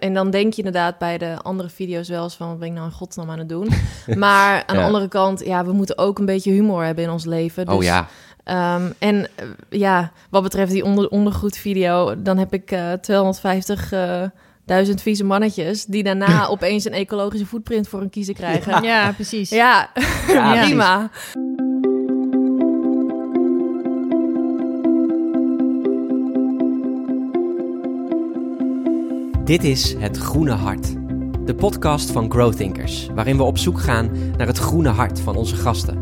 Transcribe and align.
en 0.00 0.14
dan 0.14 0.30
denk 0.30 0.52
je 0.52 0.62
inderdaad 0.62 0.98
bij 0.98 1.18
de 1.18 1.36
andere 1.42 1.68
video's 1.68 2.08
wel 2.08 2.22
eens 2.22 2.34
van... 2.34 2.48
wat 2.48 2.58
ben 2.58 2.68
ik 2.68 2.74
nou 2.74 2.86
in 2.86 2.92
godsnaam 2.92 3.30
aan 3.30 3.38
het 3.38 3.48
doen? 3.48 3.68
maar 4.16 4.62
aan 4.66 4.76
de 4.76 4.82
andere 4.82 5.08
kant, 5.08 5.44
ja, 5.44 5.64
we 5.64 5.72
moeten 5.72 5.98
ook 5.98 6.18
een 6.18 6.24
beetje 6.24 6.52
humor 6.52 6.84
hebben 6.84 7.04
in 7.04 7.10
ons 7.10 7.24
leven. 7.24 7.66
Dus, 7.66 7.74
oh 7.74 7.82
ja, 7.82 8.08
ehm, 8.44 8.90
en 8.98 9.28
eh, 9.34 9.44
ja, 9.68 10.12
wat 10.30 10.42
betreft 10.42 10.72
die 10.72 10.84
onder, 10.84 11.08
ondergoedvideo... 11.08 12.22
dan 12.22 12.38
heb 12.38 12.52
ik 12.52 12.70
eh 12.70 12.92
250... 12.92 13.92
eh, 13.92 14.22
duizend 14.64 15.02
vieze 15.02 15.24
mannetjes 15.24 15.84
die 15.84 16.02
daarna 16.02 16.46
opeens 16.54 16.84
een 16.84 16.92
ecologische 16.92 17.46
footprint 17.46 17.88
voor 17.88 18.00
een 18.00 18.10
kiezen 18.10 18.34
krijgen. 18.34 18.82
Ja, 18.82 19.12
precies. 19.12 19.50
Ja, 19.50 19.90
Ja, 20.26 20.62
prima. 20.64 21.10
Dit 29.50 29.64
is 29.64 29.94
Het 29.98 30.16
Groene 30.16 30.52
Hart. 30.52 30.96
De 31.44 31.54
podcast 31.54 32.10
van 32.10 32.30
Growthinkers, 32.30 33.08
waarin 33.14 33.36
we 33.36 33.42
op 33.42 33.58
zoek 33.58 33.80
gaan 33.80 34.10
naar 34.36 34.46
het 34.46 34.58
groene 34.58 34.88
hart 34.88 35.20
van 35.20 35.36
onze 35.36 35.56
gasten. 35.56 35.98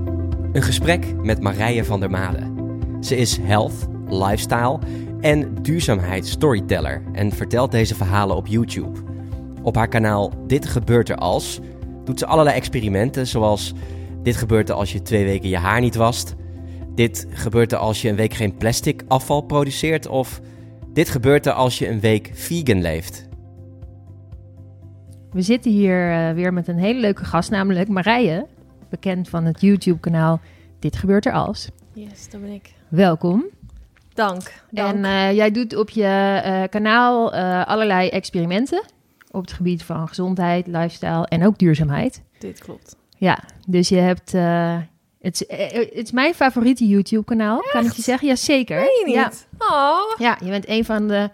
Een 0.52 0.62
gesprek 0.62 1.14
met 1.22 1.40
Marije 1.40 1.84
van 1.84 2.00
der 2.00 2.10
Made. 2.10 2.52
Ze 3.00 3.16
is 3.16 3.38
health, 3.42 3.88
lifestyle 4.08 4.78
en 5.20 5.54
duurzaamheid 5.62 6.26
storyteller 6.26 7.02
en 7.12 7.32
vertelt 7.32 7.70
deze 7.70 7.94
verhalen 7.94 8.36
op 8.36 8.46
YouTube. 8.46 8.98
Op 9.62 9.74
haar 9.74 9.88
kanaal 9.88 10.32
Dit 10.46 10.66
gebeurt 10.66 11.08
er 11.08 11.16
als 11.16 11.60
doet 12.04 12.18
ze 12.18 12.26
allerlei 12.26 12.56
experimenten 12.56 13.26
zoals 13.26 13.72
dit 14.22 14.36
gebeurt 14.36 14.68
er 14.68 14.74
als 14.74 14.92
je 14.92 15.02
twee 15.02 15.24
weken 15.24 15.48
je 15.48 15.58
haar 15.58 15.80
niet 15.80 15.96
wast. 15.96 16.34
Dit 16.94 17.26
gebeurt 17.30 17.72
er 17.72 17.78
als 17.78 18.02
je 18.02 18.08
een 18.08 18.16
week 18.16 18.34
geen 18.34 18.56
plastic 18.56 19.04
afval 19.06 19.40
produceert 19.40 20.06
of 20.06 20.40
dit 20.92 21.08
gebeurt 21.08 21.46
er 21.46 21.52
als 21.52 21.78
je 21.78 21.88
een 21.88 22.00
week 22.00 22.30
vegan 22.34 22.80
leeft. 22.80 23.27
We 25.32 25.42
zitten 25.42 25.70
hier 25.70 26.12
eh, 26.12 26.34
weer 26.34 26.52
met 26.52 26.68
een 26.68 26.78
hele 26.78 27.00
leuke 27.00 27.24
gast, 27.24 27.50
namelijk 27.50 27.88
Marije. 27.88 28.46
Bekend 28.90 29.28
van 29.28 29.44
het 29.44 29.60
YouTube-kanaal 29.60 30.40
Dit 30.78 30.96
gebeurt 30.96 31.26
er 31.26 31.32
als. 31.32 31.68
Yes, 31.92 32.30
dat 32.30 32.40
ben 32.40 32.50
ik. 32.50 32.72
Welkom. 32.88 33.44
Dank. 34.14 34.52
dank. 34.70 34.94
En 34.94 35.04
eh, 35.04 35.32
jij 35.32 35.50
doet 35.50 35.76
op 35.76 35.90
je 35.90 36.40
eh, 36.44 36.62
kanaal 36.70 37.32
allerlei 37.64 38.08
experimenten 38.08 38.82
op 39.30 39.40
het 39.40 39.52
gebied 39.52 39.82
van 39.82 40.08
gezondheid, 40.08 40.66
lifestyle 40.66 41.26
en 41.26 41.46
ook 41.46 41.58
duurzaamheid. 41.58 42.22
Dit 42.38 42.58
klopt. 42.58 42.96
Ja, 43.16 43.38
dus 43.66 43.88
je 43.88 43.96
hebt. 43.96 44.32
het, 45.20 45.40
is, 45.40 45.44
het 45.90 46.04
is 46.04 46.12
mijn 46.12 46.34
favoriete 46.34 46.86
YouTube-kanaal, 46.86 47.64
kan 47.72 47.84
ik 47.84 47.92
je 47.92 48.02
zeggen? 48.02 48.28
Jazeker. 48.28 48.80
Je 48.80 49.02
niet? 49.06 49.14
Ja, 49.14 49.30
Oh. 49.58 50.18
ja, 50.18 50.38
je 50.44 50.50
bent 50.50 50.68
een 50.68 50.84
van 50.84 51.08
de. 51.08 51.30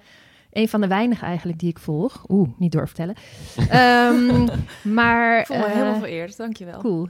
Een 0.55 0.69
van 0.69 0.80
de 0.80 0.86
weinigen 0.86 1.27
eigenlijk 1.27 1.58
die 1.58 1.69
ik 1.69 1.78
volg. 1.78 2.24
Oeh, 2.28 2.48
niet 2.58 2.72
doorvertellen. 2.72 3.14
Ehm 3.69 4.48
maar. 4.98 5.41
Ik 5.41 5.47
voel 5.47 5.56
me 5.56 5.64
eh, 5.64 5.72
helemaal 5.72 5.98
vereerd, 5.98 6.36
dankjewel. 6.36 6.80
Cool. 6.80 7.08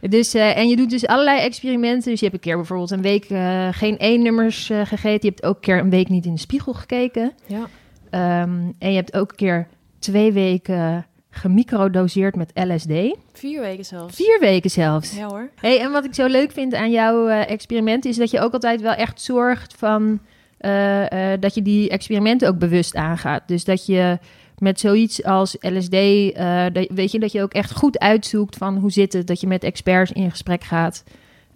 dus, 0.00 0.34
eh, 0.34 0.56
en 0.56 0.68
je 0.68 0.76
doet 0.76 0.90
dus 0.90 1.06
allerlei 1.06 1.40
experimenten. 1.40 2.10
Dus 2.10 2.20
je 2.20 2.24
hebt 2.26 2.36
een 2.36 2.44
keer 2.44 2.56
bijvoorbeeld 2.56 2.90
een 2.90 3.02
week 3.02 3.24
eh, 3.24 3.68
geen 3.70 3.98
één-nummers 3.98 4.70
eh, 4.70 4.80
gegeten. 4.80 5.28
Je 5.28 5.34
hebt 5.34 5.42
ook 5.42 5.54
een 5.54 5.60
keer 5.60 5.78
een 5.78 5.90
week 5.90 6.08
niet 6.08 6.26
in 6.26 6.34
de 6.34 6.40
spiegel 6.40 6.72
gekeken. 6.72 7.32
Ja. 7.46 7.66
Ehm, 8.10 8.72
en 8.78 8.90
je 8.90 8.96
hebt 8.96 9.14
ook 9.14 9.30
een 9.30 9.36
keer 9.36 9.68
twee 9.98 10.32
weken 10.32 11.06
gemicrodoseerd 11.30 12.36
met 12.36 12.50
LSD. 12.54 13.16
Vier 13.32 13.60
weken 13.60 13.84
zelfs. 13.84 14.16
Vier 14.16 14.38
weken 14.40 14.70
zelfs. 14.70 15.16
Ja 15.16 15.26
hoor. 15.26 15.50
Hey, 15.54 15.80
en 15.80 15.90
wat 15.90 16.04
ik 16.04 16.14
zo 16.14 16.26
leuk 16.26 16.52
vind 16.52 16.74
aan 16.74 16.90
jouw 16.90 17.26
experiment 17.26 18.04
is 18.04 18.16
dat 18.16 18.30
je 18.30 18.40
ook 18.40 18.52
altijd 18.52 18.80
wel 18.80 18.94
echt 18.94 19.20
zorgt 19.20 19.74
van 19.76 20.20
eh, 20.58 21.32
eh, 21.32 21.40
dat 21.40 21.54
je 21.54 21.62
die 21.62 21.88
experimenten 21.88 22.48
ook 22.48 22.58
bewust 22.58 22.94
aangaat. 22.94 23.48
Dus 23.48 23.64
dat 23.64 23.86
je 23.86 24.18
met 24.58 24.80
zoiets 24.80 25.24
als 25.24 25.56
LSD, 25.60 25.92
eh, 25.92 26.66
weet 26.88 27.12
je, 27.12 27.18
dat 27.18 27.32
je 27.32 27.42
ook 27.42 27.52
echt 27.52 27.72
goed 27.72 27.98
uitzoekt 27.98 28.56
van 28.56 28.76
hoe 28.76 28.90
zit 28.90 29.12
het, 29.12 29.26
dat 29.26 29.40
je 29.40 29.46
met 29.46 29.64
experts 29.64 30.12
in 30.12 30.30
gesprek 30.30 30.64
gaat. 30.64 31.04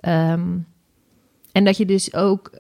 Ehm, 0.00 0.48
en 1.53 1.65
dat 1.65 1.77
je 1.77 1.84
dus 1.84 2.15
ook 2.15 2.50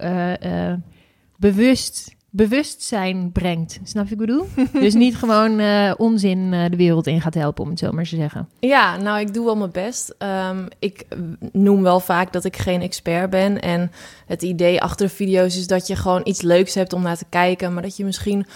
bewust 1.36 2.16
bewustzijn 2.34 3.32
brengt. 3.32 3.80
Snap 3.84 4.08
je 4.08 4.16
wat 4.16 4.28
ik 4.28 4.32
bedoel? 4.32 4.46
dus 4.82 4.94
niet 4.94 5.16
gewoon 5.16 5.58
eh, 5.58 5.92
onzin 5.96 6.52
eh, 6.52 6.70
de 6.70 6.76
wereld 6.76 7.06
in 7.06 7.20
gaat 7.20 7.34
helpen, 7.34 7.64
om 7.64 7.70
het 7.70 7.78
zo 7.78 7.92
maar 7.92 8.04
te 8.04 8.16
zeggen. 8.16 8.48
Ja, 8.58 8.96
nou, 8.96 9.20
ik 9.20 9.34
doe 9.34 9.44
wel 9.44 9.56
mijn 9.56 9.70
best. 9.70 10.14
Ehm, 10.18 10.66
ik 10.78 11.06
noem 11.52 11.82
wel 11.82 12.00
vaak 12.00 12.32
dat 12.32 12.44
ik 12.44 12.56
geen 12.56 12.82
expert 12.82 13.30
ben. 13.30 13.60
En 13.60 13.90
het 14.26 14.42
idee 14.42 14.82
achter 14.82 15.06
de 15.06 15.12
video's 15.12 15.56
is 15.56 15.66
dat 15.66 15.86
je 15.86 15.96
gewoon 15.96 16.20
iets 16.24 16.42
leuks 16.42 16.74
hebt 16.74 16.92
om 16.92 17.02
naar 17.02 17.16
te 17.16 17.26
kijken. 17.28 17.72
Maar 17.72 17.82
dat 17.82 17.96
je 17.96 18.04
misschien 18.04 18.46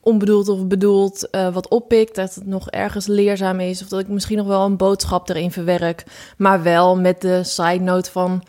onbedoeld 0.00 0.48
of 0.48 0.66
bedoeld 0.66 1.30
eh, 1.30 1.54
wat 1.54 1.68
oppikt. 1.68 2.14
Dat 2.14 2.34
het 2.34 2.46
nog 2.46 2.70
ergens 2.70 3.06
leerzaam 3.06 3.60
is. 3.60 3.82
Of 3.82 3.88
dat 3.88 4.00
ik 4.00 4.08
misschien 4.08 4.36
nog 4.36 4.46
wel 4.46 4.64
een 4.64 4.76
boodschap 4.76 5.28
erin 5.28 5.50
verwerk. 5.50 6.04
Maar 6.36 6.62
wel 6.62 6.96
met 6.96 7.20
de 7.20 7.44
side 7.44 7.80
note 7.80 8.10
van... 8.10 8.42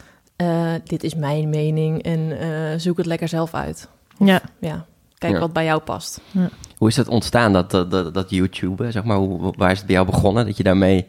dit 0.84 1.04
is 1.04 1.16
mijn 1.16 1.50
mening 1.50 2.04
en 2.04 2.38
zoek 2.82 2.98
het 2.98 3.06
lekker 3.06 3.28
zelf 3.28 3.54
uit. 3.54 3.88
Ja. 4.20 4.42
Ja, 4.60 4.86
kijk 5.18 5.34
Ja. 5.34 5.40
wat 5.40 5.54
bij 5.54 5.66
jou 5.66 5.82
past. 5.82 6.22
Hoe 6.78 6.88
is 6.88 6.96
dat 6.96 7.08
ontstaan, 7.08 7.54
dat, 7.54 7.72
dat, 7.72 7.92
dat, 7.92 8.14
dat 8.14 8.30
YouTube? 8.30 8.92
Zeg 8.92 9.04
maar, 9.04 9.18
hoe, 9.18 9.54
waar 9.58 9.72
is 9.72 9.78
het 9.78 9.86
bij 9.86 9.96
jou 9.96 10.08
begonnen? 10.08 10.46
Dat 10.46 10.58
je 10.58 10.64
daarmee, 10.64 11.08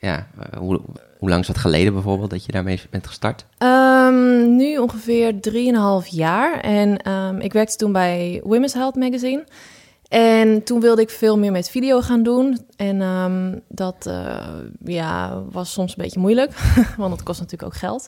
ja, 0.00 0.26
hoe, 0.58 0.80
hoe 1.18 1.28
lang 1.28 1.40
is 1.40 1.46
dat 1.46 1.58
geleden 1.58 1.92
bijvoorbeeld 1.92 2.30
dat 2.30 2.44
je 2.44 2.52
daarmee 2.52 2.80
bent 2.90 3.06
gestart? 3.06 3.44
Ehm, 3.58 4.56
nu 4.56 4.78
ongeveer 4.78 5.40
3,5 5.40 6.06
jaar. 6.08 6.60
En 6.60 6.96
ehm, 6.98 7.36
ik 7.40 7.52
werkte 7.52 7.76
toen 7.76 7.92
bij 7.92 8.40
Women's 8.44 8.72
Health 8.74 8.94
Magazine. 8.94 9.44
En 10.08 10.62
toen 10.64 10.80
wilde 10.80 11.02
ik 11.02 11.10
veel 11.10 11.38
meer 11.38 11.52
met 11.52 11.70
video 11.70 12.00
gaan 12.00 12.22
doen. 12.22 12.58
En 12.76 13.00
ehm, 13.00 13.58
dat 13.68 14.06
eh, 14.06 14.36
ja, 14.84 15.42
was 15.50 15.72
soms 15.72 15.90
een 15.96 16.02
beetje 16.02 16.20
moeilijk, 16.20 16.52
want 16.96 17.10
dat 17.10 17.22
kost 17.22 17.40
natuurlijk 17.40 17.72
ook 17.72 17.78
geld. 17.78 18.06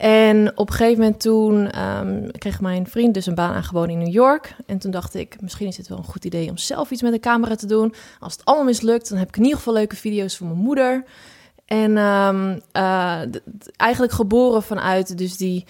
En 0.00 0.52
op 0.58 0.68
een 0.68 0.74
gegeven 0.74 0.98
moment 0.98 1.20
toen 1.20 1.70
ehm, 1.70 2.28
kreeg 2.38 2.60
mijn 2.60 2.86
vriend 2.86 3.14
dus 3.14 3.26
een 3.26 3.34
baan 3.34 3.54
aangeboden 3.54 3.90
in 3.90 3.98
New 3.98 4.12
York. 4.12 4.56
En 4.66 4.78
toen 4.78 4.90
dacht 4.90 5.14
ik, 5.14 5.36
misschien 5.40 5.66
is 5.66 5.76
het 5.76 5.88
wel 5.88 5.98
een 5.98 6.04
goed 6.04 6.24
idee 6.24 6.50
om 6.50 6.56
zelf 6.56 6.90
iets 6.90 7.02
met 7.02 7.12
een 7.12 7.20
camera 7.20 7.54
te 7.54 7.66
doen. 7.66 7.94
Als 8.20 8.32
het 8.32 8.44
allemaal 8.44 8.64
mislukt, 8.64 9.08
dan 9.08 9.18
heb 9.18 9.28
ik 9.28 9.36
in 9.36 9.42
ieder 9.42 9.58
geval 9.58 9.74
leuke 9.74 9.96
video's 9.96 10.36
voor 10.36 10.46
mijn 10.46 10.58
moeder. 10.58 11.04
En 11.64 11.96
ehm, 11.96 12.58
eh, 12.72 13.20
eigenlijk 13.76 14.12
geboren 14.12 14.62
vanuit 14.62 15.18
dus 15.18 15.36
die 15.36 15.64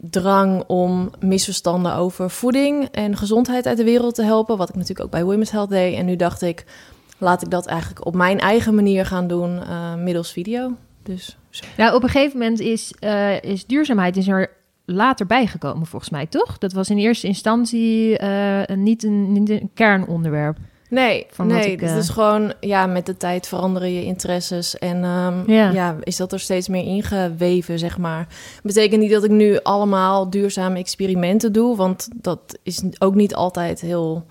drang 0.00 0.64
om 0.66 1.10
misverstanden 1.20 1.94
over 1.94 2.30
voeding 2.30 2.88
en 2.90 3.16
gezondheid 3.16 3.66
uit 3.66 3.76
de 3.76 3.84
wereld 3.84 4.14
te 4.14 4.22
helpen. 4.22 4.56
Wat 4.56 4.68
ik 4.68 4.74
natuurlijk 4.74 5.04
ook 5.04 5.10
bij 5.10 5.24
Women's 5.24 5.50
Health 5.50 5.70
deed. 5.70 5.96
En 5.96 6.06
nu 6.06 6.16
dacht 6.16 6.42
ik, 6.42 6.64
laat 7.18 7.42
ik 7.42 7.50
dat 7.50 7.66
eigenlijk 7.66 8.06
op 8.06 8.14
mijn 8.14 8.38
eigen 8.38 8.74
manier 8.74 9.06
gaan 9.06 9.26
doen 9.26 9.62
eh, 9.62 9.94
middels 9.94 10.32
video. 10.32 10.72
Dus 11.02 11.36
zo. 11.56 11.64
Nou, 11.76 11.94
op 11.94 12.02
een 12.02 12.08
gegeven 12.08 12.38
moment 12.38 12.60
is, 12.60 12.92
eh, 12.98 13.42
is 13.42 13.66
duurzaamheid 13.66 14.16
is 14.16 14.28
er 14.28 14.50
later 14.84 15.26
bijgekomen, 15.26 15.86
volgens 15.86 16.10
mij, 16.10 16.26
toch? 16.26 16.58
Dat 16.58 16.72
was 16.72 16.90
in 16.90 16.98
eerste 16.98 17.26
instantie 17.26 18.18
eh, 18.18 18.76
niet, 18.76 19.04
een, 19.04 19.32
niet 19.32 19.50
een 19.50 19.70
kernonderwerp. 19.74 20.56
Nee, 20.92 21.26
Van 21.30 21.46
nee 21.46 21.72
ik, 21.72 21.80
het 21.80 21.90
eh, 21.90 21.96
is 21.96 22.08
gewoon, 22.08 22.52
ja, 22.60 22.86
met 22.86 23.06
de 23.06 23.16
tijd 23.16 23.48
veranderen 23.48 23.92
je 23.92 24.04
interesses. 24.04 24.78
En 24.78 25.04
ehm, 25.04 25.50
Ja. 25.50 25.70
ja. 25.70 25.96
is 26.02 26.16
dat 26.16 26.32
er 26.32 26.40
steeds 26.40 26.68
meer 26.68 26.84
ingeweven, 26.84 27.78
zeg 27.78 27.98
maar. 27.98 28.26
Betekent 28.62 29.00
niet 29.00 29.10
dat 29.10 29.24
ik 29.24 29.30
nu 29.30 29.58
allemaal 29.62 30.30
duurzame 30.30 30.78
experimenten 30.78 31.52
doe, 31.52 31.76
want 31.76 32.08
dat 32.14 32.58
is 32.62 32.82
ook 32.98 33.14
niet 33.14 33.34
altijd 33.34 33.80
heel... 33.80 34.26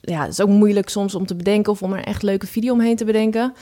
Ja, 0.00 0.20
het 0.20 0.32
is 0.32 0.40
ook 0.40 0.48
moeilijk 0.48 0.88
soms 0.88 1.14
om 1.14 1.26
te 1.26 1.34
bedenken 1.34 1.72
of 1.72 1.82
om 1.82 1.92
er 1.92 2.04
echt 2.04 2.22
leuke 2.22 2.46
video 2.46 2.72
omheen 2.72 2.96
te 2.96 3.04
bedenken. 3.04 3.54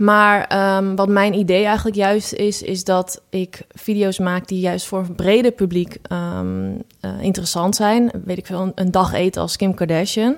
Maar 0.00 0.46
ehm, 0.46 0.94
wat 0.94 1.08
mijn 1.08 1.34
idee 1.34 1.64
eigenlijk 1.64 1.96
juist 1.96 2.32
is, 2.32 2.62
is 2.62 2.84
dat 2.84 3.22
ik 3.30 3.66
video's 3.68 4.18
maak 4.18 4.48
die 4.48 4.60
juist 4.60 4.86
voor 4.86 4.98
een 4.98 5.14
breder 5.14 5.52
publiek 5.52 5.98
ehm, 6.02 6.72
eh, 7.00 7.20
interessant 7.20 7.76
zijn. 7.76 8.10
Weet 8.24 8.38
ik 8.38 8.46
veel, 8.46 8.72
een, 8.74 8.90
dag 8.90 9.12
eten 9.12 9.42
als 9.42 9.56
Kim 9.56 9.74
Kardashian. 9.74 10.36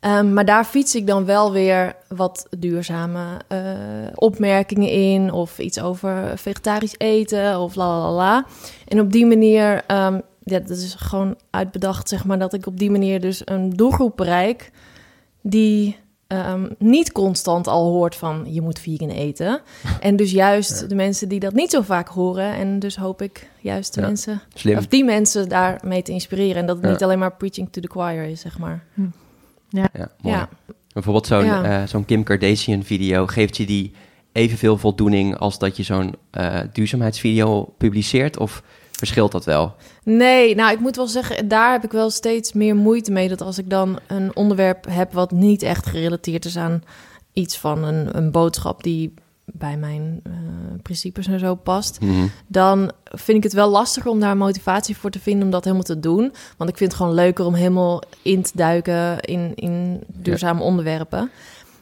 Ehm, 0.00 0.32
maar 0.32 0.44
daar 0.44 0.64
fiets 0.64 0.94
ik 0.94 1.06
dan 1.06 1.24
wel 1.24 1.52
weer 1.52 1.96
wat 2.08 2.46
duurzame 2.58 3.24
eh, 3.48 3.58
opmerkingen 4.14 4.90
in. 4.90 5.32
Of 5.32 5.58
iets 5.58 5.80
over 5.80 6.38
vegetarisch 6.38 6.98
eten 6.98 7.60
of 7.60 7.74
la 7.74 8.00
la 8.00 8.12
la. 8.12 8.46
En 8.88 9.00
op 9.00 9.12
die 9.12 9.26
manier, 9.26 9.84
ja, 10.44 10.58
dat 10.58 10.70
is 10.70 10.94
gewoon 10.98 11.36
uitbedacht, 11.50 12.08
zeg 12.08 12.24
maar, 12.24 12.38
dat 12.38 12.52
ik 12.52 12.66
op 12.66 12.78
die 12.78 12.90
manier 12.90 13.20
dus 13.20 13.42
een 13.44 13.70
doelgroep 13.70 14.16
bereik 14.16 14.70
die 15.40 15.96
ehm, 16.38 16.68
niet 16.78 17.12
constant 17.12 17.66
al 17.66 17.90
hoort 17.90 18.14
van 18.16 18.46
je 18.48 18.60
moet 18.60 18.78
vegan 18.78 19.08
eten. 19.10 19.60
En 20.00 20.16
dus 20.16 20.30
juist 20.30 20.88
de 20.88 20.94
mensen 20.94 21.28
die 21.28 21.40
dat 21.40 21.52
niet 21.52 21.70
zo 21.70 21.80
vaak 21.82 22.08
horen. 22.08 22.54
En 22.54 22.78
dus 22.78 22.96
hoop 22.96 23.22
ik 23.22 23.50
juist 23.60 23.94
de 23.94 24.00
Ja. 24.00 24.06
mensen, 24.06 24.40
Slim. 24.54 24.78
of 24.78 24.86
die 24.86 25.04
mensen 25.04 25.48
daarmee 25.48 26.02
te 26.02 26.12
inspireren. 26.12 26.56
En 26.56 26.66
dat 26.66 26.76
het 26.76 26.84
Ja. 26.84 26.90
niet 26.90 27.02
alleen 27.02 27.18
maar 27.18 27.36
preaching 27.36 27.68
to 27.70 27.80
the 27.80 27.88
choir 27.92 28.24
is, 28.24 28.40
zeg 28.40 28.58
maar. 28.58 28.84
Ja, 29.68 29.88
mooi. 30.20 30.36
Ja. 30.36 30.48
Bijvoorbeeld 30.92 31.26
zo'n 31.26 31.44
Ja. 31.44 31.64
eh, 31.82 31.88
zo'n 31.88 32.04
Kim 32.04 32.22
Kardashian 32.22 32.82
video, 32.82 33.26
geeft 33.26 33.56
je 33.56 33.66
die 33.66 33.92
evenveel 34.32 34.78
voldoening 34.78 35.36
als 35.36 35.58
dat 35.58 35.76
je 35.76 35.82
zo'n 35.82 36.14
eh, 36.30 36.60
duurzaamheidsvideo 36.72 37.74
publiceert? 37.78 38.38
Of 38.38 38.62
verschilt 39.06 39.32
dat 39.32 39.44
wel? 39.44 39.74
Nee, 40.04 40.54
nou 40.54 40.72
ik 40.72 40.80
moet 40.80 40.96
wel 40.96 41.06
zeggen, 41.06 41.48
daar 41.48 41.72
heb 41.72 41.84
ik 41.84 41.92
wel 41.92 42.10
steeds 42.10 42.52
meer 42.52 42.76
moeite 42.76 43.12
mee. 43.12 43.28
Dat 43.28 43.40
als 43.40 43.58
ik 43.58 43.70
dan 43.70 43.98
een 44.06 44.36
onderwerp 44.36 44.86
heb 44.90 45.12
wat 45.12 45.30
niet 45.30 45.62
echt 45.62 45.86
gerelateerd 45.86 46.44
is 46.44 46.56
aan 46.56 46.82
iets 47.32 47.58
van 47.58 47.84
een, 47.84 48.16
een 48.16 48.30
boodschap 48.30 48.82
die 48.82 49.14
bij 49.44 49.76
mijn 49.76 50.20
uh, 50.26 50.32
principes 50.82 51.26
en 51.26 51.38
zo 51.38 51.54
past, 51.54 52.00
Mhm. 52.00 52.26
dan 52.46 52.92
vind 53.04 53.36
ik 53.36 53.42
het 53.42 53.52
wel 53.52 53.70
lastiger 53.70 54.10
om 54.10 54.20
daar 54.20 54.36
motivatie 54.36 54.96
voor 54.96 55.10
te 55.10 55.20
vinden 55.20 55.44
om 55.44 55.50
dat 55.50 55.64
helemaal 55.64 55.84
te 55.84 56.00
doen. 56.00 56.32
Want 56.56 56.70
ik 56.70 56.76
vind 56.76 56.90
het 56.92 57.00
gewoon 57.00 57.14
leuker 57.14 57.44
om 57.44 57.54
helemaal 57.54 58.02
in 58.22 58.42
te 58.42 58.50
duiken 58.54 59.20
in, 59.20 59.52
in 59.54 60.00
duurzame 60.06 60.62
onderwerpen. 60.62 61.30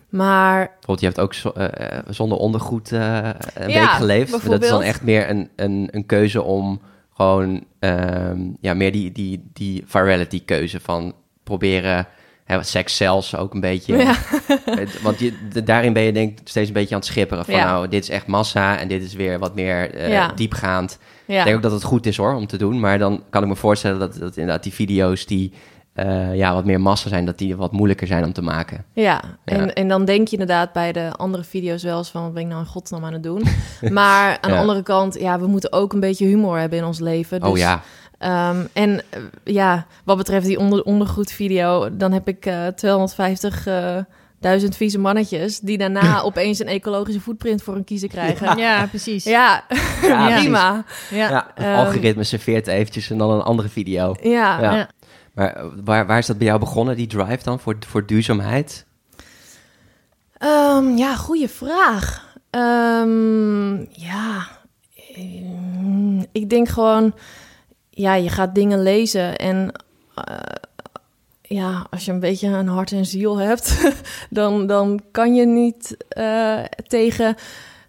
Maar 0.08 0.58
Bijvoorbeeld, 0.66 1.00
je 1.00 1.06
hebt 1.06 1.20
ook 1.20 1.34
zo- 1.34 1.48
eh, 1.50 1.96
eh, 1.98 2.02
zonder 2.08 2.38
ondergoed 2.38 2.92
eh, 2.92 3.30
een 3.54 3.70
Ja, 3.70 3.80
week 3.80 3.90
geleefd. 3.90 4.30
Dat 4.48 4.62
is 4.62 4.68
dan 4.68 4.82
echt 4.82 5.02
meer 5.02 5.30
een, 5.30 5.48
een, 5.56 5.88
een 5.90 6.06
keuze 6.06 6.42
om 6.42 6.80
gewoon 7.20 7.64
ehm, 7.78 8.40
ja, 8.60 8.74
meer 8.74 8.92
die, 8.92 9.12
die, 9.12 9.50
die 9.52 9.82
virality 9.86 10.44
keuze 10.44 10.80
van 10.80 11.14
proberen 11.44 12.06
hè, 12.44 12.62
seks 12.62 12.96
zelfs 12.96 13.36
ook 13.36 13.54
een 13.54 13.60
beetje. 13.60 13.96
ja, 13.96 14.14
Want 15.02 15.18
je, 15.18 15.32
de- 15.52 15.62
daarin 15.62 15.92
ben 15.92 16.02
je 16.02 16.12
denk 16.12 16.38
ik 16.40 16.48
steeds 16.48 16.68
een 16.68 16.74
beetje 16.74 16.94
aan 16.94 17.00
het 17.00 17.08
schipperen 17.10 17.44
van 17.44 17.54
Ja. 17.54 17.64
nou, 17.64 17.88
dit 17.88 18.02
is 18.02 18.08
echt 18.08 18.26
massa 18.26 18.78
en 18.78 18.88
dit 18.88 19.02
is 19.02 19.14
weer 19.14 19.38
wat 19.38 19.54
meer 19.54 19.94
eh, 19.94 20.08
Ja. 20.10 20.32
diepgaand. 20.34 20.98
ja. 21.26 21.38
Ik 21.38 21.44
denk 21.44 21.56
ook 21.56 21.62
dat 21.62 21.72
het 21.72 21.82
goed 21.82 22.06
is 22.06 22.16
hoor, 22.16 22.34
om 22.34 22.46
te 22.46 22.56
doen. 22.58 22.80
Maar 22.80 22.98
dan 22.98 23.22
kan 23.30 23.42
ik 23.42 23.48
me 23.48 23.56
voorstellen 23.56 23.98
dat, 23.98 24.14
dat 24.18 24.36
inderdaad 24.36 24.62
die 24.62 24.74
video's 24.74 25.26
die 25.26 25.52
eh, 26.00 26.34
ja, 26.36 26.54
wat 26.54 26.64
meer 26.64 26.80
massa 26.80 27.08
zijn, 27.08 27.24
dat 27.24 27.38
die 27.38 27.56
wat 27.56 27.72
moeilijker 27.72 28.06
zijn 28.06 28.24
om 28.24 28.32
te 28.32 28.42
maken. 28.42 28.84
Ja, 28.92 29.22
en, 29.44 29.58
Ja. 29.64 29.72
en 29.72 29.88
dan 29.88 30.04
denk 30.04 30.26
je 30.28 30.32
inderdaad 30.32 30.72
bij 30.72 30.92
de 30.92 31.10
andere 31.16 31.44
video's 31.44 31.82
wel 31.82 31.98
eens 31.98 32.10
van... 32.10 32.22
wat 32.22 32.32
ben 32.32 32.42
ik 32.42 32.48
nou 32.48 32.60
in 32.60 32.66
godsnaam 32.66 33.04
aan 33.04 33.12
het 33.12 33.22
doen? 33.22 33.42
Maar 33.90 34.38
aan 34.40 34.50
Ja. 34.50 34.54
de 34.56 34.60
andere 34.60 34.82
kant, 34.82 35.18
ja, 35.20 35.38
we 35.40 35.46
moeten 35.46 35.72
ook 35.72 35.92
een 35.92 36.00
beetje 36.00 36.26
humor 36.26 36.58
hebben 36.58 36.78
in 36.78 36.84
ons 36.84 36.98
leven. 36.98 37.40
Dus, 37.40 37.48
oh 37.50 37.56
ja, 37.58 37.80
ehm, 38.18 38.64
en 38.72 39.00
eh, 39.10 39.20
ja, 39.44 39.86
wat 40.04 40.16
betreft 40.16 40.46
die 40.46 40.58
onder, 40.58 40.82
ondergoed-video... 40.82 41.96
dan 41.96 42.12
heb 42.12 42.28
ik 42.28 42.46
eh 42.46 42.66
250... 42.66 43.66
eh, 43.66 43.96
duizend 44.40 44.76
vieze 44.76 44.98
mannetjes 44.98 45.58
die 45.60 45.78
daarna 45.78 46.20
opeens 46.28 46.58
een 46.58 46.66
ecologische 46.66 47.20
footprint 47.20 47.62
voor 47.62 47.74
hun 47.74 47.84
kiezen 47.84 48.08
krijgen. 48.08 48.58
Ja, 48.58 48.86
precies. 48.86 49.24
Ja, 49.24 49.64
prima. 50.38 50.84
Ja. 51.10 51.28
ja, 51.30 51.46
het 51.54 51.64
Ehm, 51.64 51.74
algoritme 51.74 52.24
serveert 52.24 52.66
eventjes 52.66 53.10
en 53.10 53.18
dan 53.18 53.30
een 53.30 53.42
andere 53.42 53.68
video. 53.68 54.14
Ja. 54.22 54.88
Eh, 55.40 55.64
waar, 55.84 56.06
waar 56.06 56.18
is 56.18 56.26
dat 56.26 56.38
bij 56.38 56.46
jou 56.46 56.58
begonnen, 56.58 56.96
die 56.96 57.06
drive 57.06 57.44
dan, 57.44 57.60
voor, 57.60 57.76
voor 57.86 58.06
duurzaamheid? 58.06 58.86
Ehm, 60.38 60.96
ja, 60.96 61.16
goede 61.16 61.48
vraag. 61.48 62.34
Ehm, 62.50 63.76
ja, 63.80 64.48
ehm, 65.14 66.20
ik 66.32 66.50
denk 66.50 66.68
gewoon, 66.68 67.14
ja, 67.90 68.14
je 68.14 68.28
gaat 68.28 68.54
dingen 68.54 68.82
lezen 68.82 69.36
en 69.36 69.72
eh, 70.14 70.36
ja, 71.42 71.86
als 71.90 72.04
je 72.04 72.12
een 72.12 72.20
beetje 72.20 72.48
een 72.48 72.68
hart 72.68 72.92
en 72.92 73.06
ziel 73.06 73.36
hebt, 73.36 73.92
dan, 74.30 74.66
dan 74.66 75.00
kan 75.10 75.34
je 75.34 75.46
niet 75.46 75.96
eh, 76.08 76.64
tegen 76.86 77.36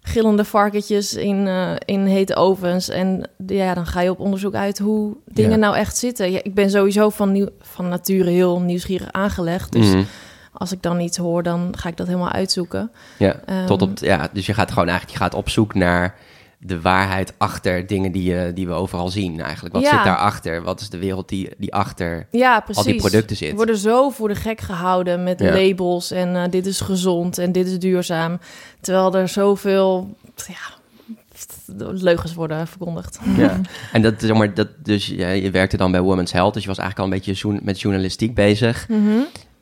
gillende 0.02 0.44
varkentjes 0.44 1.14
in, 1.14 1.46
eh, 1.46 1.72
in 1.84 2.04
hete 2.04 2.34
ovens. 2.36 2.88
En 2.88 3.28
ja, 3.46 3.74
dan 3.74 3.86
ga 3.86 4.00
je 4.00 4.10
op 4.10 4.20
onderzoek 4.20 4.54
uit 4.54 4.78
hoe 4.78 5.16
dingen 5.26 5.50
Ja. 5.50 5.56
nou 5.56 5.76
echt 5.76 5.96
zitten. 5.96 6.30
Ja, 6.30 6.40
ik 6.42 6.54
ben 6.54 6.70
sowieso 6.70 7.08
van, 7.10 7.32
nieuw, 7.32 7.48
van 7.60 7.88
nature 7.88 8.30
heel 8.30 8.60
nieuwsgierig 8.60 9.12
aangelegd. 9.12 9.72
Dus 9.72 9.86
Mhm. 9.86 10.02
als 10.52 10.72
ik 10.72 10.82
dan 10.82 11.00
iets 11.00 11.16
hoor, 11.16 11.42
dan 11.42 11.74
ga 11.78 11.88
ik 11.88 11.96
dat 11.96 12.06
helemaal 12.06 12.30
uitzoeken. 12.32 12.90
Ja, 13.18 13.40
Ehm, 13.46 13.66
tot 13.66 13.82
op, 13.82 13.98
ja, 13.98 14.28
dus 14.32 14.46
je 14.46 14.54
gaat 14.54 14.70
gewoon 14.72 14.88
eigenlijk 14.88 15.18
je 15.18 15.24
gaat 15.24 15.34
op 15.34 15.48
zoek 15.48 15.74
naar 15.74 16.14
de 16.64 16.80
waarheid 16.80 17.34
achter 17.38 17.86
dingen 17.86 18.12
die, 18.12 18.22
je, 18.34 18.52
die 18.54 18.66
we 18.66 18.72
overal 18.72 19.08
zien 19.08 19.40
eigenlijk. 19.40 19.74
Wat 19.74 19.82
Ja. 19.82 19.90
zit 19.90 20.04
daarachter? 20.04 20.62
Wat 20.62 20.80
is 20.80 20.90
de 20.90 20.98
wereld 20.98 21.28
die, 21.28 21.48
die 21.58 21.74
achter 21.74 22.26
Ja, 22.30 22.64
al 22.72 22.82
die 22.82 22.96
producten 22.96 23.36
zit? 23.36 23.50
We 23.50 23.56
worden 23.56 23.76
zo 23.76 24.10
voor 24.10 24.28
de 24.28 24.34
gek 24.34 24.60
gehouden 24.60 25.22
met 25.22 25.40
Ja. 25.40 25.52
labels 25.52 26.10
en 26.10 26.36
eh, 26.36 26.50
dit 26.50 26.66
is 26.66 26.80
gezond 26.80 27.38
en 27.38 27.52
dit 27.52 27.66
is 27.66 27.78
duurzaam. 27.78 28.38
Terwijl 28.80 29.14
er 29.14 29.28
zoveel 29.28 30.16
ja, 30.36 30.80
leugens 31.92 32.34
worden 32.34 32.66
verkondigd. 32.66 33.18
Ja. 33.36 33.60
En 33.92 34.02
dat, 34.02 34.14
zeg 34.18 34.36
maar, 34.36 34.54
dat, 34.54 34.68
dus 34.82 35.06
ja, 35.06 35.28
je 35.28 35.50
werkte 35.50 35.76
dan 35.76 35.90
bij 35.90 36.00
Women's 36.00 36.32
Health, 36.32 36.54
dus 36.54 36.62
je 36.62 36.68
was 36.68 36.78
eigenlijk 36.78 37.08
al 37.08 37.16
een 37.18 37.22
beetje 37.24 37.60
met 37.62 37.80
journalistiek 37.80 38.34
bezig. 38.34 38.88
Mhm. 38.88 39.00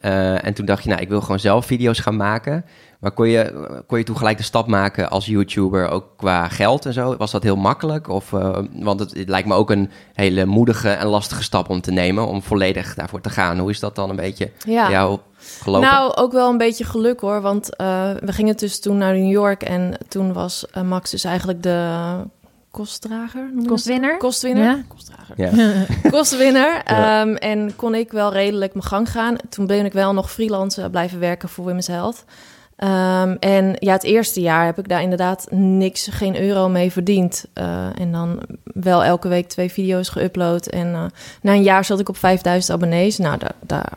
Eh, 0.01 0.45
en 0.45 0.55
toen 0.55 0.67
dacht 0.67 0.83
je, 0.83 0.89
nou, 0.89 1.01
ik 1.01 1.09
wil 1.09 1.21
gewoon 1.21 1.41
zelf 1.41 1.67
video's 1.67 1.99
gaan 1.99 2.17
maken. 2.17 2.65
Maar 3.01 3.11
kon 3.11 3.29
je, 3.29 3.69
kon 3.87 3.99
je 3.99 4.05
toen 4.05 4.17
gelijk 4.17 4.37
de 4.37 4.43
stap 4.43 4.67
maken 4.67 5.11
als 5.11 5.27
YouTuber, 5.27 5.89
ook 5.89 6.05
qua 6.17 6.49
geld 6.49 6.87
en 6.87 6.93
zo? 6.93 7.17
Was 7.17 7.31
dat 7.31 7.43
heel 7.43 7.57
makkelijk? 7.57 8.09
Of, 8.09 8.33
eh, 8.33 8.59
want 8.73 9.01
het, 9.01 9.17
het 9.17 9.29
lijkt 9.29 9.49
me 9.49 9.55
ook 9.55 9.71
een 9.71 9.91
hele 10.15 10.45
moedige 10.45 10.89
en 10.89 11.07
lastige 11.07 11.43
stap 11.43 11.69
om 11.69 11.81
te 11.81 11.91
nemen, 11.93 12.27
om 12.27 12.43
volledig 12.43 12.95
daarvoor 12.95 13.21
te 13.21 13.31
gaan. 13.31 13.59
Hoe 13.59 13.71
is 13.71 13.81
dat 13.81 13.95
dan 13.95 14.11
een 14.11 14.17
beetje 14.17 14.51
Ja. 14.67 14.83
bij 14.83 14.93
jou 14.93 15.19
gelopen? 15.61 15.89
Nou, 15.89 16.15
ook 16.15 16.33
wel 16.33 16.51
een 16.51 16.59
beetje 16.59 16.85
geluk 16.85 17.21
hoor. 17.21 17.41
Want 17.41 17.77
eh, 17.77 18.11
we 18.21 18.33
gingen 18.33 18.57
dus 18.57 18.81
toen 18.81 18.97
naar 18.97 19.15
New 19.15 19.31
York. 19.31 19.63
En 19.63 19.97
toen 20.09 20.33
was 20.33 20.67
eh, 20.71 20.83
Max 20.83 21.11
dus 21.11 21.25
eigenlijk 21.25 21.63
de 21.63 21.97
kostdrager. 22.71 23.51
Kostwinner? 23.67 24.17
Kostwinner. 24.17 24.65
Ja. 24.65 24.83
Kostdrager. 24.89 25.35
ja. 25.37 25.85
Kostwinner. 26.11 26.83
Ja. 26.85 27.21
Ehm, 27.21 27.35
en 27.35 27.77
kon 27.77 27.95
ik 27.95 28.13
wel 28.13 28.33
redelijk 28.33 28.73
mijn 28.75 28.87
gang 28.87 29.11
gaan. 29.11 29.37
Toen 29.49 29.67
ben 29.67 29.85
ik 29.85 29.93
wel 29.93 30.13
nog 30.13 30.31
freelance 30.31 30.89
blijven 30.91 31.19
werken 31.19 31.49
voor 31.49 31.65
Women's 31.65 31.87
Health. 31.87 32.25
Ehm, 32.81 33.37
en 33.41 33.77
ja, 33.79 33.93
het 33.93 34.05
eerste 34.05 34.41
jaar 34.41 34.65
heb 34.65 34.79
ik 34.79 34.89
daar 34.89 35.03
inderdaad 35.03 35.47
niks, 35.51 36.09
geen 36.11 36.41
euro 36.41 36.69
mee 36.69 36.93
verdiend. 36.93 37.45
Eh, 37.53 38.01
en 38.01 38.13
dan 38.13 38.41
wel 38.65 39.05
elke 39.05 39.29
week 39.29 39.49
twee 39.49 39.71
video's 39.71 40.13
geüpload. 40.19 40.69
En 40.71 40.95
eh, 40.95 41.05
na 41.43 41.53
een 41.53 41.63
jaar 41.63 41.85
zat 41.85 42.01
ik 42.01 42.09
op 42.09 42.17
5000 42.17 42.77
abonnees. 42.77 43.19
Nou, 43.19 43.39
daar, 43.39 43.55
daar, 43.67 43.93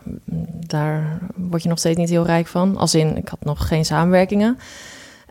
daar 0.67 1.19
word 1.35 1.63
je 1.63 1.69
nog 1.69 1.77
steeds 1.77 1.97
niet 1.97 2.09
heel 2.09 2.25
rijk 2.25 2.47
van. 2.47 2.77
Als 2.77 2.95
in, 2.95 3.17
ik 3.17 3.27
had 3.27 3.43
nog 3.43 3.67
geen 3.67 3.85
samenwerkingen. 3.85 4.57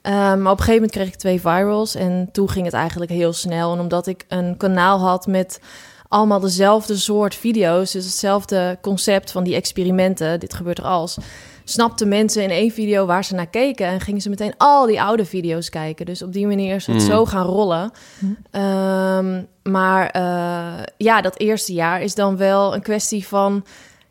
Ehm, 0.03 0.43
maar 0.43 0.53
op 0.53 0.59
een 0.59 0.65
gegeven 0.65 0.75
moment 0.75 0.91
kreeg 0.91 1.09
ik 1.09 1.15
twee 1.15 1.41
virals. 1.41 1.95
En 1.95 2.29
toen 2.33 2.51
ging 2.51 2.65
het 2.65 2.75
eigenlijk 2.75 3.11
heel 3.11 3.33
snel. 3.33 3.73
En 3.73 3.81
omdat 3.81 4.07
ik 4.07 4.25
een 4.29 4.57
kanaal 4.57 4.99
had 4.99 5.27
met 5.27 5.61
allemaal 6.09 6.41
dezelfde 6.41 6.97
soort 6.97 7.35
video's. 7.35 7.91
Dus 7.91 8.05
hetzelfde 8.05 8.79
concept 8.81 9.31
van 9.31 9.45
die 9.45 9.55
experimenten. 9.55 10.41
Dit 10.41 10.55
gebeurt 10.55 10.79
er 10.79 10.85
als. 10.85 11.19
Snapten 11.65 12.09
mensen 12.09 12.43
in 12.43 12.51
één 12.51 12.71
video 12.71 13.07
waar 13.07 13.25
ze 13.25 13.35
naar 13.35 13.47
keken. 13.51 13.87
En 13.87 14.01
gingen 14.01 14.21
ze 14.21 14.29
meteen 14.29 14.55
al 14.57 14.87
die 14.87 15.03
oude 15.03 15.25
video's 15.25 15.69
kijken. 15.69 16.07
Dus 16.07 16.23
op 16.23 16.33
die 16.33 16.47
manier 16.47 16.75
is 16.75 16.87
het 16.87 16.97
Mm. 16.97 17.01
zo 17.03 17.25
gaan 17.25 17.47
rollen. 17.47 17.91
Hm. 18.19 18.27
Ehm, 18.51 19.43
maar 19.63 20.11
eh, 20.11 20.83
ja, 20.97 21.21
dat 21.21 21.39
eerste 21.39 21.73
jaar 21.73 22.03
is 22.03 22.15
dan 22.15 22.37
wel 22.37 22.75
een 22.75 22.83
kwestie 22.83 23.27
van... 23.27 23.65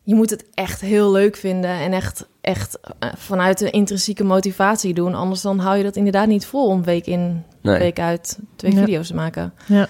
Je 0.03 0.15
moet 0.15 0.29
het 0.29 0.45
echt 0.53 0.81
heel 0.81 1.11
leuk 1.11 1.35
vinden 1.35 1.69
en 1.71 1.93
echt, 1.93 2.27
echt 2.41 2.79
eh, 2.99 3.09
vanuit 3.17 3.61
een 3.61 3.71
intrinsieke 3.71 4.23
motivatie 4.23 4.93
doen. 4.93 5.15
Anders 5.15 5.41
dan 5.41 5.59
hou 5.59 5.77
je 5.77 5.83
dat 5.83 5.95
inderdaad 5.95 6.27
niet 6.27 6.45
vol 6.45 6.67
om 6.67 6.83
week 6.83 7.05
in, 7.05 7.43
Nee. 7.61 7.79
week 7.79 7.99
uit 7.99 8.39
twee 8.55 8.73
Ja. 8.73 8.79
video's 8.79 9.07
te 9.07 9.13
maken. 9.15 9.53
Ja. 9.65 9.87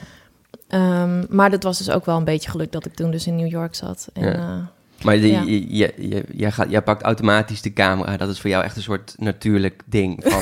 Ehm, 0.67 1.23
maar 1.29 1.49
dat 1.49 1.63
was 1.63 1.77
dus 1.77 1.89
ook 1.89 2.05
wel 2.05 2.17
een 2.17 2.23
beetje 2.23 2.49
geluk 2.49 2.71
dat 2.71 2.85
ik 2.85 2.93
toen 2.93 3.11
dus 3.11 3.27
in 3.27 3.35
New 3.35 3.49
York 3.51 3.75
zat. 3.75 4.07
En, 4.13 4.23
Ja. 4.23 4.33
eh, 4.33 4.55
Maar 5.03 5.15
die, 5.15 5.31
Ja. 5.31 5.41
je, 5.41 5.75
je, 5.77 5.93
je, 5.97 6.23
jij, 6.33 6.51
gaat, 6.51 6.69
jij 6.69 6.81
pakt 6.81 7.01
automatisch 7.03 7.61
de 7.61 7.73
camera. 7.73 8.17
Dat 8.17 8.29
is 8.29 8.39
voor 8.41 8.49
jou 8.49 8.63
echt 8.63 8.75
een 8.75 8.81
soort 8.81 9.13
natuurlijk 9.17 9.81
ding. 9.85 10.23
Van, 10.25 10.41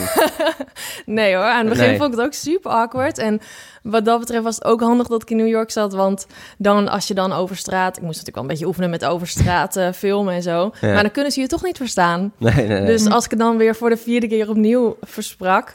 nee 1.15 1.35
hoor, 1.35 1.43
aan 1.43 1.59
het 1.59 1.69
begin 1.69 1.87
Nee. 1.87 1.97
vond 1.97 2.11
ik 2.13 2.17
het 2.17 2.27
ook 2.27 2.33
super 2.33 2.71
awkward. 2.71 3.17
En 3.17 3.39
wat 3.83 4.05
dat 4.05 4.19
betreft 4.19 4.43
was 4.43 4.55
het 4.55 4.63
ook 4.65 4.81
handig 4.81 5.07
dat 5.07 5.21
ik 5.21 5.29
in 5.29 5.37
New 5.37 5.47
York 5.47 5.71
zat. 5.71 5.93
Want 5.93 6.27
dan 6.57 6.87
als 6.87 7.07
je 7.07 7.13
dan 7.13 7.33
over 7.33 7.55
straat... 7.55 7.97
Ik 7.97 8.03
moest 8.03 8.17
natuurlijk 8.17 8.35
wel 8.35 8.43
een 8.43 8.49
beetje 8.49 8.65
oefenen 8.67 8.89
met 8.89 9.05
over 9.05 9.27
straat 9.27 9.75
eh, 9.75 9.91
filmen 9.91 10.33
en 10.33 10.41
zo. 10.41 10.71
Ja. 10.81 10.93
Maar 10.93 11.01
dan 11.03 11.11
kunnen 11.11 11.31
ze 11.31 11.39
je 11.41 11.47
toch 11.47 11.63
niet 11.63 11.77
verstaan. 11.77 12.33
nee, 12.37 12.67
nee. 12.67 12.85
Dus 12.85 13.09
als 13.09 13.23
ik 13.25 13.29
het 13.29 13.39
dan 13.39 13.57
weer 13.57 13.75
voor 13.75 13.89
de 13.89 13.97
vierde 13.97 14.27
keer 14.27 14.49
opnieuw 14.49 14.97
versprak... 15.01 15.73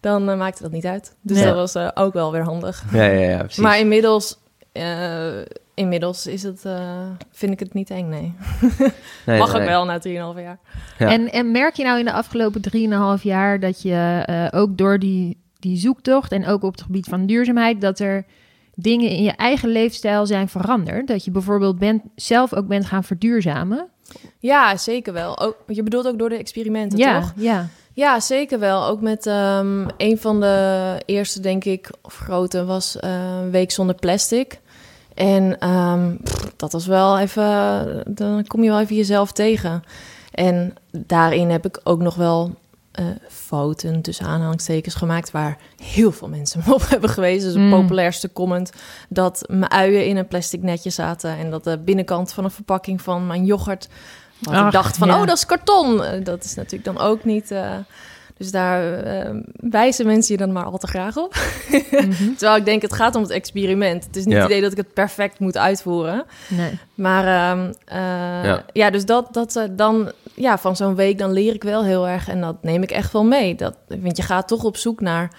dan 0.00 0.28
eh, 0.30 0.36
maakte 0.36 0.62
dat 0.62 0.72
niet 0.72 0.86
uit. 0.86 1.14
Dus 1.20 1.38
Ja. 1.38 1.44
dat 1.44 1.54
was 1.54 1.74
eh, 1.74 1.88
ook 1.94 2.12
wel 2.12 2.32
weer 2.32 2.42
handig. 2.44 2.84
ja, 2.92 3.04
ja, 3.04 3.28
ja, 3.28 3.38
precies. 3.38 3.62
Maar 3.62 3.78
inmiddels... 3.78 4.38
inmiddels 5.74 6.26
is 6.26 6.42
het, 6.42 6.64
eh, 6.64 7.06
vind 7.30 7.52
ik 7.52 7.58
het 7.58 7.74
niet 7.74 7.90
eng, 7.90 8.08
nee. 8.08 8.34
Nee, 9.26 9.38
Mag 9.38 9.52
nee. 9.52 9.62
ook 9.62 9.68
wel 9.68 9.84
na 9.84 9.98
3,5 9.98 10.42
jaar. 10.42 10.58
Ja. 10.98 11.10
En, 11.10 11.32
en 11.32 11.50
merk 11.50 11.74
je 11.74 11.84
nou 11.84 11.98
in 11.98 12.04
de 12.04 12.12
afgelopen 12.12 12.60
3,5 13.18 13.22
jaar 13.22 13.60
dat 13.60 13.82
je 13.82 14.22
eh, 14.26 14.60
ook 14.60 14.78
door 14.78 14.98
die, 14.98 15.42
die 15.58 15.76
zoektocht 15.76 16.32
en 16.32 16.46
ook 16.46 16.62
op 16.62 16.72
het 16.72 16.82
gebied 16.82 17.06
van 17.06 17.26
duurzaamheid, 17.26 17.80
dat 17.80 17.98
er 17.98 18.24
dingen 18.74 19.10
in 19.10 19.22
je 19.22 19.32
eigen 19.32 19.68
leefstijl 19.68 20.26
zijn 20.26 20.48
veranderd? 20.48 21.06
Dat 21.06 21.24
je 21.24 21.30
bijvoorbeeld 21.30 21.78
bent, 21.78 22.02
zelf 22.14 22.54
ook 22.54 22.66
bent 22.66 22.86
gaan 22.86 23.04
verduurzamen? 23.04 23.88
Ja, 24.38 24.76
zeker 24.76 25.12
wel. 25.12 25.40
Ook, 25.40 25.56
je 25.66 25.82
bedoelt 25.82 26.06
ook 26.06 26.18
door 26.18 26.28
de 26.28 26.36
experimenten, 26.36 26.98
ja, 26.98 27.20
toch? 27.20 27.32
ja. 27.36 27.68
Ja, 27.92 28.20
zeker 28.20 28.58
wel. 28.58 28.86
Ook 28.86 29.00
met 29.00 29.26
ehm, 29.26 29.88
een 29.96 30.18
van 30.18 30.40
de 30.40 30.96
eerste, 31.06 31.40
denk 31.40 31.64
ik, 31.64 31.90
of 32.02 32.16
grote, 32.16 32.64
was 32.64 32.98
eh, 32.98 33.10
Week 33.50 33.70
zonder 33.70 33.94
plastic. 33.94 34.60
En 35.14 35.58
ehm, 35.60 36.16
pff, 36.22 36.52
dat 36.56 36.72
was 36.72 36.86
wel 36.86 37.18
even, 37.18 38.02
dan 38.06 38.46
kom 38.46 38.62
je 38.62 38.70
wel 38.70 38.80
even 38.80 38.96
jezelf 38.96 39.32
tegen. 39.32 39.82
En 40.32 40.74
daarin 40.90 41.50
heb 41.50 41.66
ik 41.66 41.80
ook 41.84 42.00
nog 42.00 42.14
wel 42.14 42.54
uh, 43.00 43.06
foto's 43.28 43.92
tussen 44.02 44.26
aanhalingstekens 44.26 44.94
gemaakt 44.94 45.30
waar 45.30 45.56
heel 45.82 46.12
veel 46.12 46.28
mensen 46.28 46.62
me 46.66 46.74
op 46.74 46.88
hebben 46.88 47.10
gewezen. 47.10 47.52
Dus 47.52 47.62
Mm. 47.62 47.70
populairste 47.70 48.32
comment 48.32 48.72
dat 49.08 49.44
mijn 49.48 49.70
uien 49.70 50.06
in 50.06 50.16
een 50.16 50.28
plastic 50.28 50.62
netje 50.62 50.90
zaten 50.90 51.36
en 51.38 51.50
dat 51.50 51.64
de 51.64 51.78
binnenkant 51.78 52.32
van 52.32 52.44
een 52.44 52.50
verpakking 52.50 53.02
van 53.02 53.26
mijn 53.26 53.44
yoghurt. 53.44 53.88
Wat 54.38 54.54
Ach, 54.54 54.66
ik 54.66 54.72
dacht 54.72 54.96
van, 54.96 55.08
ja. 55.08 55.20
oh, 55.20 55.26
dat 55.26 55.36
is 55.36 55.46
karton. 55.46 56.04
Eh, 56.04 56.24
dat 56.24 56.44
is 56.44 56.54
natuurlijk 56.54 56.84
dan 56.84 56.98
ook 57.06 57.24
niet. 57.24 57.50
eh, 57.50 57.76
dus 58.36 58.50
daar 58.50 58.98
eh, 58.98 59.34
wijzen 59.56 60.06
mensen 60.06 60.32
je 60.34 60.40
dan 60.40 60.52
maar 60.52 60.64
al 60.64 60.78
te 60.78 60.86
graag 60.86 61.16
op. 61.16 61.34
Mhm. 61.90 62.32
Terwijl 62.36 62.56
ik 62.56 62.64
denk, 62.64 62.82
het 62.82 62.92
gaat 62.92 63.14
om 63.14 63.22
het 63.22 63.30
experiment. 63.30 64.04
Het 64.06 64.16
is 64.16 64.24
niet 64.24 64.34
Ja. 64.34 64.40
het 64.40 64.48
idee 64.50 64.60
dat 64.62 64.70
ik 64.72 64.76
het 64.76 64.92
perfect 64.94 65.38
moet 65.38 65.56
uitvoeren. 65.56 66.24
Nee. 66.48 66.78
Maar 66.94 67.26
ehm, 67.26 67.72
eh, 67.84 68.44
Ja. 68.44 68.64
ja. 68.72 68.90
dus 68.90 69.04
dat, 69.04 69.28
dat 69.34 69.56
eh, 69.56 69.64
dan, 69.70 70.12
ja, 70.34 70.58
van 70.58 70.76
zo'n 70.76 70.94
week, 70.94 71.18
dan 71.18 71.32
leer 71.32 71.54
ik 71.54 71.62
wel 71.62 71.84
heel 71.84 72.08
erg. 72.08 72.28
En 72.28 72.40
dat 72.40 72.62
neem 72.62 72.82
ik 72.82 72.90
echt 72.90 73.12
wel 73.12 73.24
mee. 73.24 73.54
Dat, 73.54 73.76
want 74.00 74.16
je 74.16 74.22
gaat 74.22 74.48
toch 74.48 74.64
op 74.64 74.76
zoek 74.76 75.00
naar 75.00 75.30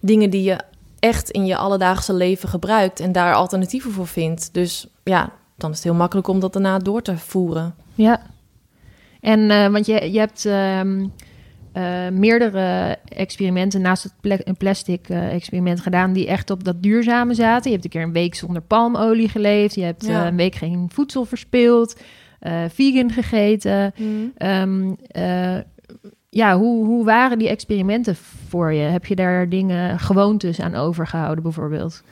dingen 0.00 0.30
die 0.30 0.42
je 0.42 0.58
echt 0.98 1.30
in 1.30 1.46
je 1.46 1.56
alledaagse 1.56 2.12
leven 2.12 2.48
gebruikt. 2.48 3.00
En 3.00 3.12
daar 3.12 3.34
alternatieven 3.34 3.92
voor 3.92 4.06
vindt. 4.06 4.48
Dus 4.52 4.86
ja, 5.02 5.30
dan 5.56 5.70
is 5.70 5.76
het 5.76 5.84
heel 5.84 5.94
makkelijk 5.94 6.28
om 6.28 6.40
dat 6.40 6.52
daarna 6.52 6.78
door 6.78 7.02
te 7.02 7.16
voeren. 7.18 7.74
Ja. 7.94 8.20
En 9.20 9.50
eh, 9.50 9.68
want 9.68 9.86
je, 9.86 10.12
je 10.12 10.18
hebt 10.18 10.44
ehm, 10.46 11.06
eh, 11.74 12.08
meerdere 12.12 12.96
experimenten 13.04 13.80
naast 13.80 14.02
het 14.02 14.12
pla- 14.20 14.52
plastic 14.58 15.08
eh, 15.08 15.32
experiment 15.34 15.80
gedaan 15.80 16.12
die 16.12 16.26
echt 16.26 16.50
op 16.50 16.64
dat 16.64 16.82
duurzame 16.82 17.34
zaten. 17.34 17.64
Je 17.64 17.70
hebt 17.70 17.84
een 17.84 17.90
keer 17.90 18.02
een 18.02 18.12
week 18.12 18.34
zonder 18.34 18.62
palmolie 18.62 19.28
geleefd. 19.28 19.74
Je 19.74 19.82
hebt 19.82 20.06
Ja. 20.06 20.20
eh, 20.20 20.26
een 20.26 20.36
week 20.36 20.54
geen 20.54 20.88
voedsel 20.92 21.24
verspild. 21.24 22.00
vegan 22.68 23.10
gegeten. 23.12 23.92
Ehm, 24.36 24.92
eh, 25.06 25.56
ja, 26.30 26.58
hoe, 26.58 26.86
hoe 26.86 27.04
waren 27.04 27.38
die 27.38 27.48
experimenten 27.48 28.16
voor 28.48 28.72
je? 28.72 28.82
Heb 28.82 29.06
je 29.06 29.14
daar 29.14 29.48
dingen, 29.48 29.98
gewoontes 29.98 30.60
aan 30.60 30.74
overgehouden 30.74 31.42
bijvoorbeeld? 31.42 32.02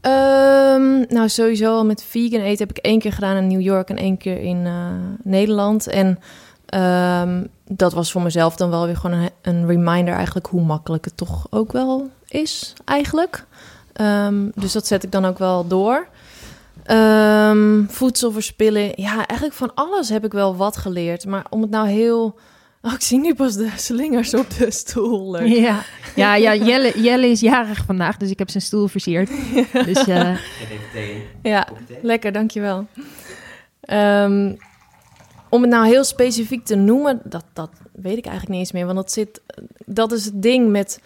Ehm, 0.00 0.98
nou, 1.08 1.28
sowieso 1.28 1.74
al 1.76 1.84
met 1.84 2.02
vegan 2.04 2.40
eten 2.40 2.66
heb 2.66 2.76
ik 2.78 2.84
één 2.84 2.98
keer 2.98 3.12
gedaan 3.12 3.36
in 3.36 3.46
New 3.46 3.60
York 3.60 3.88
en 3.90 3.96
één 3.96 4.16
keer 4.16 4.40
in 4.40 4.66
Nederland. 5.22 5.86
En 5.86 6.18
ehm, 6.68 7.44
dat 7.64 7.92
was 7.92 8.12
voor 8.12 8.22
mezelf 8.22 8.56
dan 8.56 8.70
wel 8.70 8.86
weer 8.86 8.96
gewoon 8.96 9.18
een, 9.18 9.30
een 9.42 9.66
reminder 9.66 10.14
eigenlijk 10.14 10.46
hoe 10.46 10.62
makkelijk 10.62 11.04
het 11.04 11.16
toch 11.16 11.46
ook 11.50 11.72
wel 11.72 12.10
is 12.28 12.72
eigenlijk. 12.84 13.46
Ehm, 13.92 14.48
dus 14.54 14.72
dat 14.72 14.86
zet 14.86 15.02
ik 15.02 15.12
dan 15.12 15.24
ook 15.24 15.38
wel 15.38 15.66
door. 15.66 16.06
Ehm, 16.84 17.84
voedsel 17.86 18.32
verspillen. 18.32 18.92
Ja, 18.94 19.26
eigenlijk 19.26 19.52
van 19.52 19.74
alles 19.74 20.08
heb 20.08 20.24
ik 20.24 20.32
wel 20.32 20.56
wat 20.56 20.76
geleerd. 20.76 21.26
Maar 21.26 21.44
om 21.50 21.62
het 21.62 21.70
nou 21.70 21.88
heel... 21.88 22.38
Oh, 22.82 22.92
ik 22.92 23.00
zie 23.02 23.18
nu 23.18 23.34
pas 23.34 23.54
de 23.54 23.70
slingers 23.86 24.34
op 24.34 24.50
de 24.58 24.70
stoel. 24.70 25.30
Leuk. 25.30 25.46
Ja, 25.46 25.82
ja, 26.14 26.34
ja 26.34 26.54
Jelle, 26.54 27.00
Jelle 27.00 27.26
is 27.26 27.40
jarig 27.40 27.84
vandaag, 27.86 28.16
dus 28.16 28.30
ik 28.30 28.38
heb 28.38 28.50
zijn 28.50 28.62
stoel 28.62 28.88
versierd. 28.88 29.30
Dus 29.86 30.06
eh, 30.06 30.36
Ja, 31.42 31.68
lekker, 32.02 32.32
dankjewel. 32.32 32.86
Ehm 33.80 34.52
om 35.50 35.62
het 35.62 35.70
nou 35.70 35.86
heel 35.86 36.04
specifiek 36.04 36.64
te 36.64 36.74
noemen, 36.74 37.20
dat, 37.24 37.44
dat 37.52 37.70
weet 37.92 38.16
ik 38.16 38.24
eigenlijk 38.26 38.48
niet 38.48 38.58
eens 38.58 38.72
meer. 38.72 38.84
Want 38.84 38.96
dat, 38.96 39.12
zit, 39.12 39.40
dat 39.86 40.12
is 40.12 40.24
het 40.24 40.42
ding 40.42 40.70
met, 40.70 41.00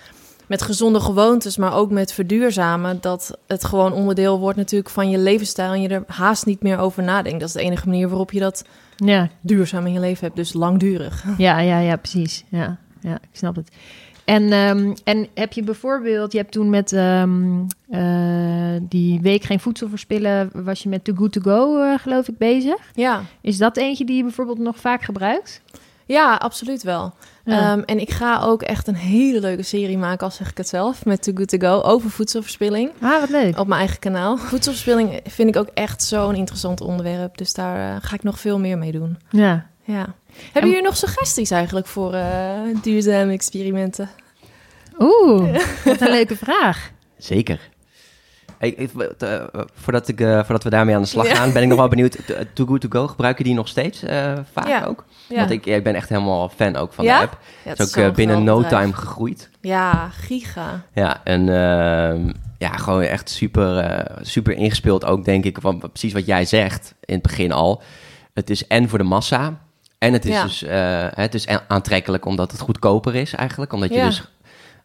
met 0.46 0.62
gezonde 0.62 1.00
gewoontes, 1.00 1.56
maar 1.56 1.75
ook 1.75 1.90
met 1.90 2.12
verduurzamen. 2.12 2.99
Dat 3.00 3.38
het 3.46 3.64
gewoon 3.64 3.92
onderdeel 3.92 4.38
wordt 4.38 4.58
natuurlijk 4.58 4.90
van 4.90 5.11
je 5.11 5.18
levensstijl 5.18 5.72
en 5.72 5.82
je 5.82 5.88
er 5.88 6.04
haast 6.06 6.46
niet 6.46 6.62
meer 6.62 6.78
over 6.78 7.02
nadenkt. 7.02 7.40
Dat 7.40 7.49
is 7.49 7.54
de 7.54 7.62
enige 7.62 7.88
manier 7.88 8.08
waarop 8.08 8.32
je 8.32 8.40
dat 8.40 8.64
ja, 8.96 9.28
duurzaam 9.40 9.87
in 9.87 9.92
je 9.92 10.00
leven 10.00 10.25
hebt, 10.25 10.37
dus 10.37 10.52
langdurig. 10.52 11.25
ja, 11.38 11.58
ja, 11.58 11.78
ja, 11.78 11.96
precies. 11.96 12.44
Ja, 12.49 12.78
ja, 13.00 13.14
ik 13.14 13.28
snap 13.32 13.56
het. 13.56 13.68
En, 14.25 14.52
ehm, 14.52 14.95
en 15.05 15.29
heb 15.35 15.52
je 15.52 15.62
bijvoorbeeld, 15.62 16.33
je 16.33 16.38
hebt 16.38 16.52
toen 16.52 16.71
met 16.71 16.93
ehm, 16.93 17.61
eh, 17.91 18.81
die 18.88 19.21
week 19.21 19.43
geen 19.43 19.61
voedsel 19.61 19.88
verspillen, 19.88 20.50
was 20.52 20.83
je 20.83 20.88
met 20.88 21.05
Too 21.05 21.14
Good 21.14 21.33
To 21.33 21.41
Go, 21.41 21.81
eh, 21.83 21.99
geloof 21.99 22.29
ik, 22.29 22.38
bezig. 22.38 22.76
Ja, 22.95 23.23
Is 23.41 23.59
dat 23.59 23.76
eentje 23.76 24.05
die 24.05 24.17
je 24.17 24.23
bijvoorbeeld 24.23 24.59
nog 24.59 24.76
vaak 24.76 25.02
gebruikt? 25.02 25.61
ja 26.07 26.35
absoluut 26.35 26.83
wel. 26.83 27.14
Ja. 27.45 27.73
Ehm, 27.73 27.81
en 27.81 28.00
ik 28.00 28.11
ga 28.11 28.41
ook 28.41 28.62
echt 28.62 28.87
een 28.87 28.95
hele 28.95 29.41
leuke 29.41 29.62
serie 29.62 29.99
maken, 29.99 30.26
al 30.26 30.33
zeg 30.33 30.50
ik 30.50 30.57
het 30.57 30.69
zelf, 30.69 31.05
met 31.05 31.23
Too 31.23 31.35
Good 31.35 31.49
To 31.49 31.59
Go 31.59 31.81
over 31.88 32.11
voedselverspilling. 32.11 32.91
ah, 33.00 33.21
wat 33.21 33.31
leuk. 33.31 33.59
op 33.59 33.67
mijn 33.67 33.81
eigen 33.81 33.99
kanaal. 33.99 34.37
Voedselverspilling 34.37 35.21
vind 35.25 35.49
ik 35.49 35.57
ook 35.57 35.69
echt 35.75 36.02
zo'n 36.02 36.35
interessant 36.35 36.81
onderwerp. 36.81 37.37
Dus 37.38 37.52
daar 37.52 37.95
eh, 37.95 38.02
ga 38.02 38.14
ik 38.14 38.23
nog 38.23 38.41
veel 38.41 38.59
meer 38.59 38.79
mee 38.79 38.93
doen. 38.93 39.19
Ja. 39.31 39.67
Ja. 39.84 40.14
Hebben 40.52 40.70
jullie 40.70 40.84
nog 40.86 40.96
suggesties 40.96 41.50
eigenlijk 41.50 41.86
voor 41.86 42.14
eh, 42.14 42.60
duurzame 42.82 43.32
experimenten? 43.32 44.10
Oeh, 44.98 45.56
wat 45.84 46.00
een 46.00 46.10
leuke 46.10 46.36
vraag. 46.36 46.90
Zeker. 47.18 47.70
Ik, 48.58 48.76
ik- 48.78 48.92
eh, 49.18 49.44
voordat, 49.74 50.08
ik, 50.08 50.20
eh, 50.20 50.36
voordat 50.44 50.62
we 50.64 50.70
daarmee 50.70 50.94
aan 50.94 51.02
de 51.02 51.08
slag 51.08 51.26
Ja. 51.26 51.34
gaan, 51.34 51.52
ben 51.52 51.62
ik 51.62 51.68
nog 51.68 51.78
wel 51.78 51.88
benieuwd. 51.88 52.12
T- 52.12 52.46
Too 52.54 52.66
Good 52.66 52.80
To 52.80 52.88
Go, 52.90 53.06
gebruiken 53.06 53.44
die 53.44 53.54
nog 53.54 53.68
steeds 53.68 54.02
eh, 54.02 54.32
vaak 54.52 54.66
Ja. 54.68 54.84
ook? 54.84 55.04
Ja, 55.28 55.36
Want 55.36 55.50
ik, 55.50 55.64
ja, 55.64 55.74
ik 55.76 55.84
ben 55.84 55.94
echt 55.94 56.08
helemaal 56.08 56.48
fan 56.48 56.76
ook 56.76 56.92
van 56.92 57.04
Ja? 57.04 57.16
de 57.18 57.22
app. 57.24 57.38
Ja, 57.64 57.70
Het 57.70 57.78
is 57.78 57.96
ook 57.96 58.14
binnen 58.14 58.44
no 58.44 58.60
bedrijf. 58.60 58.80
time 58.82 58.94
gegroeid. 58.94 59.50
Ja, 59.60 60.08
giga. 60.08 60.82
Ja, 60.94 61.20
en 61.24 61.40
ehm, 61.48 62.32
ja, 62.58 62.76
gewoon 62.76 63.02
echt 63.02 63.30
super, 63.30 63.78
eh, 63.78 64.16
super 64.22 64.52
ingespeeld 64.52 65.04
ook, 65.04 65.24
denk 65.24 65.44
ik. 65.44 65.58
Van 65.60 65.78
precies 65.78 66.12
wat 66.12 66.26
jij 66.26 66.44
zegt 66.44 66.94
in 67.04 67.14
het 67.14 67.22
begin 67.22 67.52
al. 67.52 67.82
Het 68.34 68.50
is 68.50 68.66
en 68.66 68.88
voor 68.88 68.98
de 68.98 69.04
massa. 69.04 69.60
En 70.02 70.12
het 70.12 70.25
is 70.25 70.30
Ja. 70.32 70.42
dus 70.42 70.62
eh, 70.62 71.06
het 71.11 71.35
is 71.35 71.47
aantrekkelijk 71.68 72.25
omdat 72.25 72.50
het 72.52 72.61
goedkoper 72.61 73.14
is 73.14 73.35
eigenlijk. 73.35 73.73
Omdat 73.73 73.88
je 73.88 73.94
Ja. 73.97 74.04
dus 74.04 74.23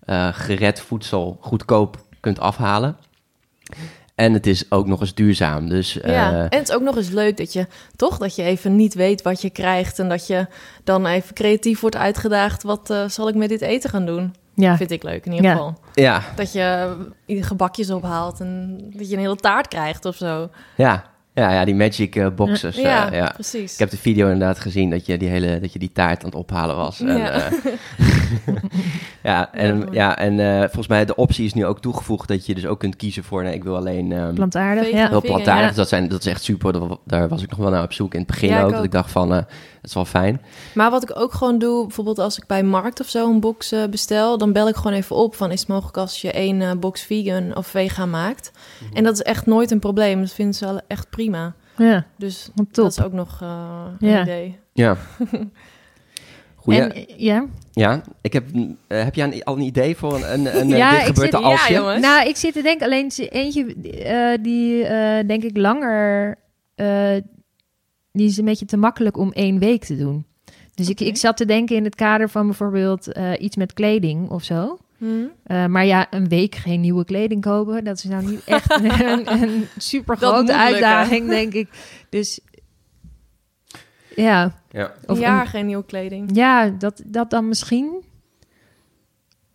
eh, 0.05 0.27
gered 0.31 0.79
voedsel 0.81 1.37
goedkoop 1.41 1.97
kunt 2.19 2.39
afhalen. 2.39 2.97
En 4.15 4.33
het 4.33 4.47
is 4.47 4.71
ook 4.71 4.87
nog 4.87 4.99
eens 5.01 5.13
duurzaam. 5.13 5.69
Dus 5.69 5.99
eh, 6.01 6.13
ja. 6.13 6.31
En 6.49 6.59
het 6.59 6.69
is 6.69 6.75
ook 6.75 6.81
nog 6.81 6.95
eens 6.95 7.09
leuk 7.09 7.37
dat 7.37 7.53
je 7.53 7.67
toch 7.95 8.17
dat 8.17 8.35
je 8.35 8.43
even 8.43 8.75
niet 8.75 8.93
weet 8.93 9.21
wat 9.21 9.41
je 9.41 9.49
krijgt. 9.49 9.99
En 9.99 10.09
dat 10.09 10.27
je 10.27 10.47
dan 10.83 11.05
even 11.05 11.33
creatief 11.33 11.79
wordt 11.79 11.95
uitgedaagd. 11.95 12.63
Wat 12.63 12.89
eh, 12.89 13.07
zal 13.07 13.27
ik 13.27 13.35
met 13.35 13.49
dit 13.49 13.61
eten 13.61 13.89
gaan 13.89 14.05
doen? 14.05 14.35
Ja, 14.53 14.77
Vind 14.77 14.91
ik 14.91 15.03
leuk 15.03 15.25
in 15.25 15.31
ieder 15.31 15.45
Ja. 15.49 15.51
geval. 15.55 15.79
ja, 15.93 16.21
Dat 16.35 16.51
je 16.51 16.95
gebakjes 17.27 17.89
ophaalt 17.89 18.39
en 18.39 18.77
dat 18.95 19.09
je 19.09 19.13
een 19.15 19.21
hele 19.21 19.35
taart 19.35 19.67
krijgt 19.67 20.05
of 20.05 20.15
zo. 20.15 20.49
ja, 20.75 21.03
ja, 21.37 21.51
ja, 21.53 21.65
die 21.65 21.75
magic 21.75 22.15
eh, 22.15 22.27
boxes. 22.35 22.77
eh, 22.77 22.83
ja, 22.83 23.13
ja. 23.13 23.31
precies. 23.33 23.73
Ik 23.73 23.79
heb 23.79 23.89
de 23.89 23.97
video 23.97 24.25
inderdaad 24.25 24.59
gezien 24.59 24.89
dat 24.89 25.05
je 25.05 25.17
die 25.17 25.29
hele 25.29 25.59
dat 25.59 25.73
je 25.73 25.79
die 25.79 25.91
taart 25.91 26.19
aan 26.23 26.29
het 26.29 26.35
ophalen 26.39 26.75
was. 26.75 27.01
En, 27.01 27.17
Ja. 27.17 27.31
eh, 27.31 27.51
ja, 29.23 29.53
en, 29.53 29.87
ja, 29.91 30.17
en 30.17 30.39
eh, 30.39 30.59
volgens 30.59 30.87
mij 30.87 31.05
de 31.05 31.15
optie 31.15 31.45
is 31.45 31.53
nu 31.53 31.65
ook 31.65 31.81
toegevoegd 31.81 32.27
dat 32.27 32.45
je 32.45 32.55
dus 32.55 32.65
ook 32.65 32.79
kunt 32.79 32.95
kiezen 32.95 33.23
voor. 33.23 33.43
Nee, 33.43 33.53
ik 33.53 33.63
wil 33.63 33.75
alleen 33.75 34.11
ehm, 34.11 34.33
plantaardig. 34.33 34.91
Ja. 34.91 35.07
heel 35.09 35.21
plantaardig. 35.21 35.61
ja. 35.61 35.67
Dus 35.67 35.75
dat, 35.75 35.89
zijn, 35.89 36.07
dat 36.07 36.19
is 36.19 36.25
echt 36.25 36.43
super. 36.43 36.73
Dat- 36.73 36.99
daar 37.05 37.27
was 37.27 37.43
ik 37.43 37.49
nog 37.49 37.59
wel 37.59 37.69
naar 37.69 37.83
op 37.83 37.93
zoek 37.93 38.13
in 38.13 38.19
het 38.19 38.27
begin 38.27 38.49
Ja, 38.49 38.59
ik 38.59 38.65
ook. 38.65 38.71
Dat 38.71 38.83
ik 38.83 38.91
dacht 38.91 39.11
van, 39.11 39.33
eh, 39.33 39.43
is 39.87 39.93
wel 39.93 40.05
fijn. 40.05 40.41
Maar 40.73 40.91
wat 40.91 41.03
ik 41.03 41.19
ook 41.19 41.33
gewoon 41.33 41.57
doe, 41.59 41.85
bijvoorbeeld 41.85 42.19
als 42.19 42.37
ik 42.37 42.45
bij 42.45 42.63
Markt 42.63 42.99
of 42.99 43.09
zo 43.09 43.29
een 43.29 43.39
box 43.39 43.71
eh, 43.71 43.83
bestel, 43.89 44.37
dan 44.37 44.51
bel 44.53 44.67
ik 44.67 44.75
gewoon 44.75 44.93
even 44.93 45.15
op 45.15 45.35
van 45.35 45.51
is 45.51 45.59
het 45.59 45.69
mogelijk 45.69 45.97
als 45.97 46.21
je 46.21 46.31
één 46.31 46.61
eh, 46.61 46.71
box 46.79 47.01
vegan 47.03 47.55
of 47.55 47.67
vegan 47.67 48.09
maakt. 48.09 48.51
Mhm. 48.83 48.95
En 48.95 49.03
dat 49.03 49.13
is 49.13 49.21
echt 49.21 49.45
nooit 49.45 49.71
een 49.71 49.79
probleem. 49.79 50.19
Dat 50.21 50.31
vinden 50.33 50.55
ze 50.55 50.65
wel 50.65 50.79
echt 50.87 51.09
prima. 51.09 51.53
Ja, 51.77 52.05
Dus 52.17 52.49
top. 52.55 52.73
dat 52.73 52.91
is 52.91 53.01
ook 53.01 53.13
nog 53.13 53.41
eh, 53.41 53.85
een 53.99 54.07
Ja. 54.09 54.21
idee. 54.21 54.59
Ja. 54.73 54.97
Goeie. 56.55 56.79
En, 56.81 57.05
ja. 57.17 57.45
ja, 57.71 58.01
ik 58.21 58.33
heb, 58.33 58.45
heb 58.87 59.15
jij 59.15 59.25
een- 59.27 59.43
al 59.43 59.55
een 59.55 59.61
idee 59.61 59.95
voor 59.95 60.15
een, 60.15 60.33
een, 60.33 60.59
een 60.59 60.67
Ja, 60.77 60.89
dit 60.91 60.99
ik 60.99 61.05
gebeurt 61.05 61.31
zit- 61.31 61.39
er 61.39 61.45
als 61.45 61.67
ja, 61.67 61.73
je? 61.73 61.79
jongens. 61.79 62.01
Nou, 62.01 62.27
ik 62.27 62.35
zit 62.35 62.53
te 62.53 62.61
denken, 62.61 62.85
alleen 62.85 63.11
ze- 63.11 63.27
eentje 63.29 63.75
eh, 64.03 64.43
die 64.43 64.83
eh, 64.85 65.27
denk 65.27 65.43
ik 65.43 65.57
langer, 65.57 66.35
eh, 66.75 67.11
die 68.17 68.27
is 68.27 68.37
een 68.37 68.45
beetje 68.45 68.65
te 68.65 68.77
makkelijk 68.77 69.17
om 69.17 69.31
één 69.31 69.59
week 69.59 69.83
te 69.85 69.97
doen. 69.97 70.25
Dus 70.75 70.89
ik, 70.89 70.99
ik 70.99 71.17
zat 71.17 71.37
te 71.37 71.45
denken 71.45 71.75
in 71.75 71.83
het 71.83 71.95
kader 71.95 72.29
van 72.29 72.45
bijvoorbeeld 72.45 73.11
eh, 73.11 73.31
iets 73.39 73.55
met 73.55 73.73
kleding 73.73 74.29
of 74.29 74.43
zo. 74.43 74.77
Hm? 74.97 75.05
Eh, 75.43 75.65
maar 75.65 75.85
ja, 75.85 76.07
een 76.09 76.27
week 76.27 76.55
geen 76.55 76.81
nieuwe 76.81 77.05
kleding 77.05 77.41
kopen, 77.41 77.83
dat 77.83 77.97
is 77.97 78.03
nou 78.03 78.25
niet 78.25 78.43
echt 78.45 78.71
een, 78.81 79.31
een 79.41 79.65
super 79.77 80.17
grote 80.17 80.55
uitdaging, 80.57 81.29
denk 81.29 81.53
ik. 81.53 81.67
Dus 82.09 82.39
ja, 84.15 84.61
Ja. 84.71 84.93
Een 85.01 85.09
Of 85.09 85.19
jaar 85.19 85.41
een- 85.41 85.47
geen 85.47 85.65
nieuwe 85.65 85.85
kleding. 85.85 86.29
ja 86.35 86.69
dat, 86.69 87.01
dat 87.05 87.29
dan 87.29 87.47
misschien. 87.47 87.91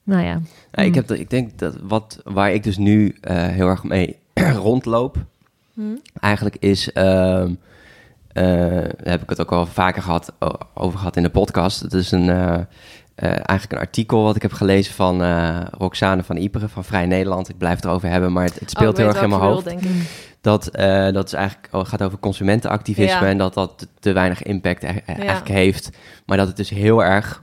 Nou 0.02 0.23
ja. 0.23 0.40
Ja, 0.73 0.83
ik, 0.83 0.85
Hmm. 0.85 0.95
heb, 0.95 1.07
dat- 1.07 1.19
ik 1.19 1.31
denk 1.31 1.59
dat 1.59 1.76
wat, 1.83 2.21
waar 2.25 2.52
ik 2.52 2.62
dus 2.62 2.76
nu 2.78 3.16
eh, 3.21 3.47
heel 3.49 3.69
erg 3.69 3.85
mee 3.85 4.16
rondloop, 4.66 5.16
Hm? 5.75 5.97
eigenlijk 6.21 6.57
is, 6.57 6.92
ehm, 6.92 7.47
eh, 7.47 7.50
heb 9.03 9.23
ik 9.23 9.29
het 9.29 9.41
ook 9.41 9.53
al 9.53 9.67
vaker 9.67 10.03
gehad, 10.03 10.33
over 10.75 10.99
gehad 10.99 11.17
in 11.17 11.23
de 11.23 11.31
podcast. 11.31 11.81
Het 11.81 11.93
is 11.93 12.11
een, 12.11 12.29
eh, 12.31 12.55
eh, 13.15 13.29
eigenlijk 13.31 13.73
een 13.73 13.79
artikel 13.79 14.23
wat 14.23 14.37
ik 14.37 14.43
heb 14.43 14.53
gelezen 14.53 14.95
van 14.95 15.23
eh, 15.23 15.61
Roxane 15.79 16.23
van 16.23 16.37
Iperen 16.37 16.71
van 16.71 16.85
Vrij 16.85 17.07
Nederland. 17.07 17.49
Ik 17.49 17.59
blijf 17.59 17.75
het 17.77 17.85
erover 17.85 18.09
hebben, 18.09 18.33
maar 18.33 18.45
het, 18.45 18.55
het 18.55 18.62
Oh, 18.62 18.69
speelt 18.69 18.97
heel 18.97 19.07
erg 19.07 19.23
in 19.23 19.29
mijn 19.29 19.41
hoofd. 19.41 19.65
denk 19.65 19.81
ik. 19.81 20.31
Dat, 20.41 20.67
eh, 20.69 21.12
dat 21.12 21.27
is 21.27 21.33
eigenlijk, 21.33 21.69
oh, 21.75 21.81
het 21.81 21.89
gaat 21.89 22.03
over 22.03 22.19
consumentenactivisme 22.19 23.21
Ja. 23.21 23.27
en 23.27 23.39
dat 23.39 23.55
dat 23.55 23.79
te, 23.79 23.89
te 24.01 24.12
weinig 24.12 24.43
impact 24.43 24.83
e- 24.83 24.87
e- 24.89 24.93
Ja. 25.07 25.15
eigenlijk 25.17 25.49
heeft. 25.49 25.91
Maar 26.27 26.37
dat 26.37 26.47
het 26.47 26.57
dus 26.57 26.71
heel 26.71 27.05
erg 27.05 27.43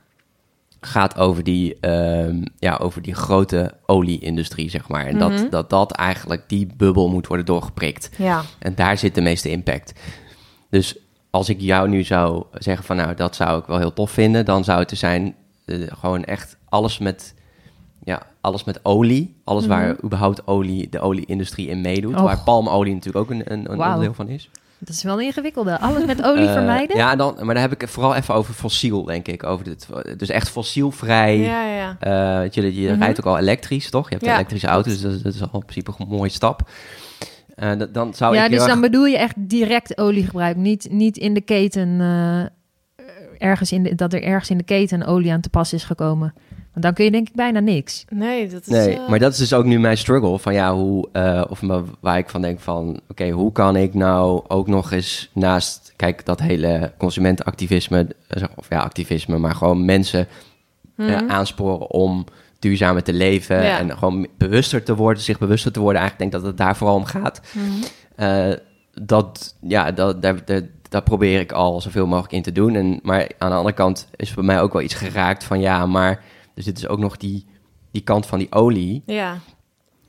gaat 0.82 1.18
over 1.18 1.44
die, 1.44 1.78
ehm, 1.80 2.44
ja, 2.58 2.76
over 2.82 3.02
die 3.02 3.14
grote 3.14 3.72
olie-industrie, 3.86 4.70
zeg 4.70 4.88
maar. 4.88 5.06
En 5.06 5.16
Mhm. 5.16 5.30
dat, 5.30 5.52
dat 5.52 5.70
dat 5.70 5.92
eigenlijk 5.92 6.42
die 6.48 6.68
bubbel 6.78 7.10
moet 7.10 7.28
worden 7.28 7.46
doorgeprikt. 7.46 8.10
Ja. 8.18 8.42
En 8.60 8.76
daar 8.76 8.98
zit 8.98 9.16
de 9.16 9.22
meeste 9.22 9.50
impact. 9.52 9.94
Dus 10.70 10.96
als 11.30 11.50
ik 11.50 11.60
jou 11.62 11.90
nu 11.90 12.04
zou 12.04 12.44
zeggen 12.54 12.86
van 12.86 12.96
nou, 12.96 13.16
dat 13.16 13.36
zou 13.36 13.60
ik 13.60 13.66
wel 13.66 13.78
heel 13.78 13.94
tof 13.94 14.12
vinden, 14.12 14.46
dan 14.46 14.64
zou 14.64 14.80
het 14.80 14.92
er 14.92 14.98
zijn 14.98 15.36
eh, 15.66 15.78
gewoon 16.00 16.24
echt 16.24 16.58
alles 16.70 16.98
met, 16.98 17.34
ja, 18.04 18.22
alles 18.42 18.64
met 18.64 18.80
olie. 18.86 19.36
Alles 19.44 19.66
waar 19.68 19.96
überhaupt 20.04 20.48
olie, 20.48 20.90
de 20.90 21.00
olie-industrie 21.00 21.68
in 21.68 21.82
meedoet. 21.82 22.20
Waar 22.20 22.40
palmolie 22.44 22.94
natuurlijk 22.94 23.26
ook 23.26 23.32
een, 23.32 23.42
een, 23.52 23.72
een 23.72 23.80
onderdeel 23.80 24.14
van 24.14 24.28
is. 24.28 24.50
Dat 24.82 24.96
is 24.96 25.04
wel 25.04 25.20
een 25.20 25.26
ingewikkelde. 25.26 25.80
Alles 25.80 26.06
met 26.06 26.24
olie 26.24 26.46
Eh, 26.48 26.54
vermijden? 26.54 26.98
Ja, 26.98 27.16
dan, 27.16 27.36
maar 27.36 27.54
dan 27.54 27.64
heb 27.64 27.72
ik 27.72 27.82
het 27.82 27.90
vooral 27.90 28.16
even 28.16 28.34
over 28.34 28.54
fossiel, 28.54 29.04
denk 29.04 29.28
ik. 29.28 29.44
Over 29.44 29.66
dit, 29.66 29.88
dus 30.18 30.30
echt 30.30 30.50
fossielvrij. 30.50 31.38
Ja, 31.38 31.64
ja. 31.64 32.40
Weet 32.42 32.54
je, 32.54 32.62
Mhm. 32.92 33.00
rijdt 33.02 33.20
ook 33.20 33.26
al 33.26 33.38
elektrisch, 33.38 33.90
toch? 33.90 34.04
Je 34.04 34.10
hebt 34.14 34.24
Ja, 34.26 34.30
een 34.32 34.36
elektrische 34.38 34.68
auto, 34.68 34.90
dus 34.90 35.02
dat, 35.02 35.12
is- 35.12 35.22
dat 35.22 35.34
is 35.34 35.42
al 35.42 35.50
in 35.54 35.60
principe 35.66 35.92
een 35.98 36.08
mooie 36.08 36.30
stap. 36.30 36.70
Eh, 37.60 37.72
dan 37.92 38.14
zou 38.14 38.36
ja, 38.36 38.44
ik 38.44 38.50
dus 38.52 38.60
erg- 38.60 38.70
dan 38.70 38.82
bedoel 38.82 39.06
je 39.06 39.18
echt 39.18 39.36
direct 39.38 39.98
oliegebruik. 39.98 40.56
Niet, 40.56 40.88
niet 40.92 41.18
in 41.18 41.34
de 41.34 41.42
keten, 41.42 41.98
eh, 42.00 42.46
ergens 43.50 43.72
in 43.72 43.84
de, 43.84 43.96
dat 43.96 44.14
er 44.14 44.24
ergens 44.24 44.50
in 44.50 44.58
de 44.58 44.64
keten 44.64 45.06
olie 45.06 45.32
aan 45.32 45.42
te 45.42 45.50
pas 45.50 45.74
is 45.74 45.84
gekomen. 45.84 46.34
Want 46.72 46.86
dan 46.86 46.94
kun 46.94 47.06
je 47.06 47.12
denk 47.12 47.28
ik 47.28 47.36
bijna 47.36 47.60
niks. 47.60 48.06
Nee, 48.10 48.48
dat 48.48 48.62
is... 48.62 48.68
Nee, 48.68 48.96
eh, 48.96 49.08
maar 49.10 49.20
dat 49.20 49.32
is 49.32 49.38
dus 49.38 49.54
ook 49.54 49.66
nu 49.66 49.80
mijn 49.80 49.98
struggle. 49.98 50.40
Van 50.40 50.54
ja, 50.54 50.74
hoe, 50.74 51.10
eh, 51.12 51.44
of 51.50 51.62
me- 51.62 51.84
waar 52.00 52.18
ik 52.18 52.30
van 52.30 52.42
denk 52.42 52.60
van... 52.60 53.00
Oké, 53.08 53.30
hoe 53.30 53.52
kan 53.52 53.76
ik 53.76 53.94
nou 53.94 54.44
ook 54.48 54.68
nog 54.68 54.92
eens 54.92 55.30
naast... 55.34 55.94
Kijk, 55.96 56.26
dat 56.26 56.40
hele 56.40 56.94
consumentenactivisme... 56.98 58.08
Of 58.56 58.70
ja, 58.70 58.80
activisme, 58.80 59.38
maar 59.38 59.56
gewoon 59.56 59.86
mensen 59.86 60.28
eh, 60.96 61.06
mhm. 61.06 61.30
aansporen 61.30 61.92
om 61.92 62.26
duurzamer 62.60 63.04
te 63.04 63.14
leven. 63.14 63.64
Ja. 63.64 63.78
En 63.78 63.98
gewoon 63.98 64.28
bewuster 64.38 64.84
te 64.84 64.96
worden, 64.96 65.24
zich 65.24 65.40
bewuster 65.40 65.72
te 65.72 65.80
worden. 65.80 66.02
Eigenlijk 66.02 66.32
denk 66.32 66.44
dat 66.44 66.52
het 66.52 66.62
daar 66.62 66.76
vooral 66.78 66.96
om 66.96 67.06
gaat. 67.06 67.42
Mhm. 67.54 67.66
Eh, 68.16 68.58
dat, 69.02 69.56
ja, 69.62 69.92
dat, 69.92 70.22
daar, 70.22 70.46
daar, 70.46 70.62
daar 70.90 71.04
probeer 71.04 71.40
ik 71.40 71.52
al 71.52 71.82
zoveel 71.82 72.08
mogelijk 72.08 72.34
in 72.34 72.42
te 72.42 72.52
doen. 72.52 72.76
En, 72.76 73.00
maar 73.04 73.32
aan 73.38 73.50
de 73.50 73.56
andere 73.56 73.76
kant 73.76 74.08
is 74.16 74.34
bij 74.34 74.44
mij 74.44 74.62
ook 74.62 74.74
wel 74.74 74.82
iets 74.82 74.94
geraakt 74.94 75.44
van... 75.44 75.60
Ja, 75.60 75.86
maar 75.86 76.24
er 76.56 76.64
zit 76.64 76.76
dus 76.76 76.88
ook 76.88 77.00
nog 77.00 77.18
die, 77.18 77.46
die 77.92 78.02
kant 78.02 78.26
van 78.26 78.40
die 78.40 78.52
olie... 78.52 79.04
Ja. 79.06 79.38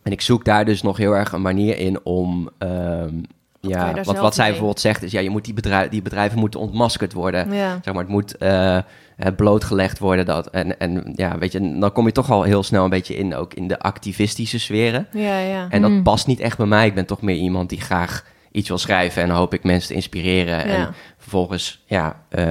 En 0.02 0.12
ik 0.12 0.20
zoek 0.20 0.44
daar 0.44 0.64
dus 0.64 0.82
nog 0.82 0.96
heel 0.96 1.12
erg 1.12 1.32
een 1.32 1.42
manier 1.42 1.78
in 1.78 2.04
om. 2.04 2.50
ehm, 2.58 3.14
ja, 3.60 3.94
wat, 4.02 4.18
wat 4.18 4.34
zij 4.34 4.42
mee? 4.44 4.52
bijvoorbeeld 4.52 4.80
zegt 4.80 5.02
is: 5.02 5.12
ja, 5.12 5.20
je 5.20 5.30
moet 5.30 5.44
die, 5.44 5.54
bedrijf, 5.54 5.88
die 5.88 6.02
bedrijven 6.02 6.38
moeten 6.38 6.60
ontmaskerd 6.60 7.12
worden. 7.12 7.52
Ja. 7.52 7.78
Zeg 7.84 7.94
maar, 7.94 8.02
het 8.02 8.12
moet 8.12 8.36
eh, 8.36 8.76
eh, 8.76 8.82
blootgelegd 9.36 9.98
worden. 9.98 10.26
Dat, 10.26 10.46
en, 10.46 10.78
en 10.78 11.12
ja, 11.16 11.38
weet 11.38 11.52
je, 11.52 11.78
dan 11.78 11.92
kom 11.92 12.06
je 12.06 12.12
toch 12.12 12.30
al 12.30 12.42
heel 12.42 12.62
snel 12.62 12.84
een 12.84 12.90
beetje 12.90 13.16
in, 13.16 13.34
ook 13.34 13.54
in 13.54 13.68
de 13.68 13.78
activistische 13.78 14.58
sferen. 14.58 15.06
Ja, 15.12 15.38
ja. 15.38 15.66
En 15.70 15.82
dat 15.82 15.90
Mm. 15.90 16.02
past 16.02 16.26
niet 16.26 16.40
echt 16.40 16.56
bij 16.56 16.66
mij. 16.66 16.86
Ik 16.86 16.94
ben 16.94 17.06
toch 17.06 17.22
meer 17.22 17.36
iemand 17.36 17.68
die 17.68 17.80
graag 17.80 18.24
iets 18.52 18.68
wil 18.68 18.78
schrijven 18.78 19.22
en 19.22 19.28
dan 19.28 19.36
hoop 19.36 19.54
ik 19.54 19.64
mensen 19.64 19.88
te 19.88 19.94
inspireren. 19.94 20.64
En 20.64 20.94
vervolgens, 21.18 21.82
ja, 21.86 22.22
eh, 22.28 22.46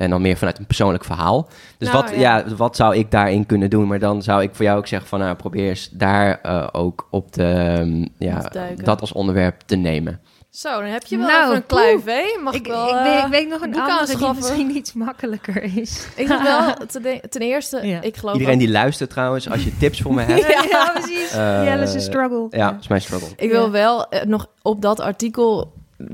en 0.00 0.10
dan 0.10 0.22
meer 0.22 0.36
vanuit 0.36 0.58
een 0.58 0.66
persoonlijk 0.66 1.04
verhaal. 1.04 1.48
Dus 1.78 1.88
Nou, 1.90 2.02
wat, 2.02 2.14
ja. 2.14 2.36
ja. 2.38 2.54
wat 2.56 2.76
zou 2.76 2.96
ik 2.96 3.10
daarin 3.10 3.46
kunnen 3.46 3.70
doen? 3.70 3.86
Maar 3.88 3.98
dan 3.98 4.22
zou 4.22 4.42
ik 4.42 4.50
voor 4.54 4.64
jou 4.64 4.78
ook 4.78 4.86
zeggen 4.86 5.08
van, 5.08 5.18
nou, 5.18 5.34
probeer 5.36 5.68
eens 5.68 5.88
daar 5.92 6.40
eh, 6.42 6.66
ook 6.72 7.06
op 7.10 7.32
de, 7.32 7.44
ehm, 7.44 8.06
ja, 8.18 8.50
dat 8.76 9.00
als 9.00 9.12
onderwerp 9.12 9.60
te 9.66 9.76
nemen. 9.76 10.20
Zo, 10.50 10.80
dan 10.80 10.90
heb 10.90 11.04
je 11.06 11.16
wel 11.16 11.26
Nou, 11.26 11.42
even 11.44 11.54
een 11.56 11.66
klein 11.66 11.94
oeh. 11.96 12.04
V. 12.04 12.42
Mag 12.42 12.54
ik, 12.54 12.60
Ik, 12.60 12.72
wel... 12.72 12.88
ik, 12.88 12.94
eh, 12.94 13.02
weet, 13.14 13.24
ik 13.24 13.30
weet 13.30 13.48
nog 13.48 13.60
een 13.60 13.80
andere 13.80 14.16
die 14.16 14.34
misschien 14.34 14.76
iets 14.76 14.92
makkelijker 14.92 15.62
is. 15.62 16.06
Ik 16.16 16.26
vind 16.26 16.42
wel, 16.42 16.74
ten, 16.92 17.02
de- 17.02 17.22
ten 17.28 17.40
eerste, 17.40 17.86
Ja. 17.86 18.00
ik 18.00 18.16
geloof 18.16 18.34
Iedereen 18.34 18.54
ook- 18.54 18.60
die 18.60 18.70
luistert 18.70 19.10
trouwens, 19.10 19.50
als 19.50 19.64
je 19.64 19.76
tips 19.76 20.00
voor 20.00 20.14
me 20.14 20.22
hebt. 20.32 20.40
ja, 20.52 20.64
ja, 20.70 20.90
precies. 20.94 21.30
Eh, 21.32 21.64
Jelle's 21.64 21.94
een 21.94 22.00
struggle. 22.00 22.46
Ja, 22.50 22.70
dat 22.70 22.80
is 22.80 22.88
mijn 22.88 23.00
struggle. 23.00 23.28
Ik 23.36 23.50
wil 23.50 23.70
wel 23.70 24.08
eh, 24.08 24.24
nog 24.26 24.46
op 24.62 24.82
dat 24.82 25.00
artikel 25.00 25.72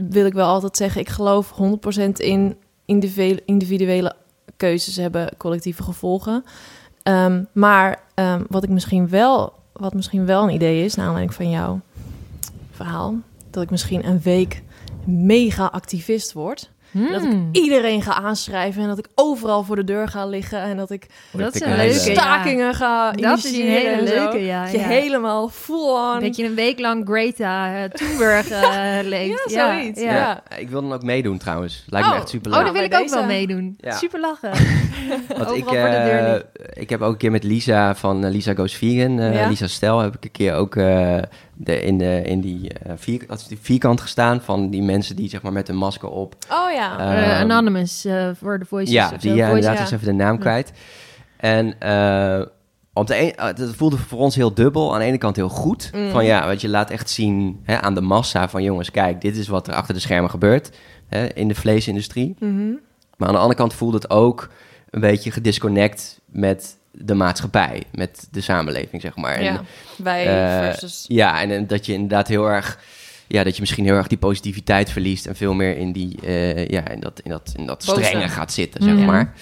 wil 0.08 0.26
ik 0.26 0.32
wel 0.32 0.48
altijd 0.48 0.76
zeggen, 0.76 1.00
ik 1.00 1.08
geloof 1.08 1.50
100% 1.50 2.10
in 2.16 2.56
individuele, 3.44 4.14
keuzes 4.56 4.96
hebben 4.96 5.28
collectieve 5.36 5.82
gevolgen. 5.82 6.44
Ehm, 7.02 7.44
maar 7.52 8.02
ehm, 8.14 8.42
wat 8.48 8.62
ik 8.62 8.70
misschien 8.70 9.08
wel, 9.08 9.52
wat 9.72 9.94
misschien 9.94 10.26
wel 10.26 10.42
een 10.42 10.54
idee 10.54 10.84
is, 10.84 10.94
naar 10.94 11.06
aanleiding 11.06 11.34
van 11.34 11.50
jouw 11.50 11.80
verhaal, 12.70 13.14
dat 13.50 13.62
ik 13.62 13.70
misschien 13.70 14.06
een 14.06 14.20
week 14.20 14.62
mega 15.04 15.66
activist 15.66 16.32
word. 16.32 16.70
Dat 16.90 17.22
ik 17.22 17.28
Hmm. 17.30 17.48
iedereen 17.52 18.02
ga 18.02 18.14
aanschrijven 18.14 18.82
en 18.82 18.88
dat 18.88 18.98
ik 18.98 19.06
overal 19.14 19.62
voor 19.62 19.76
de 19.76 19.84
deur 19.84 20.08
ga 20.08 20.26
liggen 20.26 20.60
en 20.60 20.76
dat 20.76 20.90
ik 20.90 21.06
Dat 21.32 21.54
is 21.54 21.60
een 21.60 21.76
leuke, 21.76 21.92
ja. 22.10 22.14
stakingen 22.14 22.74
ga 22.74 23.12
Dat 23.12 23.38
is 23.38 23.44
een 23.58 23.66
hele 23.66 24.02
leuke, 24.02 24.38
ja. 24.44 24.62
Dat 24.62 24.72
je 24.72 24.78
ja. 24.78 24.86
helemaal 24.86 25.48
full 25.48 25.90
on. 26.14 26.20
Dat 26.20 26.36
je 26.36 26.44
een 26.44 26.54
week 26.54 26.78
lang 26.78 27.08
Greta 27.08 27.76
uh, 27.76 27.84
Thunberg 27.84 28.48
eh, 28.50 28.98
leeft. 29.14 29.50
Ja, 29.50 29.72
zoiets, 29.74 30.00
Ja. 30.00 30.14
ja. 30.14 30.42
Ik 30.58 30.68
wil 30.68 30.82
dan 30.82 30.92
ook 30.92 31.02
meedoen 31.02 31.38
trouwens. 31.38 31.84
Lijkt 31.88 32.06
me 32.08 32.12
Oh, 32.14 32.18
echt 32.20 32.28
super 32.28 32.50
Oh, 32.50 32.56
leuk. 32.56 32.64
daar 32.64 32.74
wil 32.74 32.84
ik 32.84 32.94
ook 32.94 33.00
deze. 33.00 33.14
wel 33.14 33.24
meedoen. 33.24 33.74
Ja. 33.80 33.92
Super 33.96 34.20
lachen. 34.20 34.50
Want 35.38 35.40
ik, 35.40 35.40
Overal 35.40 35.62
voor 35.64 35.90
de 35.90 36.04
deur 36.04 36.18
eh, 36.26 36.32
niet. 36.32 36.44
ik 36.72 36.90
heb 36.90 37.00
ook 37.00 37.12
een 37.12 37.18
keer 37.18 37.30
met 37.30 37.44
Lisa 37.44 37.94
van 37.94 38.28
Lisa 38.28 38.54
Goes 38.54 38.74
Vegan, 38.74 39.18
eh, 39.18 39.34
Ja. 39.34 39.48
Lisa 39.48 39.66
Stel, 39.66 39.98
heb 39.98 40.14
ik 40.16 40.24
een 40.24 40.30
keer 40.30 40.54
ook 40.54 40.76
eh, 40.76 41.16
de, 41.58 41.80
in, 41.82 41.98
de, 41.98 42.22
in 42.24 42.40
die, 42.40 42.72
eh, 42.72 42.92
vier, 42.96 43.26
die 43.48 43.58
vierkant 43.60 44.00
gestaan 44.00 44.40
van 44.40 44.70
die 44.70 44.82
mensen 44.82 45.16
die 45.16 45.28
zeg 45.28 45.42
maar 45.42 45.52
met 45.52 45.68
een 45.68 45.76
masker 45.76 46.08
op. 46.08 46.34
Oh 46.50 46.72
ja. 46.72 46.98
Eh, 46.98 47.30
Eh, 47.32 47.40
Anonymous 47.40 48.04
eh, 48.04 48.28
voor 48.34 48.58
de 48.58 48.64
voices. 48.64 48.92
ja, 48.94 49.04
of 49.04 49.10
zo. 49.10 49.16
die 49.16 49.28
ja, 49.34 49.36
Voice- 49.36 49.54
inderdaad 49.54 49.78
ja. 49.78 49.84
is 49.84 49.90
even 49.90 50.06
de 50.16 50.24
naam 50.24 50.38
kwijt. 50.38 50.72
En 51.36 51.80
eh, 51.80 52.40
op 52.92 53.06
de 53.06 53.20
een, 53.20 53.34
eh, 53.34 53.46
het 53.46 53.74
voelde 53.76 53.96
voor 53.96 54.18
ons 54.18 54.34
heel 54.34 54.54
dubbel. 54.54 54.92
Aan 54.92 54.98
de 54.98 55.04
ene 55.04 55.18
kant 55.18 55.36
heel 55.36 55.48
goed. 55.48 55.90
Mm. 55.94 56.10
Van 56.10 56.24
ja, 56.24 56.46
wat 56.46 56.60
je 56.60 56.68
laat 56.68 56.90
echt 56.90 57.10
zien 57.10 57.60
hè, 57.62 57.80
aan 57.80 57.94
de 57.94 58.00
massa 58.00 58.48
van 58.48 58.62
jongens, 58.62 58.90
kijk, 58.90 59.20
dit 59.20 59.36
is 59.36 59.48
wat 59.48 59.68
er 59.68 59.74
achter 59.74 59.94
de 59.94 60.00
schermen 60.00 60.30
gebeurt 60.30 60.76
hè, 61.08 61.26
in 61.26 61.48
de 61.48 61.54
vleesindustrie. 61.54 62.34
Mhm. 62.38 62.70
Maar 63.16 63.28
aan 63.28 63.34
de 63.34 63.40
andere 63.40 63.58
kant 63.58 63.74
voelde 63.74 63.96
het 63.96 64.10
ook 64.10 64.48
een 64.90 65.00
beetje 65.00 65.30
gedisconnect 65.30 66.20
met 66.26 66.76
de 66.98 67.14
maatschappij, 67.14 67.82
met 67.92 68.28
de 68.30 68.40
samenleving, 68.40 69.02
zeg 69.02 69.16
maar. 69.16 69.34
En, 69.34 69.44
ja. 69.44 69.62
Wij 69.96 70.26
eh, 70.26 70.64
versus... 70.70 71.04
ja, 71.08 71.40
en, 71.40 71.50
en 71.50 71.66
dat 71.66 71.86
je 71.86 71.92
inderdaad 71.92 72.28
heel 72.28 72.46
erg, 72.50 72.78
ja, 73.26 73.44
dat 73.44 73.54
je 73.54 73.60
misschien 73.60 73.84
heel 73.84 73.94
erg 73.94 74.06
die 74.06 74.18
positiviteit 74.18 74.90
verliest 74.90 75.26
en 75.26 75.36
veel 75.36 75.54
meer 75.54 75.76
in 75.76 75.92
die, 75.92 76.20
eh, 76.22 76.66
ja, 76.68 76.88
in 76.88 77.00
dat, 77.00 77.20
in 77.20 77.30
dat, 77.30 77.52
in 77.56 77.66
dat 77.66 77.84
Boze. 77.86 78.04
strenge 78.04 78.28
gaat 78.28 78.52
zitten, 78.52 78.82
zeg 78.82 78.96
maar. 78.98 79.32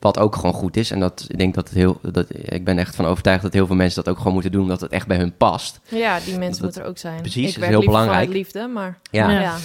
Wat 0.00 0.18
ook 0.18 0.34
gewoon 0.36 0.52
goed 0.52 0.76
is. 0.76 0.90
En 0.90 1.00
dat 1.00 1.24
ik 1.28 1.38
denk 1.38 1.54
dat 1.54 1.68
het 1.68 1.78
heel, 1.78 1.98
dat, 2.02 2.26
ik 2.30 2.64
ben 2.64 2.78
echt 2.78 2.96
van 2.96 3.06
overtuigd 3.06 3.42
dat 3.42 3.52
heel 3.52 3.66
veel 3.66 3.76
mensen 3.76 4.04
dat 4.04 4.12
ook 4.12 4.18
gewoon 4.18 4.32
moeten 4.32 4.52
doen, 4.52 4.62
omdat 4.62 4.80
het 4.80 4.90
echt 4.90 5.06
bij 5.06 5.16
hun 5.16 5.36
past. 5.36 5.80
Ja, 5.88 6.18
die 6.24 6.38
mensen 6.38 6.50
Dat- 6.52 6.60
moeten 6.62 6.82
er 6.82 6.88
ook 6.88 6.98
zijn. 6.98 7.20
precies, 7.20 7.48
ik 7.48 7.54
dat 7.54 7.62
is 7.62 7.68
heel 7.68 7.84
belangrijk. 7.84 8.28
liefde, 8.28 8.66
maar... 8.66 8.98
Ja. 9.10 9.30
Ja. 9.30 9.40
ja. 9.40 9.56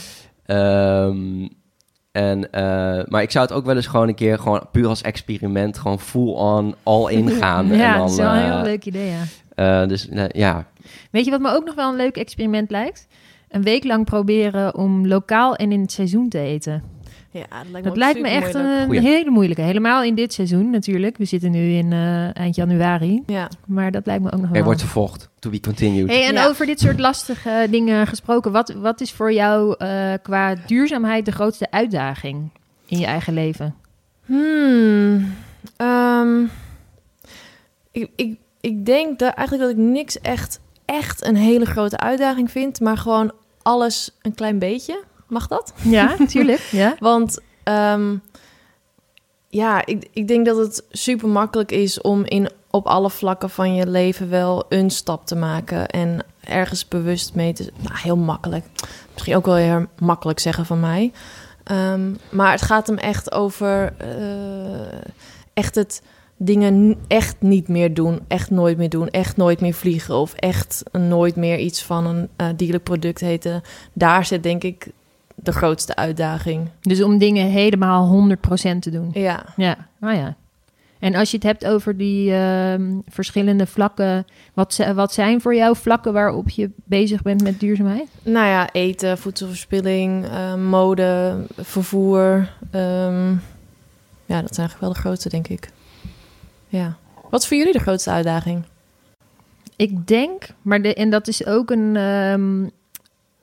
En, 2.11 2.51
eh, 2.51 3.03
maar 3.07 3.21
ik 3.21 3.31
zou 3.31 3.45
het 3.45 3.53
ook 3.53 3.65
wel 3.65 3.75
eens 3.75 3.87
gewoon 3.87 4.07
een 4.07 4.15
keer, 4.15 4.39
gewoon 4.39 4.65
puur 4.71 4.87
als 4.87 5.01
experiment, 5.01 5.77
gewoon 5.77 5.99
full 5.99 6.33
on, 6.33 6.75
all 6.83 7.11
in 7.11 7.29
gaan. 7.41 7.71
en 7.71 7.77
Ja, 7.77 7.91
dan, 7.91 8.01
dat 8.01 8.09
is 8.09 8.15
wel 8.15 8.31
een 8.33 8.41
eh, 8.41 8.53
heel 8.53 8.63
leuk 8.63 8.85
idee, 8.85 9.09
ja. 9.09 9.81
eh, 9.81 9.87
dus 9.87 10.09
eh, 10.09 10.29
ja, 10.29 10.65
Weet 11.11 11.25
je 11.25 11.31
wat 11.31 11.39
me 11.39 11.51
ook 11.51 11.65
nog 11.65 11.75
wel 11.75 11.89
een 11.89 11.95
leuk 11.95 12.17
experiment 12.17 12.71
lijkt? 12.71 13.07
Een 13.49 13.61
week 13.61 13.83
lang 13.83 14.05
proberen 14.05 14.75
om 14.75 15.07
lokaal 15.07 15.55
en 15.55 15.71
in 15.71 15.81
het 15.81 15.91
seizoen 15.91 16.29
te 16.29 16.39
eten. 16.39 16.83
Ja, 17.33 17.41
dat 17.41 17.51
lijkt 17.51 17.71
me, 17.71 17.81
Dat 17.81 17.91
ook 17.91 17.97
lijkt 17.97 18.21
me 18.21 18.27
echt 18.27 18.53
een 18.53 18.85
Goeie. 18.85 19.01
hele 19.01 19.29
moeilijke. 19.29 19.61
Helemaal 19.61 20.03
in 20.03 20.15
dit 20.15 20.33
seizoen 20.33 20.69
natuurlijk. 20.69 21.17
We 21.17 21.25
zitten 21.25 21.51
nu 21.51 21.71
in 21.73 21.91
eh, 21.93 22.35
eind 22.37 22.55
januari. 22.55 23.23
Ja. 23.25 23.49
Maar 23.67 23.91
dat 23.91 24.05
lijkt 24.05 24.23
me 24.23 24.31
ook 24.31 24.39
nog 24.39 24.49
wel. 24.49 24.57
er 24.59 24.63
wordt 24.65 24.79
vervolgd. 24.81 25.29
To 25.39 25.49
be 25.49 25.59
continued. 25.59 26.09
Hey, 26.09 26.25
en 26.27 26.33
Ja. 26.33 26.47
over 26.47 26.65
dit 26.65 26.79
soort 26.79 26.99
lastige 26.99 27.67
dingen 27.69 28.07
gesproken. 28.07 28.51
Wat, 28.51 28.73
wat 28.73 29.01
is 29.01 29.11
voor 29.11 29.33
jou 29.33 29.75
eh, 29.77 30.13
qua 30.21 30.55
duurzaamheid 30.65 31.25
de 31.25 31.31
grootste 31.31 31.71
uitdaging 31.71 32.49
in 32.85 32.99
je 32.99 33.05
eigen 33.05 33.33
leven? 33.33 33.75
Hmm. 34.25 35.33
Ehm, 35.77 36.43
ik, 37.91 38.09
ik, 38.15 38.37
ik 38.61 38.85
denk 38.85 39.19
dat 39.19 39.33
eigenlijk 39.33 39.69
dat 39.69 39.77
ik 39.79 39.85
niks 39.91 40.19
echt, 40.21 40.59
echt 40.85 41.25
een 41.25 41.35
hele 41.35 41.65
grote 41.65 41.97
uitdaging 41.99 42.51
vind, 42.51 42.79
maar 42.79 42.97
gewoon 42.97 43.31
alles 43.61 44.11
een 44.21 44.35
klein 44.35 44.59
beetje. 44.59 45.03
Mag 45.31 45.47
dat? 45.47 45.73
Ja, 45.81 46.15
tuurlijk. 46.27 46.59
Ja. 46.59 46.95
Want 46.99 47.39
ehm, 47.63 48.15
ja, 49.47 49.85
ik, 49.85 50.09
ik 50.13 50.27
denk 50.27 50.45
dat 50.45 50.57
het 50.57 50.83
super 50.91 51.29
makkelijk 51.29 51.71
is 51.71 52.01
om 52.01 52.25
in, 52.25 52.49
op 52.69 52.85
alle 52.85 53.09
vlakken 53.09 53.49
van 53.49 53.75
je 53.75 53.87
leven 53.87 54.29
wel 54.29 54.65
een 54.69 54.89
stap 54.89 55.25
te 55.25 55.35
maken 55.35 55.87
en 55.87 56.25
ergens 56.43 56.87
bewust 56.87 57.35
mee 57.35 57.53
te. 57.53 57.71
Nou, 57.81 57.95
heel 57.97 58.17
makkelijk. 58.17 58.65
Misschien 59.13 59.35
ook 59.35 59.45
wel 59.45 59.55
heel 59.55 59.85
makkelijk 59.99 60.39
zeggen 60.39 60.65
van 60.65 60.79
mij. 60.79 61.11
Ehm, 61.63 62.13
maar 62.31 62.51
het 62.51 62.61
gaat 62.61 62.87
hem 62.87 62.97
echt 62.97 63.31
over 63.31 63.93
eh, 63.97 64.97
echt 65.53 65.75
het 65.75 66.01
dingen 66.37 66.97
echt 67.07 67.35
niet 67.39 67.67
meer 67.67 67.93
doen, 67.93 68.19
echt 68.27 68.49
nooit 68.49 68.77
meer 68.77 68.89
doen, 68.89 69.09
echt 69.09 69.37
nooit 69.37 69.61
meer 69.61 69.73
vliegen 69.73 70.15
of 70.15 70.33
echt 70.33 70.83
nooit 70.91 71.35
meer 71.35 71.59
iets 71.59 71.83
van 71.83 72.05
een 72.05 72.29
eh, 72.35 72.47
dierlijk 72.55 72.83
product 72.83 73.19
heten. 73.19 73.61
Daar 73.93 74.25
zit 74.25 74.43
denk 74.43 74.63
ik 74.63 74.91
de 75.43 75.51
grootste 75.51 75.95
uitdaging. 75.95 76.69
Dus 76.81 77.01
om 77.03 77.17
dingen 77.17 77.45
helemaal 77.47 78.29
100% 78.29 78.79
te 78.79 78.89
doen. 78.89 79.09
Ja. 79.13 79.45
Ja, 79.55 79.75
nou 79.99 80.15
ja. 80.17 80.35
En 80.99 81.15
als 81.15 81.29
je 81.31 81.35
het 81.35 81.45
hebt 81.45 81.65
over 81.65 81.97
die 81.97 82.33
ehm, 82.33 82.91
verschillende 83.07 83.65
vlakken, 83.65 84.25
wat, 84.53 84.79
wat 84.95 85.13
zijn 85.13 85.41
voor 85.41 85.55
jou 85.55 85.75
vlakken 85.75 86.13
waarop 86.13 86.49
je 86.49 86.69
bezig 86.83 87.21
bent 87.21 87.43
met 87.43 87.59
duurzaamheid? 87.59 88.07
Nou 88.23 88.47
ja, 88.47 88.69
eten, 88.71 89.17
voedselverspilling, 89.17 90.25
eh, 90.25 90.55
mode, 90.55 91.37
vervoer. 91.57 92.49
ehm, 92.71 93.29
ja, 94.25 94.41
dat 94.41 94.55
zijn 94.55 94.67
eigenlijk 94.67 94.79
wel 94.79 94.93
de 94.93 94.99
grootste, 94.99 95.29
denk 95.29 95.47
ik. 95.47 95.69
Ja. 96.67 96.95
Wat 97.29 97.41
is 97.41 97.47
voor 97.47 97.57
jullie 97.57 97.73
de 97.73 97.79
grootste 97.79 98.09
uitdaging? 98.09 98.63
Ik 99.75 100.07
denk, 100.07 100.47
maar 100.61 100.81
de, 100.81 100.93
en 100.93 101.09
dat 101.09 101.27
is 101.27 101.45
ook 101.45 101.71
een. 101.71 101.95
ehm, 101.95 102.63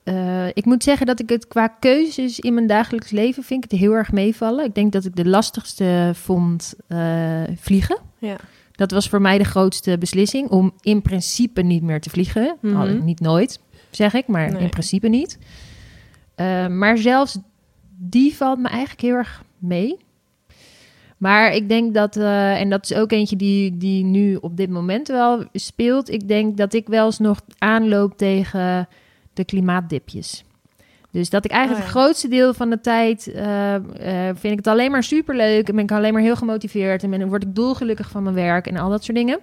eh, 0.09 0.47
ik 0.47 0.65
moet 0.65 0.83
zeggen 0.83 1.07
dat 1.07 1.21
ik 1.21 1.29
het 1.29 1.49
qua 1.49 1.69
keuzes 1.69 2.41
in 2.41 2.55
mijn 2.55 2.67
dagelijks 2.67 3.11
leven 3.11 3.43
vind 3.43 3.65
ik 3.65 3.71
het 3.71 3.81
heel 3.81 3.93
erg 3.93 4.13
meevallen. 4.13 4.65
Ik 4.65 4.75
denk 4.75 4.93
dat 4.93 5.05
ik 5.05 5.17
de 5.17 5.29
lastigste 5.29 6.11
vond 6.15 6.75
eh, 6.87 7.43
vliegen. 7.57 7.99
Ja. 8.19 8.37
Dat 8.73 8.91
was 8.91 9.09
voor 9.09 9.21
mij 9.21 9.39
de 9.39 9.45
grootste 9.45 9.99
beslissing 9.99 10.49
om 10.49 10.73
in 10.81 11.03
principe 11.03 11.63
niet 11.63 11.83
meer 11.83 12.01
te 12.01 12.11
vliegen. 12.11 12.57
Mhm. 12.61 12.77
Al- 12.77 12.87
niet 12.87 13.21
nooit, 13.21 13.61
zeg 13.91 14.15
ik, 14.15 14.27
maar 14.27 14.53
Nee. 14.53 14.63
in 14.63 14.71
principe 14.71 15.09
niet. 15.09 15.39
Eh, 16.35 16.67
maar 16.67 16.99
zelfs 16.99 17.39
die 17.97 18.37
valt 18.37 18.59
me 18.59 18.69
eigenlijk 18.69 19.01
heel 19.01 19.15
erg 19.15 19.43
mee. 19.59 19.97
Maar 21.17 21.53
ik 21.55 21.69
denk 21.69 21.95
dat, 21.95 22.17
en 22.17 22.71
dat 22.71 22.91
is 22.91 22.97
ook 22.97 23.13
eentje 23.13 23.37
die, 23.37 23.77
die 23.77 24.05
nu 24.05 24.35
op 24.37 24.57
dit 24.57 24.71
moment 24.71 25.09
wel 25.09 25.45
speelt. 25.53 26.11
Ik 26.11 26.29
denk 26.29 26.57
dat 26.57 26.75
ik 26.75 26.87
wel 26.89 27.07
eens 27.07 27.19
nog 27.19 27.41
aanloop 27.59 28.17
tegen 28.17 28.89
de 29.39 29.45
klimaatdipjes. 29.45 30.45
Dus 31.11 31.31
dat 31.31 31.45
ik 31.45 31.51
eigenlijk 31.51 31.85
Oh 31.85 31.89
ja. 31.89 31.95
het 31.95 32.03
grootste 32.03 32.29
deel 32.29 32.55
van 32.55 32.71
de 32.71 32.81
tijd 32.81 33.33
eh, 33.33 33.75
eh, 33.75 34.37
vind 34.37 34.53
ik 34.53 34.57
het 34.57 34.67
alleen 34.67 34.91
maar 34.91 35.03
superleuk. 35.03 35.69
En 35.69 35.75
ben 35.75 35.85
ik 35.85 35.93
alleen 35.93 36.13
maar 36.13 36.23
heel 36.23 36.37
gemotiveerd. 36.37 37.03
En 37.03 37.11
ben, 37.11 37.29
word 37.29 37.43
ik 37.43 37.55
dolgelukkig 37.55 38.11
van 38.11 38.23
mijn 38.23 38.35
werk 38.35 38.67
en 38.67 38.77
al 38.77 38.91
dat 38.91 39.05
soort 39.05 39.17
dingen. 39.17 39.39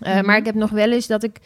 Eh, 0.00 0.14
Mhm. 0.14 0.26
Maar 0.26 0.36
ik 0.36 0.46
heb 0.46 0.54
nog 0.54 0.70
wel 0.70 0.92
eens 0.92 1.06
dat 1.06 1.22
ik 1.22 1.40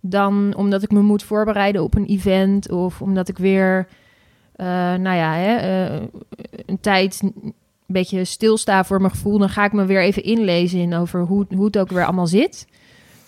dan, 0.00 0.54
omdat 0.56 0.82
ik 0.82 0.90
me 0.90 1.00
moet 1.00 1.22
voorbereiden 1.22 1.82
op 1.82 1.94
een 1.94 2.06
event. 2.06 2.70
Of 2.70 3.02
omdat 3.02 3.28
ik 3.28 3.38
weer, 3.38 3.88
nou 4.56 5.14
ja, 5.16 5.34
hè, 5.34 5.88
een 6.66 6.80
tijd 6.80 7.20
een 7.22 7.54
beetje 7.86 8.24
stilsta 8.24 8.84
voor 8.84 9.00
mijn 9.00 9.12
gevoel. 9.12 9.38
Dan 9.38 9.48
ga 9.48 9.64
ik 9.64 9.72
me 9.72 9.84
weer 9.84 10.02
even 10.02 10.22
inlezen 10.22 10.78
in 10.78 10.94
over 10.94 11.20
hoe, 11.20 11.46
hoe 11.54 11.64
het 11.64 11.78
ook 11.78 11.90
weer 11.90 12.04
allemaal 12.04 12.26
zit. 12.26 12.66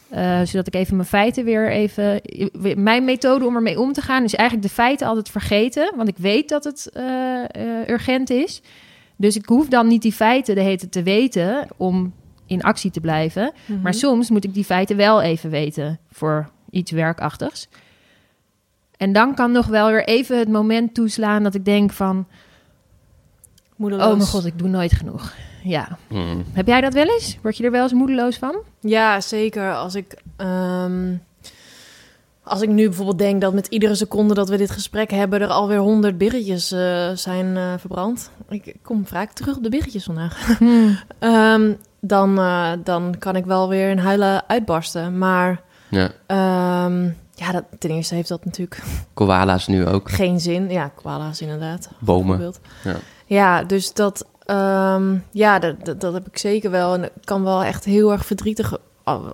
Eh, 0.09 0.41
zodat 0.45 0.67
ik 0.67 0.75
even 0.75 0.97
mijn 0.97 1.09
feiten 1.09 1.45
weer 1.45 1.71
even. 1.71 2.21
Mijn 2.77 3.05
methode 3.05 3.47
om 3.47 3.55
ermee 3.55 3.81
om 3.81 3.93
te 3.93 4.01
gaan 4.01 4.25
is 4.25 4.35
eigenlijk 4.35 4.69
de 4.69 4.75
feiten 4.75 5.07
altijd 5.07 5.31
vergeten. 5.31 5.93
Want 5.97 6.09
ik 6.09 6.17
weet 6.17 6.49
dat 6.49 6.65
het 6.65 6.91
eh, 6.93 7.43
eh, 7.45 7.89
urgent 7.89 8.31
is. 8.31 8.63
Dus 9.17 9.37
ik 9.37 9.47
hoef 9.47 9.69
dan 9.69 9.87
niet 9.87 10.03
die 10.03 10.13
feiten 10.13 10.55
de 10.55 10.61
hete 10.61 10.89
te 10.89 11.03
weten 11.03 11.69
om 11.77 12.13
in 12.47 12.63
actie 12.63 12.91
te 12.91 13.01
blijven. 13.01 13.53
Mhm. 13.65 13.81
Maar 13.81 13.95
soms 13.95 14.31
moet 14.31 14.45
ik 14.45 14.55
die 14.55 14.65
feiten 14.65 14.97
wel 14.97 15.23
even 15.23 15.51
weten 15.51 15.99
voor 16.13 16.51
iets 16.71 16.91
werkachtigs. 16.91 17.69
En 18.97 19.13
dan 19.13 19.35
kan 19.35 19.53
nog 19.53 19.67
wel 19.67 19.89
weer 19.89 20.05
even 20.05 20.39
het 20.39 20.49
moment 20.49 20.95
toeslaan 20.95 21.43
dat 21.43 21.55
ik 21.55 21.65
denk 21.65 21.93
van... 21.93 22.27
Oh 23.79 23.89
mijn 23.89 24.21
god, 24.21 24.45
ik 24.45 24.59
doe 24.59 24.69
nooit 24.69 24.93
genoeg. 24.93 25.35
Ja. 25.69 25.99
Hmm. 26.09 26.45
Heb 26.53 26.67
jij 26.67 26.81
dat 26.81 26.93
wel 26.95 27.07
eens? 27.07 27.39
Word 27.43 27.57
je 27.57 27.65
er 27.65 27.71
wel 27.71 27.83
eens 27.83 27.93
moedeloos 27.93 28.37
van? 28.37 28.57
Ja, 28.81 29.21
zeker. 29.21 29.75
Als 29.75 29.95
ik, 29.95 30.15
ehm, 30.37 31.15
als 32.43 32.63
ik 32.63 32.69
nu 32.69 32.87
bijvoorbeeld 32.87 33.19
denk 33.19 33.41
dat 33.41 33.53
met 33.55 33.67
iedere 33.67 33.95
seconde 33.95 34.35
dat 34.35 34.49
we 34.49 34.57
dit 34.57 34.71
gesprek 34.71 35.11
hebben... 35.11 35.41
er 35.41 35.49
alweer 35.49 35.79
honderd 35.79 36.19
biggetjes 36.19 36.73
eh, 36.73 37.11
zijn 37.15 37.57
eh, 37.57 37.73
verbrand. 37.79 38.31
Ik, 38.49 38.67
ik 38.67 38.77
kom 38.83 39.07
vaak 39.07 39.33
terug 39.33 39.57
op 39.57 39.63
de 39.63 39.69
biggetjes 39.69 40.05
vandaag. 40.05 40.59
Ehm, 41.19 41.73
dan, 42.01 42.39
eh, 42.39 42.73
dan 42.85 43.15
kan 43.19 43.37
ik 43.37 43.45
wel 43.45 43.69
weer 43.69 43.91
in 43.91 43.99
huilen 43.99 44.49
uitbarsten. 44.49 45.19
Maar 45.19 45.63
Ja. 45.89 46.11
ehm, 46.27 47.05
ja, 47.35 47.53
dat, 47.53 47.65
ten 47.79 47.91
eerste 47.91 48.15
heeft 48.15 48.29
dat 48.29 48.45
natuurlijk 48.45 48.83
Koala's 49.15 49.67
nu 49.67 49.87
ook. 49.87 50.11
geen 50.11 50.41
zin. 50.41 50.71
Ja, 50.71 50.91
koala's 51.03 51.41
inderdaad. 51.41 51.89
Bomen. 51.99 52.27
bijvoorbeeld. 52.37 52.61
Ja. 52.85 52.97
Ja, 53.29 53.65
dus 53.65 53.93
dat, 53.93 54.27
ehm, 54.47 55.17
ja, 55.31 55.59
dat, 55.59 55.85
dat, 55.85 56.01
dat 56.01 56.13
heb 56.13 56.27
ik 56.27 56.39
zeker 56.39 56.71
wel. 56.71 56.95
En 56.95 57.03
het 57.03 57.25
kan 57.25 57.43
wel 57.43 57.65
echt 57.65 57.85
heel 57.85 58.13
erg 58.13 58.27
verdrietig 58.27 58.79
eh, 59.05 59.25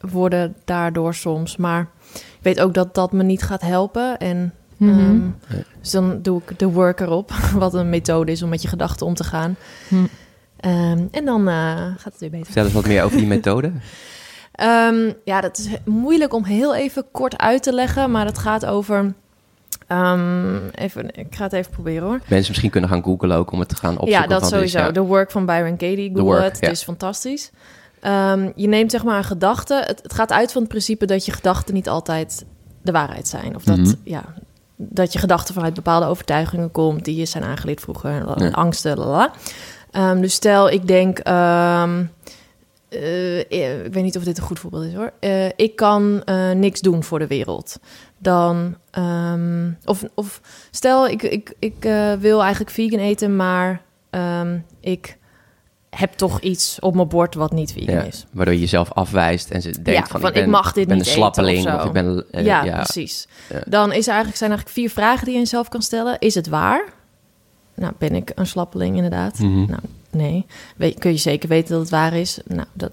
worden 0.00 0.54
daardoor 0.64 1.14
soms. 1.14 1.56
Maar 1.56 1.88
ik 2.14 2.38
weet 2.42 2.60
ook 2.60 2.74
dat 2.74 2.94
dat 2.94 3.12
me 3.12 3.22
niet 3.22 3.42
gaat 3.42 3.62
helpen. 3.62 4.18
En 4.18 4.52
Nee. 4.76 5.32
dus 5.80 5.90
dan 5.90 6.22
doe 6.22 6.40
ik 6.46 6.58
de 6.58 6.66
work 6.68 7.00
erop. 7.00 7.30
Wat 7.54 7.74
een 7.74 7.90
methode 7.90 8.32
is 8.32 8.42
om 8.42 8.48
met 8.48 8.62
je 8.62 8.68
gedachten 8.68 9.06
om 9.06 9.14
te 9.14 9.24
gaan. 9.24 9.56
Hm. 9.88 9.94
Ehm, 10.56 11.06
en 11.10 11.24
dan 11.24 11.48
eh, 11.48 11.54
gaat 11.74 12.04
het 12.04 12.18
weer 12.18 12.30
beter. 12.30 12.46
Vertel 12.46 12.64
eens 12.64 12.72
wat 12.72 12.86
meer 12.86 13.02
over 13.02 13.16
die 13.16 13.26
methode. 13.26 13.72
Ehm, 14.52 15.12
ja, 15.24 15.40
dat 15.40 15.58
is 15.58 15.68
moeilijk 15.84 16.34
om 16.34 16.44
heel 16.44 16.74
even 16.74 17.04
kort 17.10 17.38
uit 17.38 17.62
te 17.62 17.72
leggen. 17.72 18.10
Maar 18.10 18.26
het 18.26 18.38
gaat 18.38 18.66
over... 18.66 19.14
ehm, 19.92 20.56
even, 20.74 21.16
ik 21.16 21.34
ga 21.34 21.42
het 21.42 21.52
even 21.52 21.70
proberen 21.72 22.02
hoor. 22.02 22.20
Mensen 22.28 22.48
misschien 22.48 22.70
kunnen 22.70 22.90
gaan 22.90 23.02
googlen 23.02 23.36
ook 23.36 23.50
om 23.52 23.58
het 23.58 23.68
te 23.68 23.76
gaan 23.76 23.98
opzoeken. 23.98 24.20
Ja, 24.22 24.26
dat 24.26 24.48
sowieso. 24.48 24.78
ja. 24.78 24.90
De 24.90 25.00
work 25.00 25.30
van 25.30 25.46
Byron 25.46 25.76
Katie. 25.76 26.08
Google 26.08 26.22
work, 26.22 26.42
het. 26.42 26.56
ja. 26.60 26.68
Is 26.68 26.82
fantastisch. 26.82 27.50
Ehm, 28.00 28.50
je 28.54 28.68
neemt 28.68 28.90
zeg 28.90 29.04
maar 29.04 29.16
een 29.16 29.24
gedachte. 29.24 29.82
Het, 29.86 30.00
het 30.02 30.14
gaat 30.14 30.32
uit 30.32 30.52
van 30.52 30.60
het 30.60 30.70
principe 30.70 31.06
dat 31.06 31.24
je 31.24 31.32
gedachten 31.32 31.74
niet 31.74 31.88
altijd 31.88 32.44
de 32.82 32.92
waarheid 32.92 33.28
zijn. 33.28 33.54
Of 33.56 33.62
dat, 33.64 33.76
Mhm. 33.76 33.94
ja, 34.04 34.24
dat 34.76 35.12
je 35.12 35.18
gedachten 35.18 35.54
vanuit 35.54 35.74
bepaalde 35.74 36.06
overtuigingen 36.06 36.70
komt... 36.70 37.04
die 37.04 37.16
je 37.16 37.26
zijn 37.26 37.44
aangeleerd 37.44 37.80
vroeger. 37.80 38.24
Ja. 38.38 38.48
Angsten, 38.50 38.96
lala. 38.98 39.30
Ehm, 39.90 40.20
dus 40.20 40.34
stel, 40.34 40.70
ik 40.70 40.86
denk... 40.86 41.18
eh, 42.88 43.38
ik 43.38 43.92
weet 43.92 44.02
niet 44.02 44.16
of 44.16 44.24
dit 44.24 44.38
een 44.38 44.44
goed 44.44 44.58
voorbeeld 44.58 44.84
is 44.84 44.94
hoor. 44.94 45.12
Eh, 45.20 45.46
ik 45.56 45.76
kan 45.76 46.22
eh, 46.24 46.50
niks 46.50 46.80
doen 46.80 47.02
voor 47.04 47.18
de 47.18 47.26
wereld. 47.26 47.78
Dan, 48.22 48.76
ehm, 48.90 49.70
of, 49.84 50.04
of 50.14 50.40
stel, 50.70 51.08
ik, 51.08 51.22
ik, 51.22 51.54
ik 51.58 51.84
eh, 51.84 52.12
wil 52.12 52.40
eigenlijk 52.40 52.70
vegan 52.70 52.98
eten, 52.98 53.36
maar 53.36 53.82
ehm, 54.10 54.58
ik 54.80 55.18
heb 55.90 56.12
toch 56.12 56.40
iets 56.40 56.78
op 56.80 56.94
mijn 56.94 57.08
bord 57.08 57.34
wat 57.34 57.52
niet 57.52 57.72
vegan 57.72 57.94
Ja, 57.94 58.02
is. 58.02 58.26
waardoor 58.32 58.54
je 58.54 58.60
jezelf 58.60 58.92
afwijst 58.92 59.50
en 59.50 59.62
ze 59.62 59.70
denkt 59.70 60.00
Ja, 60.00 60.06
van, 60.06 60.20
van, 60.20 60.28
ik, 60.28 60.34
ben, 60.34 60.42
ik 60.44 60.48
mag 60.50 60.72
dit 60.72 60.86
ben 60.86 60.96
niet 60.96 61.06
een 61.06 61.12
eten 61.12 61.22
of 61.26 61.32
slappeling 61.34 61.62
zo. 61.68 61.76
of, 61.76 61.84
ik 61.84 61.92
ben... 61.92 62.24
eh, 62.30 62.44
ja, 62.44 62.64
ja, 62.64 62.74
precies. 62.82 63.28
Dan 63.66 63.92
is 63.92 64.04
er 64.06 64.08
eigenlijk, 64.12 64.36
zijn 64.38 64.50
eigenlijk 64.50 64.78
vier 64.80 64.90
vragen 64.90 65.24
die 65.24 65.34
je 65.34 65.40
jezelf 65.40 65.68
kan 65.68 65.82
stellen. 65.82 66.16
Is 66.18 66.34
het 66.34 66.48
waar? 66.48 66.84
Nou, 67.74 67.92
ben 67.98 68.14
ik 68.14 68.32
een 68.34 68.46
slappeling 68.46 68.96
inderdaad? 68.96 69.38
Mhm. 69.38 69.58
Nou, 69.58 69.80
nee. 70.10 70.46
Weet, 70.76 70.98
kun 70.98 71.10
je 71.10 71.16
zeker 71.16 71.48
weten 71.48 71.70
dat 71.72 71.80
het 71.80 71.90
waar 71.90 72.12
is? 72.14 72.38
Nou, 72.46 72.66
dat 72.72 72.90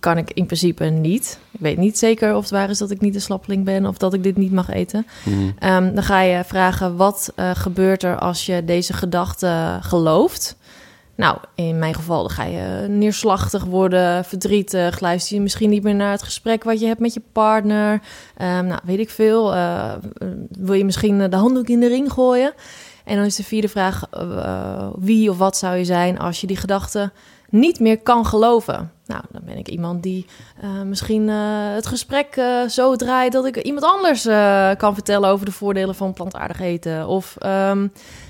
kan 0.00 0.18
ik 0.18 0.30
in 0.30 0.46
principe 0.46 0.84
niet. 0.84 1.38
Ik 1.50 1.60
weet 1.60 1.76
niet 1.76 1.98
zeker 1.98 2.34
of 2.34 2.42
het 2.42 2.50
waar 2.50 2.70
is 2.70 2.78
dat 2.78 2.90
ik 2.90 3.00
niet 3.00 3.14
een 3.14 3.20
slappeling 3.20 3.64
ben... 3.64 3.86
of 3.86 3.96
dat 3.96 4.14
ik 4.14 4.22
dit 4.22 4.36
niet 4.36 4.52
mag 4.52 4.70
eten. 4.70 5.06
Mhm. 5.24 5.50
Ehm, 5.58 5.94
dan 5.94 6.02
ga 6.02 6.20
je 6.20 6.44
vragen, 6.44 6.96
wat 6.96 7.32
eh, 7.36 7.50
gebeurt 7.54 8.02
er 8.02 8.18
als 8.18 8.46
je 8.46 8.64
deze 8.64 8.92
gedachte 8.92 9.78
gelooft? 9.80 10.56
Nou, 11.14 11.38
in 11.54 11.78
mijn 11.78 11.94
geval 11.94 12.20
dan 12.20 12.30
ga 12.30 12.44
je 12.44 12.86
neerslachtig 12.88 13.64
worden, 13.64 14.24
verdrietig. 14.24 15.00
Luister 15.00 15.36
je 15.36 15.42
misschien 15.42 15.70
niet 15.70 15.82
meer 15.82 15.94
naar 15.94 16.10
het 16.10 16.22
gesprek 16.22 16.64
wat 16.64 16.80
je 16.80 16.86
hebt 16.86 17.00
met 17.00 17.14
je 17.14 17.22
partner. 17.32 18.00
Ehm, 18.36 18.66
nou, 18.66 18.80
weet 18.84 18.98
ik 18.98 19.10
veel. 19.10 19.54
Eh, 19.54 19.92
wil 20.48 20.74
je 20.74 20.84
misschien 20.84 21.20
eh, 21.20 21.30
de 21.30 21.36
handdoek 21.36 21.68
in 21.68 21.80
de 21.80 21.88
ring 21.88 22.12
gooien? 22.12 22.52
En 23.04 23.16
dan 23.16 23.24
is 23.24 23.36
de 23.36 23.44
vierde 23.44 23.68
vraag, 23.68 24.04
wie 24.98 25.30
of 25.30 25.38
wat 25.38 25.56
zou 25.56 25.76
je 25.76 25.84
zijn 25.84 26.18
als 26.18 26.40
je 26.40 26.46
die 26.46 26.56
gedachte 26.56 27.12
niet 27.50 27.80
meer 27.80 27.98
kan 27.98 28.26
geloven? 28.26 28.92
Nou, 29.06 29.22
dan 29.30 29.42
ben 29.44 29.58
ik 29.58 29.68
iemand 29.68 30.02
die 30.02 30.26
eh, 30.60 30.82
misschien 30.82 31.28
eh, 31.28 31.72
het 31.74 31.86
gesprek 31.86 32.36
eh, 32.36 32.62
zo 32.68 32.96
draait 32.96 33.32
dat 33.32 33.46
ik 33.46 33.56
iemand 33.56 33.84
anders 33.84 34.22
kan 34.76 34.94
vertellen 34.94 35.28
over 35.28 35.46
de 35.46 35.52
voordelen 35.52 35.94
van 35.94 36.12
plantaardig 36.12 36.60
eten. 36.60 37.08
Of 37.08 37.36
ehm, 37.38 37.86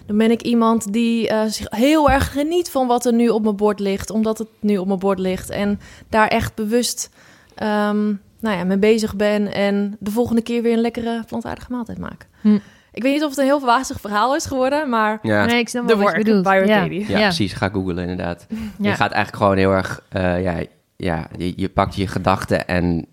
dan 0.06 0.16
ben 0.16 0.30
ik 0.30 0.42
iemand 0.42 0.92
die 0.92 1.32
zich 1.48 1.66
heel 1.70 2.10
erg 2.10 2.32
geniet 2.32 2.70
van 2.70 2.86
wat 2.86 3.04
er 3.04 3.12
nu 3.12 3.28
op 3.28 3.42
mijn 3.42 3.56
bord 3.56 3.80
ligt, 3.80 4.10
omdat 4.10 4.38
het 4.38 4.48
nu 4.60 4.76
op 4.76 4.86
mijn 4.86 4.98
bord 4.98 5.18
ligt. 5.18 5.50
En 5.50 5.80
daar 6.08 6.28
echt 6.28 6.54
bewust 6.54 7.10
ehm, 7.54 8.06
nou 8.40 8.56
ja, 8.56 8.64
mee 8.64 8.78
bezig 8.78 9.16
ben 9.16 9.52
en 9.52 9.96
de 9.98 10.10
volgende 10.10 10.42
keer 10.42 10.62
weer 10.62 10.72
een 10.72 10.80
lekkere 10.80 11.24
plantaardige 11.26 11.72
maaltijd 11.72 11.98
maak. 11.98 12.28
Hm. 12.40 12.58
Ik 12.92 13.02
weet 13.02 13.12
niet 13.12 13.22
of 13.22 13.28
het 13.30 13.38
een 13.38 13.44
heel 13.44 13.60
wazig 13.60 14.00
verhaal 14.00 14.34
is 14.36 14.46
geworden, 14.46 14.88
maar 14.88 15.18
Ja. 15.22 15.44
Nee, 15.44 15.58
ik 15.58 15.68
snap 15.68 15.86
wel 15.86 15.96
wat 15.96 16.12
je 16.12 16.18
bedoelt. 16.24 16.42
Byron 16.42 16.66
ja. 16.68 16.82
Ja, 16.84 17.18
Ja. 17.18 17.18
precies. 17.26 17.52
Ga 17.52 17.68
googlen 17.68 17.98
inderdaad. 17.98 18.46
Je 18.78 18.88
gaat 18.90 19.12
eigenlijk 19.12 19.36
gewoon 19.36 19.56
heel 19.56 19.70
erg... 19.72 20.02
eh, 20.08 20.42
ja, 20.42 20.56
ja, 20.96 21.26
je, 21.36 21.52
je 21.56 21.68
pakt 21.68 21.94
je 21.94 22.06
gedachten 22.06 22.68
en 22.68 23.06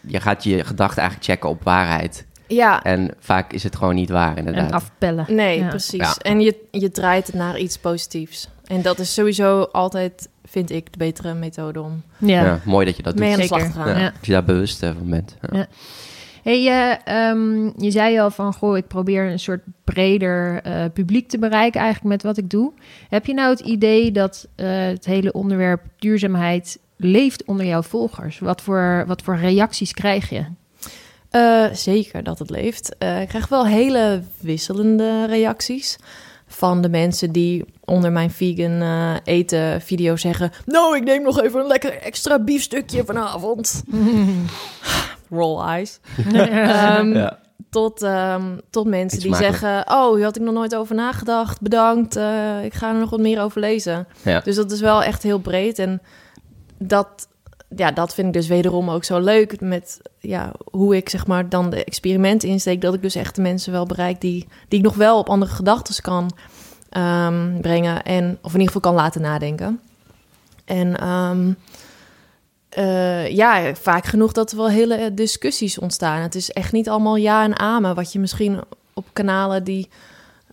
je 0.00 0.20
gaat 0.20 0.44
je 0.44 0.64
gedachten 0.64 0.98
eigenlijk 1.02 1.30
checken 1.30 1.48
op 1.48 1.62
waarheid. 1.62 2.26
ja, 2.46 2.82
En 2.82 3.10
vaak 3.18 3.52
is 3.52 3.62
het 3.62 3.76
gewoon 3.76 3.94
niet 3.94 4.10
waar, 4.10 4.30
En 4.36 4.46
inderdaad. 4.46 4.72
afpellen. 4.72 5.26
Nee, 5.28 5.58
Ja. 5.58 5.68
precies. 5.68 6.00
Ja. 6.00 6.14
En 6.18 6.40
je, 6.40 6.56
je 6.70 6.90
draait 6.90 7.26
het 7.26 7.36
naar 7.36 7.58
iets 7.58 7.78
positiefs. 7.78 8.48
En 8.66 8.82
dat 8.82 8.98
is 8.98 9.14
sowieso 9.14 9.60
altijd, 9.62 10.28
vind 10.44 10.70
ik, 10.70 10.92
de 10.92 10.98
betere 10.98 11.34
methode 11.34 11.80
om 11.82 12.02
Ja. 12.18 12.44
Ja, 12.44 12.60
mooi 12.64 12.86
dat 12.86 12.96
je 12.96 13.02
dat 13.02 13.12
doet. 13.12 13.22
mee 13.22 13.32
aan 13.32 13.40
de 13.40 13.46
zeker. 13.46 13.60
slag 13.60 13.72
te 13.72 13.78
gaan. 13.78 13.88
Ja, 13.88 13.98
Ja. 13.98 14.10
Dat 14.10 14.26
je 14.26 14.32
daar 14.32 14.44
bewust 14.44 14.82
eh, 14.82 14.90
van 14.98 15.10
bent. 15.10 15.36
Ja. 15.50 15.66
Hey, 16.46 16.66
eh, 16.66 17.28
ehm, 17.28 17.70
je 17.76 17.90
zei 17.90 18.20
al 18.20 18.30
van, 18.30 18.54
goh, 18.54 18.76
ik 18.76 18.86
probeer 18.86 19.30
een 19.30 19.38
soort 19.38 19.62
breder 19.84 20.62
eh, 20.62 20.84
publiek 20.92 21.28
te 21.28 21.38
bereiken 21.38 21.80
eigenlijk 21.80 22.14
met 22.14 22.22
wat 22.22 22.36
ik 22.36 22.50
doe. 22.50 22.72
Heb 23.08 23.26
je 23.26 23.34
nou 23.34 23.50
het 23.50 23.60
idee 23.60 24.12
dat 24.12 24.48
eh, 24.54 24.66
het 24.68 25.04
hele 25.04 25.32
onderwerp 25.32 25.82
duurzaamheid 25.98 26.78
leeft 26.96 27.44
onder 27.44 27.66
jouw 27.66 27.82
volgers? 27.82 28.38
Wat 28.38 28.62
voor, 28.62 29.04
wat 29.06 29.22
voor 29.22 29.36
reacties 29.36 29.92
krijg 29.92 30.28
je? 30.28 30.44
Eh, 31.30 31.64
zeker 31.72 32.22
dat 32.22 32.38
het 32.38 32.50
leeft. 32.50 32.88
Ik 32.98 33.28
krijg 33.28 33.48
wel 33.48 33.66
hele 33.66 34.22
wisselende 34.40 35.26
reacties. 35.26 35.98
Van 36.46 36.80
de 36.80 36.88
mensen 36.88 37.32
die 37.32 37.64
onder 37.84 38.12
mijn 38.12 38.30
vegan 38.30 38.82
eten 39.24 39.80
video 39.80 40.16
zeggen... 40.16 40.50
Nou, 40.64 40.96
ik 40.96 41.04
neem 41.04 41.22
nog 41.22 41.42
even 41.42 41.60
een 41.60 41.66
lekker 41.66 41.98
extra 41.98 42.38
biefstukje 42.38 43.04
vanavond. 43.04 43.82
Roll 45.30 45.60
eyes. 45.60 46.00
Ehm, 46.34 47.12
Ja. 47.14 47.38
tot, 47.70 48.02
ehm, 48.02 48.42
tot 48.70 48.86
mensen 48.86 49.18
Iets 49.18 49.26
die 49.26 49.36
zeggen... 49.36 49.84
Oh, 49.88 50.14
hier 50.14 50.24
had 50.24 50.36
ik 50.36 50.42
nog 50.42 50.54
nooit 50.54 50.74
over 50.74 50.94
nagedacht. 50.94 51.60
Bedankt. 51.60 52.16
eh, 52.16 52.64
ik 52.64 52.74
ga 52.74 52.88
er 52.88 52.98
nog 52.98 53.10
wat 53.10 53.20
meer 53.20 53.40
over 53.42 53.60
lezen. 53.60 54.06
Ja. 54.22 54.40
Dus 54.40 54.56
dat 54.56 54.70
is 54.70 54.80
wel 54.80 55.02
echt 55.02 55.22
heel 55.22 55.38
breed. 55.38 55.78
En 55.78 56.02
dat, 56.78 57.28
ja, 57.76 57.90
dat 57.90 58.14
vind 58.14 58.26
ik 58.26 58.32
dus 58.32 58.46
wederom 58.48 58.90
ook 58.90 59.04
zo 59.04 59.18
leuk. 59.18 59.60
Met 59.60 60.00
ja, 60.20 60.52
hoe 60.70 60.96
ik 60.96 61.08
zeg 61.08 61.26
maar 61.26 61.48
dan 61.48 61.70
de 61.70 61.84
experimenten 61.84 62.48
insteek. 62.48 62.80
Dat 62.80 62.94
ik 62.94 63.02
dus 63.02 63.14
echt 63.14 63.34
de 63.34 63.42
mensen 63.42 63.72
wel 63.72 63.86
bereik 63.86 64.20
die, 64.20 64.46
die 64.68 64.78
ik 64.78 64.84
nog 64.84 64.94
wel 64.94 65.18
op 65.18 65.28
andere 65.28 65.52
gedachten 65.52 66.02
kan 66.02 66.30
ehm, 66.90 67.60
brengen. 67.60 68.02
En, 68.02 68.38
of 68.42 68.54
in 68.54 68.60
ieder 68.60 68.74
geval 68.74 68.92
kan 68.92 69.02
laten 69.02 69.20
nadenken. 69.20 69.80
En 70.64 70.96
ehm, 71.00 71.52
eh, 72.76 73.28
ja, 73.30 73.74
vaak 73.74 74.04
genoeg 74.04 74.32
dat 74.32 74.50
er 74.50 74.56
wel 74.56 74.68
hele 74.68 75.14
discussies 75.14 75.78
ontstaan. 75.78 76.20
Het 76.20 76.34
is 76.34 76.50
echt 76.50 76.72
niet 76.72 76.88
allemaal 76.88 77.16
ja 77.16 77.44
en 77.44 77.58
amen. 77.58 77.94
Wat 77.94 78.12
je 78.12 78.18
misschien 78.18 78.60
op 78.94 79.04
kanalen 79.12 79.64
die 79.64 79.88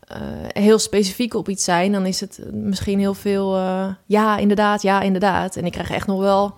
eh, 0.07 0.19
heel 0.47 0.79
specifiek 0.79 1.33
op 1.33 1.49
iets 1.49 1.63
zijn, 1.63 1.91
dan 1.91 2.05
is 2.05 2.19
het 2.19 2.39
misschien 2.51 2.99
heel 2.99 3.13
veel 3.13 3.55
eh, 3.55 3.87
ja, 4.05 4.37
inderdaad, 4.37 4.81
ja, 4.81 5.01
inderdaad. 5.01 5.55
En 5.55 5.65
ik 5.65 5.71
krijg 5.71 5.91
echt 5.91 6.07
nog 6.07 6.19
wel 6.19 6.53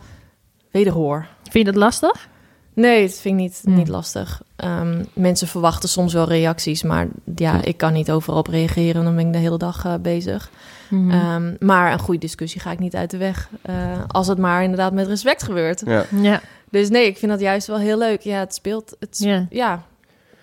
wederhoor. 0.71 1.28
Vind 1.43 1.65
je 1.65 1.71
dat 1.71 1.82
lastig? 1.82 2.30
Nee, 2.75 3.07
dat 3.07 3.15
vind 3.19 3.35
ik 3.39 3.41
niet, 3.45 3.61
Hmm. 3.63 3.75
niet 3.75 3.88
lastig. 3.88 4.41
Ehm, 4.55 5.03
mensen 5.13 5.47
verwachten 5.47 5.89
soms 5.89 6.13
wel 6.13 6.27
reacties, 6.27 6.83
maar 6.83 7.07
ja, 7.35 7.61
ik 7.63 7.77
kan 7.77 7.93
niet 7.93 8.11
overal 8.11 8.39
op 8.39 8.47
reageren. 8.47 9.03
Dan 9.03 9.15
ben 9.15 9.27
ik 9.27 9.33
de 9.33 9.39
hele 9.39 9.57
dag 9.57 9.85
eh, 9.85 9.93
bezig. 10.01 10.49
Mhm. 10.89 11.11
Ehm, 11.11 11.53
maar 11.59 11.91
een 11.91 11.99
goede 11.99 12.19
discussie 12.19 12.61
ga 12.61 12.71
ik 12.71 12.79
niet 12.79 12.95
uit 12.95 13.11
de 13.11 13.17
weg. 13.17 13.49
eh, 13.61 13.75
als 14.07 14.27
het 14.27 14.38
maar 14.38 14.63
inderdaad 14.63 14.93
met 14.93 15.07
respect 15.07 15.43
gebeurt. 15.43 15.81
Ja. 15.85 16.05
ja, 16.21 16.41
Dus 16.69 16.89
nee, 16.89 17.05
ik 17.07 17.17
vind 17.17 17.31
dat 17.31 17.39
juist 17.41 17.67
wel 17.67 17.77
heel 17.79 17.97
leuk. 17.97 18.21
Ja, 18.21 18.39
het 18.39 18.53
speelt. 18.55 18.95
Het, 18.99 19.17
ja. 19.19 19.45
ja, 19.49 19.83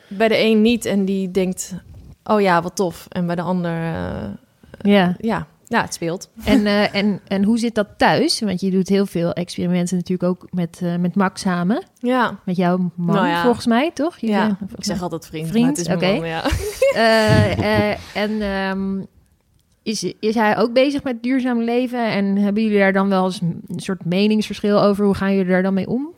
bij 0.08 0.28
de 0.28 0.38
een 0.38 0.62
niet 0.62 0.84
en 0.84 1.04
die 1.04 1.30
denkt, 1.30 1.72
oh 2.24 2.40
ja, 2.40 2.62
wat 2.62 2.76
tof. 2.76 3.06
En 3.08 3.26
bij 3.26 3.34
de 3.36 3.42
ander, 3.42 3.72
eh, 3.72 4.28
ja. 4.92 5.16
ja, 5.20 5.46
ja, 5.72 5.82
het 5.82 5.94
speelt. 5.94 6.30
En, 6.44 6.66
eh, 6.66 6.94
en, 7.00 7.20
en 7.28 7.44
hoe 7.44 7.58
zit 7.58 7.74
dat 7.74 7.88
thuis? 7.96 8.40
Want 8.40 8.60
je 8.60 8.70
doet 8.70 8.88
heel 8.88 9.06
veel 9.06 9.32
experimenten 9.32 9.96
natuurlijk 9.96 10.28
ook 10.30 10.46
met, 10.50 10.80
eh, 10.82 10.96
met 10.96 11.14
Max 11.14 11.40
samen. 11.40 11.82
Ja, 11.98 12.38
Met 12.44 12.56
jouw 12.56 12.90
man, 12.96 13.14
Nou 13.14 13.26
ja. 13.26 13.42
volgens 13.42 13.66
mij, 13.66 13.90
toch? 13.94 14.18
Je- 14.18 14.26
ja. 14.26 14.58
ik 14.76 14.84
zeg 14.84 15.02
altijd 15.02 15.26
vriend, 15.26 15.48
Vriend, 15.48 15.88
oké. 15.94 16.06
ja. 16.06 16.42
Eh, 16.94 18.16
en 18.16 18.40
ehm, 18.42 19.04
is, 19.82 20.12
is 20.20 20.34
hij 20.34 20.58
ook 20.58 20.72
bezig 20.72 21.02
met 21.02 21.22
duurzaam 21.22 21.62
leven? 21.62 22.10
En 22.10 22.36
hebben 22.36 22.62
jullie 22.62 22.78
daar 22.78 22.92
dan 22.92 23.08
wel 23.08 23.24
eens 23.24 23.40
een 23.40 23.62
soort 23.76 24.04
meningsverschil 24.04 24.82
over? 24.82 25.04
Hoe 25.04 25.14
gaan 25.14 25.34
jullie 25.34 25.50
daar 25.50 25.62
dan 25.62 25.74
mee 25.74 25.88
om? 25.88 26.14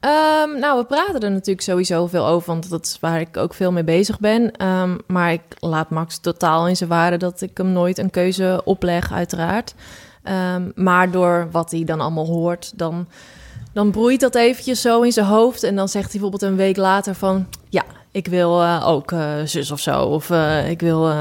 Ehm, 0.00 0.58
nou, 0.58 0.78
we 0.78 0.84
praten 0.84 1.20
er 1.20 1.30
natuurlijk 1.30 1.60
sowieso 1.60 2.06
veel 2.06 2.26
over, 2.26 2.46
want 2.46 2.70
dat 2.70 2.86
is 2.86 2.98
waar 3.00 3.20
ik 3.20 3.36
ook 3.36 3.54
veel 3.54 3.72
mee 3.72 3.84
bezig 3.84 4.20
ben. 4.20 4.56
Ehm, 4.56 4.96
maar 5.06 5.32
ik 5.32 5.42
laat 5.58 5.90
Max 5.90 6.18
totaal 6.18 6.68
in 6.68 6.76
zijn 6.76 6.88
waarde 6.88 7.16
dat 7.16 7.40
ik 7.40 7.56
hem 7.56 7.72
nooit 7.72 7.98
een 7.98 8.10
keuze 8.10 8.60
opleg, 8.64 9.12
uiteraard. 9.12 9.74
Ehm, 10.22 10.70
maar 10.74 11.10
door 11.10 11.48
wat 11.50 11.70
hij 11.70 11.84
dan 11.84 12.00
allemaal 12.00 12.26
hoort, 12.26 12.78
dan, 12.78 13.08
dan 13.72 13.90
broeit 13.90 14.20
dat 14.20 14.34
eventjes 14.34 14.80
zo 14.80 15.02
in 15.02 15.12
zijn 15.12 15.26
hoofd. 15.26 15.62
En 15.62 15.76
dan 15.76 15.88
zegt 15.88 16.12
hij 16.12 16.20
bijvoorbeeld 16.20 16.50
een 16.50 16.56
week 16.56 16.76
later 16.76 17.14
van... 17.14 17.46
ja, 17.68 17.84
ik 18.10 18.26
wil 18.26 18.62
eh, 18.62 18.88
ook 18.88 19.12
eh, 19.12 19.34
zus 19.44 19.70
of 19.70 19.80
zo. 19.80 20.02
Of 20.02 20.30
eh, 20.30 20.70
ik 20.70 20.80
wil 20.80 21.12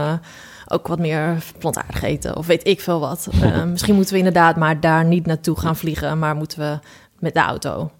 ook 0.68 0.88
wat 0.88 1.00
meer 1.00 1.44
plantaardig 1.60 2.02
eten. 2.02 2.36
Of 2.36 2.46
weet 2.46 2.68
ik 2.68 2.82
veel 2.82 3.00
wat. 3.00 3.28
Misschien 3.72 3.96
moeten 3.96 4.14
we 4.14 4.20
inderdaad 4.20 4.56
maar 4.56 4.80
daar 4.80 5.06
niet 5.06 5.26
naartoe 5.26 5.60
gaan 5.60 5.76
vliegen... 5.76 6.20
maar 6.20 6.36
moeten 6.36 6.60
we 6.60 6.80
met 7.20 7.34
de 7.34 7.40
auto. 7.40 7.92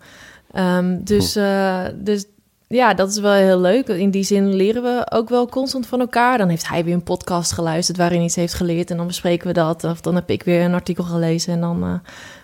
Ehm, 0.56 0.98
dus, 1.04 1.36
eh, 1.36 1.84
dus 1.96 2.26
ja, 2.68 2.94
dat 2.94 3.10
is 3.10 3.20
wel 3.20 3.32
heel 3.34 3.60
leuk. 3.60 3.88
In 3.88 4.10
die 4.12 4.24
zin 4.24 4.54
leren 4.56 4.84
we 4.84 5.08
ook 5.12 5.30
wel 5.30 5.48
constant 5.48 5.88
van 5.88 6.00
elkaar. 6.00 6.38
Dan 6.38 6.50
heeft 6.50 6.68
hij 6.68 6.84
weer 6.84 6.94
een 6.94 7.04
podcast 7.04 7.52
geluisterd 7.52 7.98
waarin 7.98 8.18
hij 8.18 8.26
iets 8.26 8.36
heeft 8.36 8.54
geleerd. 8.54 8.92
En 8.92 8.98
dan 8.98 9.08
bespreken 9.08 9.48
we 9.48 9.54
dat. 9.54 9.84
Of 9.84 10.02
dan 10.02 10.16
heb 10.16 10.30
ik 10.30 10.44
weer 10.44 10.62
een 10.62 10.74
artikel 10.74 11.04
gelezen. 11.04 11.54
En 11.54 11.62
dan, 11.62 11.84
eh, 11.84 11.94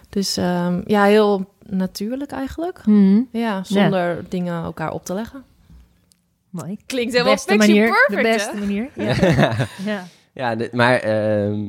dus 0.10 0.38
ehm, 0.38 0.82
ja, 0.86 1.04
heel 1.04 1.46
natuurlijk 1.66 2.32
eigenlijk. 2.32 2.86
Mhm. 2.86 3.22
Ja, 3.32 3.64
zonder 3.64 4.24
dingen 4.30 4.64
elkaar 4.64 4.92
op 4.92 5.06
te 5.06 5.14
leggen. 5.14 5.44
Mooi. 6.50 6.78
Klinkt 6.86 7.12
helemaal 7.12 7.34
beste 7.34 7.56
manier. 7.56 7.88
perfect, 7.88 8.10
de 8.24 8.28
hè? 8.30 8.34
beste 8.36 8.58
manier. 8.58 8.90
Ja. 9.36 9.56
ja. 9.86 10.04
Ja, 10.34 10.56
dit- 10.56 10.72
maar 10.74 11.00
ehm, 11.00 11.60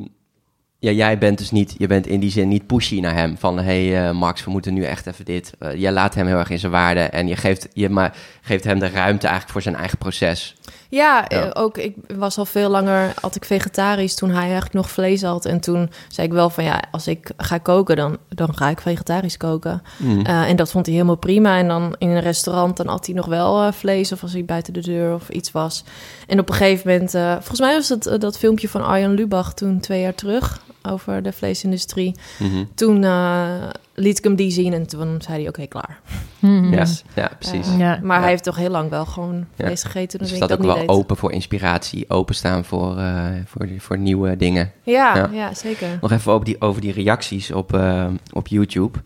ja, 0.82 0.90
jij 0.90 1.18
bent 1.18 1.38
dus 1.38 1.50
niet, 1.50 1.74
je 1.78 1.86
bent 1.86 2.06
in 2.06 2.20
die 2.20 2.30
zin 2.30 2.48
niet 2.48 2.66
pushy 2.66 3.00
naar 3.00 3.14
hem. 3.14 3.38
Van, 3.38 3.58
hé 3.58 3.88
hey, 3.88 4.08
eh, 4.08 4.14
Max, 4.14 4.44
we 4.44 4.50
moeten 4.50 4.74
nu 4.74 4.84
echt 4.84 5.06
even 5.06 5.24
dit. 5.24 5.52
Eh, 5.58 5.74
jij 5.74 5.92
laat 5.92 6.14
hem 6.14 6.26
heel 6.26 6.38
erg 6.38 6.50
in 6.50 6.58
zijn 6.58 6.72
waarde 6.72 7.00
en 7.00 7.28
je 7.28 7.36
geeft, 7.36 7.68
je 7.72 7.88
maar, 7.88 8.16
geeft 8.40 8.64
hem 8.64 8.78
de 8.78 8.88
ruimte 8.88 9.22
eigenlijk 9.26 9.52
voor 9.52 9.62
zijn 9.62 9.74
eigen 9.76 9.98
proces. 9.98 10.56
Ja, 10.88 11.24
Ja. 11.28 11.44
eh, 11.44 11.50
ook 11.62 11.78
ik 11.78 11.94
was 12.16 12.38
al 12.38 12.44
veel 12.44 12.70
langer, 12.70 13.12
had 13.20 13.34
ik 13.34 13.44
vegetarisch 13.44 14.14
toen 14.14 14.30
hij 14.30 14.42
eigenlijk 14.42 14.72
nog 14.72 14.90
vlees 14.90 15.22
had. 15.22 15.44
En 15.44 15.60
toen 15.60 15.90
zei 16.08 16.26
ik 16.26 16.32
wel 16.32 16.50
van 16.50 16.64
ja, 16.64 16.82
als 16.90 17.06
ik 17.06 17.30
ga 17.36 17.58
koken, 17.58 17.96
dan, 17.96 18.16
dan 18.28 18.56
ga 18.56 18.68
ik 18.68 18.80
vegetarisch 18.80 19.36
koken. 19.36 19.82
Mm. 19.98 20.20
Eh, 20.26 20.48
en 20.48 20.56
dat 20.56 20.70
vond 20.70 20.86
hij 20.86 20.94
helemaal 20.94 21.16
prima. 21.16 21.58
En 21.58 21.68
dan 21.68 21.94
in 21.98 22.08
een 22.08 22.20
restaurant, 22.20 22.76
dan 22.76 22.86
had 22.88 23.06
hij 23.06 23.14
nog 23.14 23.26
wel 23.26 23.72
vlees 23.72 24.12
of 24.12 24.22
als 24.22 24.32
hij 24.32 24.44
buiten 24.44 24.72
de 24.72 24.80
deur 24.80 25.14
of 25.14 25.28
iets 25.28 25.52
was. 25.52 25.84
En 26.26 26.38
op 26.38 26.48
een 26.48 26.54
gegeven 26.54 26.90
moment, 26.90 27.10
volgens 27.38 27.60
mij 27.60 27.74
was 27.74 27.88
het 27.88 28.20
dat 28.20 28.38
filmpje 28.38 28.68
van 28.68 28.84
Arjan 28.84 29.14
Lubach 29.14 29.54
toen 29.54 29.80
twee 29.80 30.00
jaar 30.00 30.14
terug 30.14 30.60
over 30.82 31.22
de 31.22 31.32
vleesindustrie. 31.32 32.14
Mhm. 32.38 32.64
Toen 32.74 33.04
eh, 33.04 33.68
liet 33.94 34.18
ik 34.18 34.24
hem 34.24 34.34
die 34.34 34.50
zien 34.50 34.72
en 34.72 34.86
toen 34.86 35.22
zei 35.22 35.38
hij 35.38 35.48
oké, 35.48 35.66
klaar. 35.66 36.00
Mhm. 36.38 36.72
Ja, 36.74 36.84
ja, 37.14 37.30
precies. 37.38 37.66
Eh, 37.66 37.78
Ja. 37.78 37.98
Maar 38.02 38.16
Ja. 38.16 38.22
hij 38.22 38.30
heeft 38.30 38.44
toch 38.44 38.56
heel 38.56 38.70
lang 38.70 38.90
wel 38.90 39.06
gewoon 39.06 39.36
Ja. 39.56 39.64
vlees 39.64 39.82
gegeten 39.82 40.18
dus 40.18 40.28
staat 40.28 40.50
ik 40.50 40.56
ook 40.60 40.62
dat 40.62 40.66
wel 40.76 40.86
deed. 40.86 40.88
open 40.88 41.16
voor 41.16 41.32
inspiratie, 41.32 42.04
openstaan 42.10 42.64
voor, 42.64 42.98
eh, 42.98 43.26
voor, 43.46 43.68
voor 43.78 43.98
nieuwe 43.98 44.36
dingen. 44.36 44.72
Ja, 44.82 45.16
Ja. 45.16 45.28
ja. 45.32 45.54
zeker. 45.54 45.98
Nog 46.00 46.12
even 46.12 46.32
over 46.32 46.44
die, 46.44 46.60
over 46.60 46.80
die 46.80 46.92
reacties 46.92 47.50
op, 47.52 47.74
eh, 47.74 48.06
op 48.32 48.46
YouTube. 48.46 48.98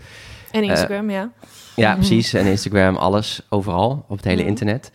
En 0.50 0.62
Instagram, 0.64 1.10
ja. 1.10 1.30
Ja, 1.76 1.88
Mhm. 1.90 1.98
precies. 1.98 2.32
En 2.34 2.46
Instagram, 2.46 2.96
alles, 2.96 3.40
overal, 3.48 4.04
op 4.08 4.16
het 4.16 4.24
hele 4.24 4.40
Mhm. 4.40 4.48
internet. 4.48 4.90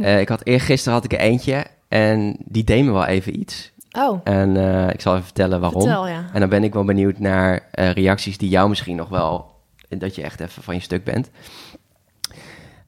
Eh, 0.00 0.20
ik 0.20 0.28
had 0.28 0.40
eergisteren 0.46 0.94
had 0.94 1.04
ik 1.04 1.12
er 1.12 1.18
eentje 1.18 1.66
en 1.88 2.36
die 2.44 2.64
deed 2.64 2.84
me 2.84 2.90
wel 2.92 3.04
even 3.06 3.40
iets. 3.40 3.72
Oh, 3.96 4.20
En 4.24 4.56
eh, 4.56 4.90
ik 4.90 5.00
zal 5.00 5.12
even 5.12 5.24
vertellen 5.24 5.60
waarom. 5.60 5.80
vertel, 5.80 6.08
ja. 6.08 6.24
En 6.32 6.40
dan 6.40 6.48
ben 6.48 6.64
ik 6.64 6.72
wel 6.72 6.84
benieuwd 6.84 7.18
naar 7.18 7.68
eh, 7.70 7.90
reacties 7.90 8.38
die 8.38 8.48
jou 8.48 8.68
misschien 8.68 8.96
nog 8.96 9.08
wel... 9.08 9.54
dat 9.88 10.14
je 10.14 10.22
echt 10.22 10.40
even 10.40 10.62
van 10.62 10.74
je 10.74 10.80
stuk 10.80 11.04
bent. 11.04 11.30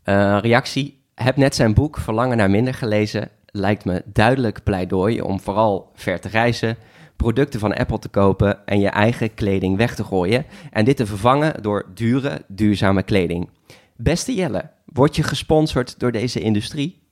Eh, 0.03 0.39
reactie. 0.41 0.97
Heb 1.15 1.37
net 1.37 1.55
zijn 1.55 1.75
boek 1.75 1.99
Verlangen 1.99 2.37
naar 2.37 2.51
minder 2.51 2.75
gelezen. 2.75 3.29
Lijkt 3.47 3.85
me 3.85 4.03
duidelijk 4.05 4.63
pleidooi 4.63 5.21
om 5.21 5.41
vooral 5.41 5.91
ver 5.95 6.21
te 6.21 6.29
reizen... 6.29 6.77
producten 7.17 7.61
van 7.61 7.75
Apple 7.75 7.99
te 7.99 8.09
kopen 8.09 8.67
en 8.67 8.81
je 8.81 8.89
eigen 8.89 9.35
kleding 9.35 9.77
weg 9.77 9.95
te 9.95 10.05
gooien... 10.05 10.45
en 10.71 10.85
dit 10.85 10.97
te 10.97 11.07
vervangen 11.07 11.63
door 11.63 11.87
dure, 11.95 12.43
duurzame 12.47 13.03
kleding. 13.03 13.49
Beste 13.97 14.35
Jelle, 14.35 14.71
word 14.85 15.17
je 15.17 15.23
gesponsord 15.23 15.99
door 15.99 16.13
deze 16.13 16.41
industrie? 16.41 17.08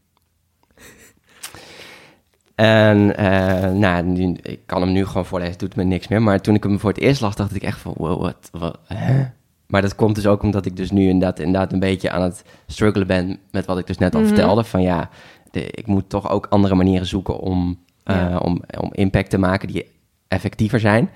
En 2.57 3.17
eh, 3.17 3.71
nou, 3.73 4.03
nu, 4.05 4.37
ik 4.43 4.61
kan 4.67 4.81
hem 4.83 4.93
nu 4.93 5.07
gewoon 5.07 5.27
voorlezen, 5.27 5.59
doet 5.59 5.77
me 5.77 5.85
niks 5.85 6.09
meer. 6.09 6.23
Maar 6.23 6.41
toen 6.41 6.55
ik 6.55 6.63
hem 6.63 6.81
voor 6.81 6.91
het 6.91 6.99
eerst 7.01 7.21
las, 7.21 7.37
dacht 7.37 7.55
ik 7.55 7.63
echt 7.63 7.79
van, 7.81 7.95
wow, 7.97 8.21
wat, 8.23 8.49
wat, 8.53 8.79
hè? 8.87 9.25
Maar 9.67 9.83
dat 9.83 9.95
komt 9.95 10.15
dus 10.15 10.27
ook 10.27 10.43
omdat 10.43 10.67
ik 10.67 10.77
dus 10.77 10.91
nu 10.91 11.09
inderdaad, 11.09 11.39
inderdaad 11.39 11.73
een 11.73 11.79
beetje 11.81 12.11
aan 12.11 12.23
het 12.23 12.45
struggelen 12.67 13.07
ben 13.07 13.39
met 13.51 13.67
wat 13.67 13.79
ik 13.79 13.87
dus 13.87 13.99
net 13.99 14.15
al 14.15 14.21
Mhm. 14.21 14.29
vertelde. 14.29 14.65
Van 14.65 14.83
ja, 14.83 15.09
de, 15.51 15.71
ik 15.71 15.87
moet 15.87 16.09
toch 16.09 16.31
ook 16.31 16.47
andere 16.51 16.75
manieren 16.75 17.07
zoeken 17.07 17.39
om, 17.39 17.79
eh, 18.05 18.17
Ja. 18.17 18.37
om, 18.39 18.61
om 18.81 18.89
impact 18.93 19.31
te 19.31 19.39
maken 19.39 19.69
die 19.69 19.87
effectiever 20.29 20.81
zijn. 20.81 21.11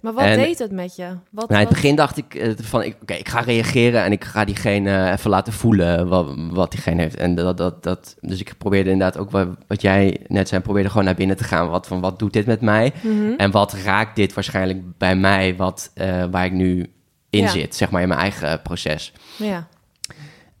Maar 0.00 0.12
wat 0.12 0.24
En- 0.24 0.36
deed 0.38 0.58
het 0.58 0.72
met 0.72 0.96
je? 0.96 1.06
Wat, 1.30 1.48
Nou, 1.48 1.60
in 1.60 1.66
het 1.66 1.74
begin 1.74 1.96
dacht 1.96 2.16
ik 2.16 2.34
eh, 2.34 2.52
van, 2.56 2.82
ik- 2.82 2.96
oké, 3.02 3.14
ik 3.14 3.28
ga 3.28 3.40
reageren 3.40 4.02
en 4.04 4.12
ik 4.12 4.24
ga 4.24 4.44
diegene 4.44 4.90
eh, 4.90 5.12
even 5.12 5.30
laten 5.30 5.52
voelen 5.52 6.08
wat, 6.08 6.34
wat 6.50 6.70
diegene 6.70 7.02
heeft. 7.02 7.16
En 7.16 7.34
dat, 7.34 7.56
dat, 7.56 7.82
dat, 7.82 8.16
dus 8.20 8.40
ik 8.40 8.54
probeerde 8.58 8.90
inderdaad 8.90 9.18
ook 9.20 9.30
wat, 9.30 9.48
wat 9.66 9.82
jij 9.82 10.18
net 10.26 10.48
zei, 10.48 10.62
probeerde 10.62 10.88
gewoon 10.88 11.04
naar 11.04 11.14
binnen 11.14 11.36
te 11.36 11.44
gaan. 11.44 11.68
Wat, 11.68 11.86
van, 11.86 12.00
wat 12.00 12.18
doet 12.18 12.32
dit 12.32 12.46
met 12.46 12.60
mij? 12.60 12.92
Mhm. 13.02 13.32
En 13.36 13.50
wat 13.50 13.72
raakt 13.72 14.16
dit 14.16 14.32
waarschijnlijk 14.34 14.98
bij 14.98 15.16
mij, 15.16 15.56
wat, 15.56 15.90
eh, 15.94 16.24
waar 16.30 16.44
ik 16.44 16.52
nu 16.52 16.92
in 17.30 17.42
Ja. 17.42 17.48
zit, 17.48 17.74
zeg 17.74 17.90
maar, 17.90 18.02
in 18.02 18.08
mijn 18.08 18.20
eigen 18.20 18.62
proces. 18.62 19.12
Ja. 19.36 19.66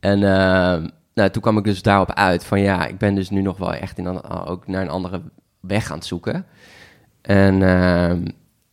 En 0.00 0.18
nou, 1.14 1.30
toen 1.30 1.42
kwam 1.42 1.58
ik 1.58 1.64
dus 1.64 1.82
daarop 1.82 2.12
uit 2.12 2.44
van 2.44 2.60
ja, 2.60 2.86
ik 2.86 2.98
ben 2.98 3.14
dus 3.14 3.30
nu 3.30 3.42
nog 3.42 3.56
wel 3.58 3.72
echt 3.74 3.98
in 3.98 4.22
ook 4.46 4.66
naar 4.66 4.82
een 4.82 4.88
andere 4.88 5.20
weg 5.60 5.90
aan 5.90 5.96
het 5.98 6.06
zoeken. 6.06 6.46
En 7.22 7.62
ehm, 7.62 8.24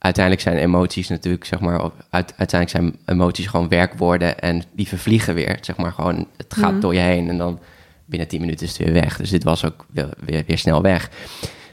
uiteindelijk 0.06 0.44
zijn 0.44 0.58
emoties 0.58 1.08
natuurlijk, 1.08 1.46
zeg 1.46 1.60
maar, 1.60 1.82
uit, 2.10 2.34
uiteindelijk 2.38 2.70
zijn 2.70 2.96
emoties 3.18 3.48
gewoon 3.48 3.68
werkwoorden 3.68 4.40
en 4.40 4.64
die 4.72 4.88
vervliegen 4.88 5.34
weer. 5.34 5.58
Zeg 5.62 5.78
maar 5.78 5.92
gewoon, 5.92 6.28
het 6.38 6.54
gaat 6.54 6.72
Mhm. 6.72 6.80
door 6.80 6.94
je 6.94 7.00
heen 7.00 7.30
en 7.30 7.38
dan 7.38 7.60
binnen 8.06 8.28
10 8.28 8.40
minuten 8.40 8.66
is 8.66 8.78
het 8.78 8.86
weer 8.88 9.02
weg. 9.02 9.18
Dus 9.18 9.30
dit 9.30 9.44
was 9.44 9.66
ook 9.66 9.86
weer, 9.92 10.10
weer, 10.26 10.44
weer 10.48 10.58
snel 10.58 10.82
weg. 10.82 11.10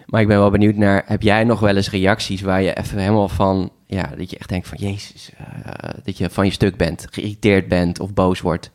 Maar 0.07 0.21
ik 0.21 0.27
ben 0.29 0.38
wel 0.38 0.51
benieuwd 0.51 0.77
naar, 0.77 1.03
heb 1.07 1.23
jij 1.23 1.45
nog 1.45 1.61
wel 1.61 1.77
eens 1.77 1.90
reacties 1.90 2.40
waar 2.40 2.62
je 2.62 2.75
even 2.75 2.99
helemaal 2.99 3.29
van, 3.29 3.71
ja, 3.87 4.11
dat 4.18 4.31
je 4.31 4.38
echt 4.38 4.49
denkt 4.49 4.68
van, 4.68 4.79
jezus, 4.81 5.31
eh, 5.37 5.90
dat 6.05 6.18
je 6.18 6.31
van 6.31 6.45
je 6.45 6.51
stuk 6.53 6.77
bent, 6.77 7.07
geïrriteerd 7.11 7.68
bent 7.68 8.01
of 8.01 8.14
boos 8.14 8.40
wordt? 8.40 8.71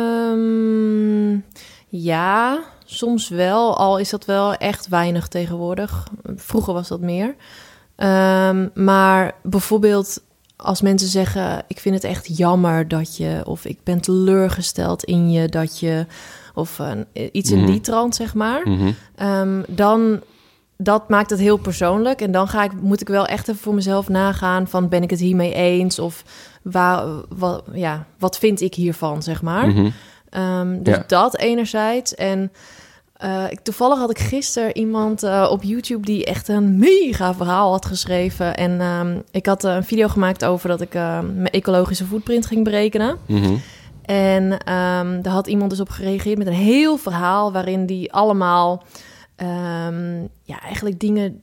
Ehm, 0.00 1.38
ja, 1.88 2.60
soms 2.96 3.28
wel. 3.28 3.76
Al 3.76 3.98
is 3.98 4.10
dat 4.10 4.24
wel 4.24 4.54
echt 4.54 4.88
weinig 4.88 5.28
tegenwoordig. 5.28 6.06
Vroeger 6.36 6.72
was 6.74 6.88
dat 6.88 7.00
meer. 7.00 7.34
Ehm, 7.96 8.68
maar 8.74 9.32
bijvoorbeeld 9.42 10.22
als 10.56 10.80
mensen 10.80 11.08
zeggen... 11.08 11.62
ik 11.66 11.80
vind 11.80 11.94
het 11.94 12.04
echt 12.04 12.36
jammer 12.36 12.88
dat 12.88 13.16
je... 13.16 13.42
of 13.44 13.64
ik 13.64 13.78
ben 13.84 14.00
teleurgesteld 14.00 15.04
in 15.04 15.30
je 15.30 15.48
dat 15.48 15.78
je... 15.78 16.06
of 16.54 16.80
iets 17.32 17.50
in 17.50 17.58
Mhm. 17.58 17.66
die 17.70 17.80
trant, 17.80 18.14
zeg 18.14 18.34
maar... 18.34 18.68
Mhm. 18.68 18.90
Ehm, 19.14 19.62
dan 19.68 20.20
dat 20.82 21.08
maakt 21.08 21.30
het 21.30 21.38
heel 21.38 21.56
persoonlijk. 21.56 22.20
En 22.20 22.30
dan 22.32 22.48
ga 22.48 22.64
ik, 22.64 22.72
moet 22.80 23.00
ik 23.00 23.08
wel 23.08 23.26
echt 23.26 23.48
even 23.48 23.60
voor 23.60 23.74
mezelf 23.74 24.08
nagaan 24.08 24.68
van 24.68 24.88
ben 24.88 25.02
ik 25.02 25.10
het 25.10 25.18
hiermee 25.20 25.52
eens 25.54 25.98
of 25.98 26.24
waar, 26.62 27.06
wat, 27.28 27.64
ja, 27.72 28.06
wat 28.18 28.38
vind 28.38 28.60
ik 28.60 28.74
hiervan, 28.74 29.22
zeg 29.22 29.42
maar. 29.42 29.68
Mhm. 29.68 29.90
Ehm, 30.30 30.82
dus 30.82 30.96
Ja. 30.96 31.04
dat 31.06 31.36
enerzijds. 31.36 32.14
En 32.14 32.52
eh, 33.20 33.44
ik, 33.50 33.60
toevallig 33.60 33.98
had 33.98 34.10
ik 34.10 34.18
gisteren 34.18 34.76
iemand 34.76 35.22
eh, 35.22 35.48
op 35.50 35.62
YouTube 35.62 36.06
die 36.06 36.24
echt 36.24 36.48
een 36.48 36.78
mega 36.78 37.34
verhaal 37.34 37.70
had 37.70 37.86
geschreven. 37.86 38.56
En 38.56 38.80
ehm, 38.80 39.18
ik 39.30 39.46
had 39.46 39.64
eh, 39.64 39.74
een 39.74 39.84
video 39.84 40.08
gemaakt 40.08 40.44
over 40.44 40.68
dat 40.68 40.80
ik 40.80 40.92
mijn 40.92 41.50
ecologische 41.50 42.04
footprint 42.04 42.46
ging 42.46 42.64
berekenen. 42.64 43.18
Mhm. 43.26 43.54
En 44.02 44.58
ehm, 44.58 45.22
daar 45.22 45.32
had 45.32 45.46
iemand 45.46 45.70
dus 45.70 45.80
op 45.80 45.88
gereageerd 45.88 46.38
met 46.38 46.46
een 46.46 46.52
heel 46.52 46.96
verhaal 46.96 47.52
waarin 47.52 47.86
die 47.86 48.12
allemaal 48.12 48.82
ehm, 49.36 50.20
ja, 50.42 50.60
eigenlijk 50.62 51.00
dingen. 51.00 51.42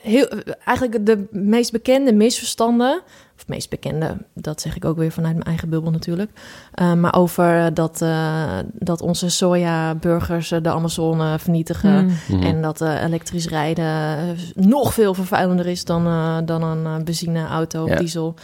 Heel, 0.00 0.28
eigenlijk 0.64 1.06
de 1.06 1.26
meest 1.30 1.72
bekende 1.72 2.12
misverstanden. 2.12 3.02
Of 3.40 3.48
meest 3.48 3.70
bekende, 3.70 4.16
dat 4.34 4.60
zeg 4.60 4.76
ik 4.76 4.84
ook 4.84 4.96
weer 4.96 5.12
vanuit 5.12 5.34
mijn 5.34 5.46
eigen 5.46 5.68
bubbel 5.68 5.90
natuurlijk. 5.90 6.30
Eh, 6.74 6.92
maar 6.92 7.14
over 7.14 7.74
dat, 7.74 8.02
eh, 8.02 8.58
dat 8.72 9.00
onze 9.00 9.28
sojaburgers 9.30 10.50
eh, 10.50 10.62
de 10.62 10.70
Amazone 10.70 11.38
vernietigen. 11.38 12.04
Mm. 12.04 12.12
Mhm. 12.28 12.42
En 12.42 12.62
dat 12.62 12.80
eh, 12.80 13.02
elektrisch 13.02 13.48
rijden 13.48 14.18
nog 14.54 14.94
veel 14.94 15.14
vervuilender 15.14 15.66
is 15.66 15.84
dan, 15.84 16.06
eh, 16.06 16.36
dan 16.44 16.62
een 16.62 17.04
benzineauto 17.04 17.82
of 17.82 17.88
Ja. 17.88 17.96
diesel. 17.96 18.34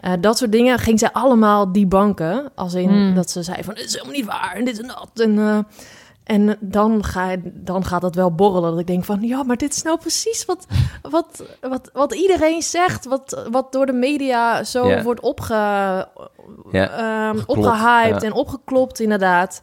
Eh, 0.00 0.12
dat 0.20 0.38
soort 0.38 0.52
dingen 0.52 0.78
ging 0.78 0.98
zij 0.98 1.12
allemaal 1.12 1.72
die 1.72 1.86
banken. 1.86 2.50
Als 2.54 2.74
in 2.74 2.88
Hmm. 2.88 3.14
dat 3.14 3.30
ze 3.30 3.42
zei 3.42 3.62
van, 3.62 3.74
dit 3.74 3.84
is 3.84 3.92
helemaal 3.92 4.14
niet 4.14 4.26
waar 4.26 4.52
en 4.56 4.64
dit 4.64 4.80
en 4.80 4.86
dat. 4.86 5.10
En, 5.14 5.38
eh, 5.38 5.58
en 6.24 6.56
dan, 6.60 7.04
ga, 7.04 7.36
dan 7.44 7.84
gaat 7.84 8.00
dat 8.00 8.14
wel 8.14 8.34
borrelen. 8.34 8.70
Dat 8.70 8.80
ik 8.80 8.86
denk 8.86 9.04
van, 9.04 9.20
ja, 9.22 9.42
maar 9.42 9.56
dit 9.56 9.74
is 9.74 9.82
nou 9.82 9.98
precies 9.98 10.44
wat, 10.44 10.66
wat, 11.02 11.44
wat, 11.60 11.90
wat 11.92 12.14
iedereen 12.14 12.62
zegt. 12.62 13.04
Wat, 13.04 13.46
wat 13.50 13.72
door 13.72 13.86
de 13.86 13.92
media 13.92 14.64
zo 14.64 15.02
wordt 15.02 15.20
opge, 15.20 15.54
ehm, 16.72 17.36
geklopt, 17.36 17.46
opgehyped 17.46 18.22
ja. 18.22 18.28
en 18.28 18.32
opgeklopt, 18.32 19.00
inderdaad. 19.00 19.62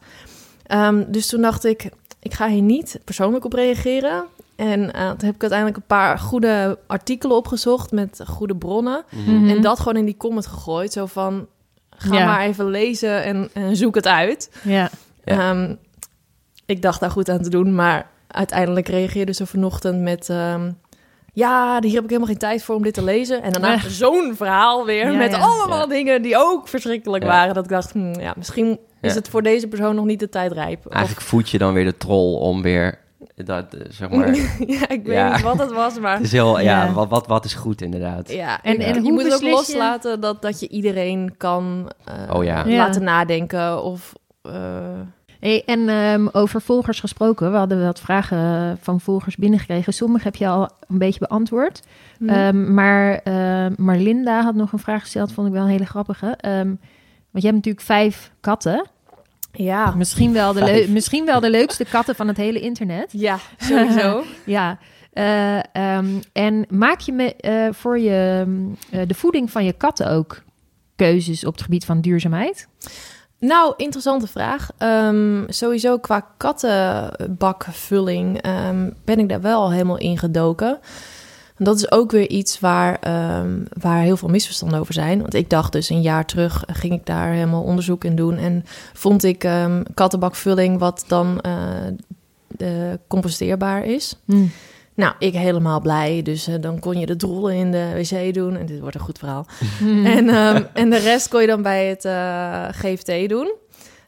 Ehm, 0.66 1.04
dus 1.08 1.26
toen 1.26 1.42
dacht 1.42 1.64
ik, 1.64 1.88
ik 2.20 2.34
ga 2.34 2.48
hier 2.48 2.62
niet 2.62 3.00
persoonlijk 3.04 3.44
op 3.44 3.52
reageren. 3.52 4.24
En 4.56 4.92
eh, 4.92 5.08
toen 5.10 5.26
heb 5.26 5.34
ik 5.34 5.40
uiteindelijk 5.40 5.76
een 5.76 5.86
paar 5.86 6.18
goede 6.18 6.78
artikelen 6.86 7.36
opgezocht 7.36 7.92
met 7.92 8.20
goede 8.26 8.56
bronnen. 8.56 9.04
Mhm. 9.08 9.48
En 9.48 9.62
dat 9.62 9.78
gewoon 9.78 9.96
in 9.96 10.04
die 10.04 10.16
comment 10.16 10.46
gegooid. 10.46 10.92
Zo 10.92 11.06
van, 11.06 11.46
ga 11.90 12.14
Ja. 12.14 12.26
maar 12.26 12.40
even 12.40 12.70
lezen 12.70 13.24
en, 13.24 13.50
en 13.52 13.76
zoek 13.76 13.94
het 13.94 14.06
uit. 14.06 14.50
Ja. 14.62 14.90
Ja. 15.24 15.50
Ehm, 15.50 15.74
ik 16.72 16.82
dacht 16.82 17.00
daar 17.00 17.10
goed 17.10 17.28
aan 17.28 17.42
te 17.42 17.50
doen, 17.50 17.74
maar 17.74 18.06
uiteindelijk 18.28 18.88
reageerde 18.88 19.32
ze 19.32 19.46
vanochtend 19.46 20.00
met... 20.00 20.28
ehm, 20.28 20.70
ja, 21.34 21.78
hier 21.80 21.94
heb 21.94 22.02
ik 22.02 22.08
helemaal 22.08 22.28
geen 22.28 22.38
tijd 22.38 22.62
voor 22.62 22.74
om 22.74 22.82
dit 22.82 22.94
te 22.94 23.04
lezen. 23.04 23.42
En 23.42 23.52
daarna 23.52 23.72
Ja. 23.72 23.78
zo'n 24.04 24.32
verhaal 24.36 24.84
weer 24.84 25.10
Ja, 25.12 25.16
met 25.18 25.30
ja. 25.30 25.38
allemaal 25.38 25.78
Ja. 25.80 25.86
dingen 25.86 26.22
die 26.22 26.36
ook 26.36 26.68
verschrikkelijk 26.68 27.22
Ja. 27.22 27.28
waren. 27.28 27.54
Dat 27.54 27.64
ik 27.64 27.70
dacht, 27.70 27.92
hm, 27.92 28.20
ja, 28.20 28.32
misschien 28.36 28.78
is 29.00 29.14
het 29.14 29.28
voor 29.28 29.42
deze 29.42 29.68
persoon 29.68 29.94
nog 29.94 30.04
niet 30.04 30.20
de 30.20 30.28
tijd 30.28 30.52
rijp. 30.52 30.86
Of- 30.86 30.92
Eigenlijk 30.92 31.26
voed 31.26 31.50
je 31.50 31.58
dan 31.58 31.72
weer 31.72 31.84
de 31.84 31.96
troll 31.96 32.34
om 32.40 32.62
weer 32.62 32.98
dat, 33.34 33.74
eh, 33.74 33.80
zeg 33.88 34.10
maar. 34.10 34.26
het 34.26 34.54
ja, 34.80 34.88
ik 34.88 35.04
weet 35.06 35.16
Ja. 35.16 35.32
niet 35.34 35.42
wat 35.42 35.58
het 35.58 35.72
was, 35.72 35.98
maar... 35.98 36.20
is 36.20 36.32
heel, 36.32 36.60
ja, 36.60 36.84
Ja. 36.84 36.92
wat, 36.92 37.08
wat, 37.08 37.26
wat 37.26 37.44
is 37.44 37.54
goed 37.54 37.82
inderdaad. 37.82 38.32
Ja, 38.32 38.62
En- 38.62 38.78
en, 38.78 38.94
en 38.94 39.04
je 39.04 39.12
moet 39.12 39.22
het 39.24 39.34
ook 39.34 39.40
je- 39.40 39.50
loslaten 39.50 40.20
dat, 40.20 40.42
dat 40.42 40.60
je 40.60 40.68
iedereen 40.68 41.34
kan 41.36 41.90
eh, 42.04 42.34
Oh 42.36 42.44
ja. 42.44 42.64
Ja. 42.66 42.76
laten 42.76 43.02
nadenken 43.02 43.82
of... 43.82 44.12
eh, 44.42 44.52
Hey, 45.42 45.62
en 45.66 45.88
ehm, 45.88 46.26
over 46.32 46.60
volgers 46.60 47.00
gesproken, 47.00 47.50
we 47.52 47.56
hadden 47.56 47.84
wat 47.84 48.00
vragen 48.00 48.78
van 48.80 49.00
volgers 49.00 49.36
binnengekregen. 49.36 49.92
Sommige 49.92 50.24
heb 50.24 50.34
je 50.36 50.48
al 50.48 50.70
een 50.88 50.98
beetje 50.98 51.18
beantwoord. 51.18 51.82
hm. 52.18 52.28
Ehm, 52.28 52.74
maar 52.74 53.14
eh, 53.14 53.66
Marlinda 53.76 54.42
had 54.42 54.54
nog 54.54 54.72
een 54.72 54.78
vraag 54.78 55.00
gesteld, 55.00 55.32
vond 55.32 55.46
ik 55.46 55.52
wel 55.52 55.62
een 55.62 55.68
hele 55.68 55.86
grappige. 55.86 56.26
Ehm, 56.26 56.66
want 57.30 57.44
je 57.44 57.50
hebt 57.50 57.54
natuurlijk 57.54 57.84
vijf 57.84 58.30
katten. 58.40 58.86
ja. 59.52 59.94
Misschien 59.96 60.32
wel, 60.32 60.52
de 60.52 60.58
Vijf. 60.58 60.88
misschien 60.88 61.24
wel 61.24 61.40
de 61.40 61.50
leukste 61.50 61.84
katten 61.84 62.14
van 62.14 62.28
het 62.28 62.36
hele 62.36 62.60
internet. 62.60 63.12
ja, 63.28 63.38
sowieso. 63.58 64.22
Ja. 64.44 64.78
Eh, 65.12 65.58
ehm, 65.72 66.06
en 66.32 66.64
maak 66.68 67.00
je 67.00 67.12
me, 67.12 67.34
eh, 67.36 67.68
voor 67.72 67.98
je, 67.98 68.44
eh, 68.90 69.00
de 69.06 69.14
voeding 69.14 69.50
van 69.50 69.64
je 69.64 69.72
katten 69.72 70.10
ook 70.10 70.42
keuzes 70.96 71.44
op 71.44 71.52
het 71.52 71.62
gebied 71.62 71.84
van 71.84 72.00
duurzaamheid? 72.00 72.68
Nou, 73.44 73.74
interessante 73.76 74.26
vraag. 74.26 74.70
Ehm, 74.78 75.44
sowieso 75.48 75.98
qua 75.98 76.26
kattenbakvulling 76.36 78.40
ehm, 78.40 78.90
ben 79.04 79.18
ik 79.18 79.28
daar 79.28 79.40
wel 79.40 79.70
helemaal 79.70 79.98
in 79.98 80.18
gedoken. 80.18 80.78
En 81.56 81.64
dat 81.64 81.76
is 81.76 81.90
ook 81.90 82.10
weer 82.10 82.28
iets 82.28 82.60
waar, 82.60 82.98
ehm, 83.00 83.60
waar 83.80 84.02
heel 84.02 84.16
veel 84.16 84.28
misverstanden 84.28 84.80
over 84.80 84.94
zijn. 84.94 85.20
Want 85.20 85.34
ik 85.34 85.50
dacht 85.50 85.72
dus 85.72 85.88
een 85.88 86.02
jaar 86.02 86.26
terug 86.26 86.64
ging 86.66 86.92
ik 86.92 87.06
daar 87.06 87.32
helemaal 87.32 87.62
onderzoek 87.62 88.04
in 88.04 88.16
doen. 88.16 88.36
En 88.36 88.64
vond 88.92 89.24
ik 89.24 89.48
kattenbakvulling 89.94 90.78
wat 90.78 91.04
dan 91.06 91.40
eh, 91.40 91.52
de 92.48 92.98
composteerbaar 93.06 93.84
is. 93.84 94.16
Nou, 94.94 95.14
ik 95.18 95.34
helemaal 95.34 95.80
blij. 95.80 96.22
Dus 96.22 96.46
eh, 96.46 96.54
dan 96.60 96.78
kon 96.78 96.98
je 96.98 97.06
de 97.06 97.16
drollen 97.16 97.54
in 97.54 97.70
de 97.70 97.90
wc 97.94 98.34
doen. 98.34 98.56
En 98.56 98.66
dit 98.66 98.80
wordt 98.80 98.94
een 98.94 99.00
goed 99.00 99.18
verhaal. 99.18 99.46
En, 100.04 100.28
ehm, 100.28 100.62
en 100.72 100.90
de 100.90 100.98
rest 100.98 101.28
kon 101.28 101.40
je 101.40 101.46
dan 101.46 101.62
bij 101.62 101.86
het 101.86 102.04
eh, 102.04 102.64
GFT 102.70 103.28
doen. 103.28 103.52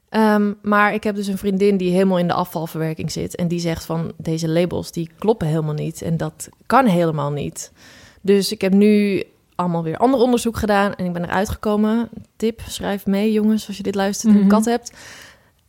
Ehm, 0.08 0.52
maar 0.62 0.94
ik 0.94 1.04
heb 1.04 1.14
dus 1.14 1.26
een 1.26 1.38
vriendin 1.38 1.76
die 1.76 1.92
helemaal 1.92 2.18
in 2.18 2.26
de 2.26 2.32
afvalverwerking 2.34 3.12
zit. 3.12 3.34
En 3.36 3.48
die 3.48 3.60
zegt 3.60 3.84
van 3.84 4.12
deze 4.16 4.48
labels 4.48 4.92
die 4.92 5.10
kloppen 5.18 5.46
helemaal 5.46 5.74
niet. 5.74 6.02
En 6.02 6.16
dat 6.16 6.48
kan 6.66 6.86
helemaal 6.86 7.30
niet. 7.30 7.72
Dus 8.20 8.52
ik 8.52 8.60
heb 8.60 8.72
nu 8.72 9.22
allemaal 9.54 9.82
weer 9.82 9.96
ander 9.96 10.20
onderzoek 10.20 10.56
gedaan. 10.56 10.94
En 10.94 11.04
ik 11.04 11.12
ben 11.12 11.24
eruit 11.24 11.48
gekomen. 11.48 12.08
Tip, 12.36 12.60
schrijf 12.68 13.06
mee 13.06 13.32
jongens 13.32 13.66
als 13.66 13.76
je 13.76 13.82
dit 13.82 13.94
luistert 13.94 14.32
en 14.32 14.38
een 14.38 14.46
Mhm. 14.46 14.54
kat 14.54 14.64
hebt. 14.64 14.92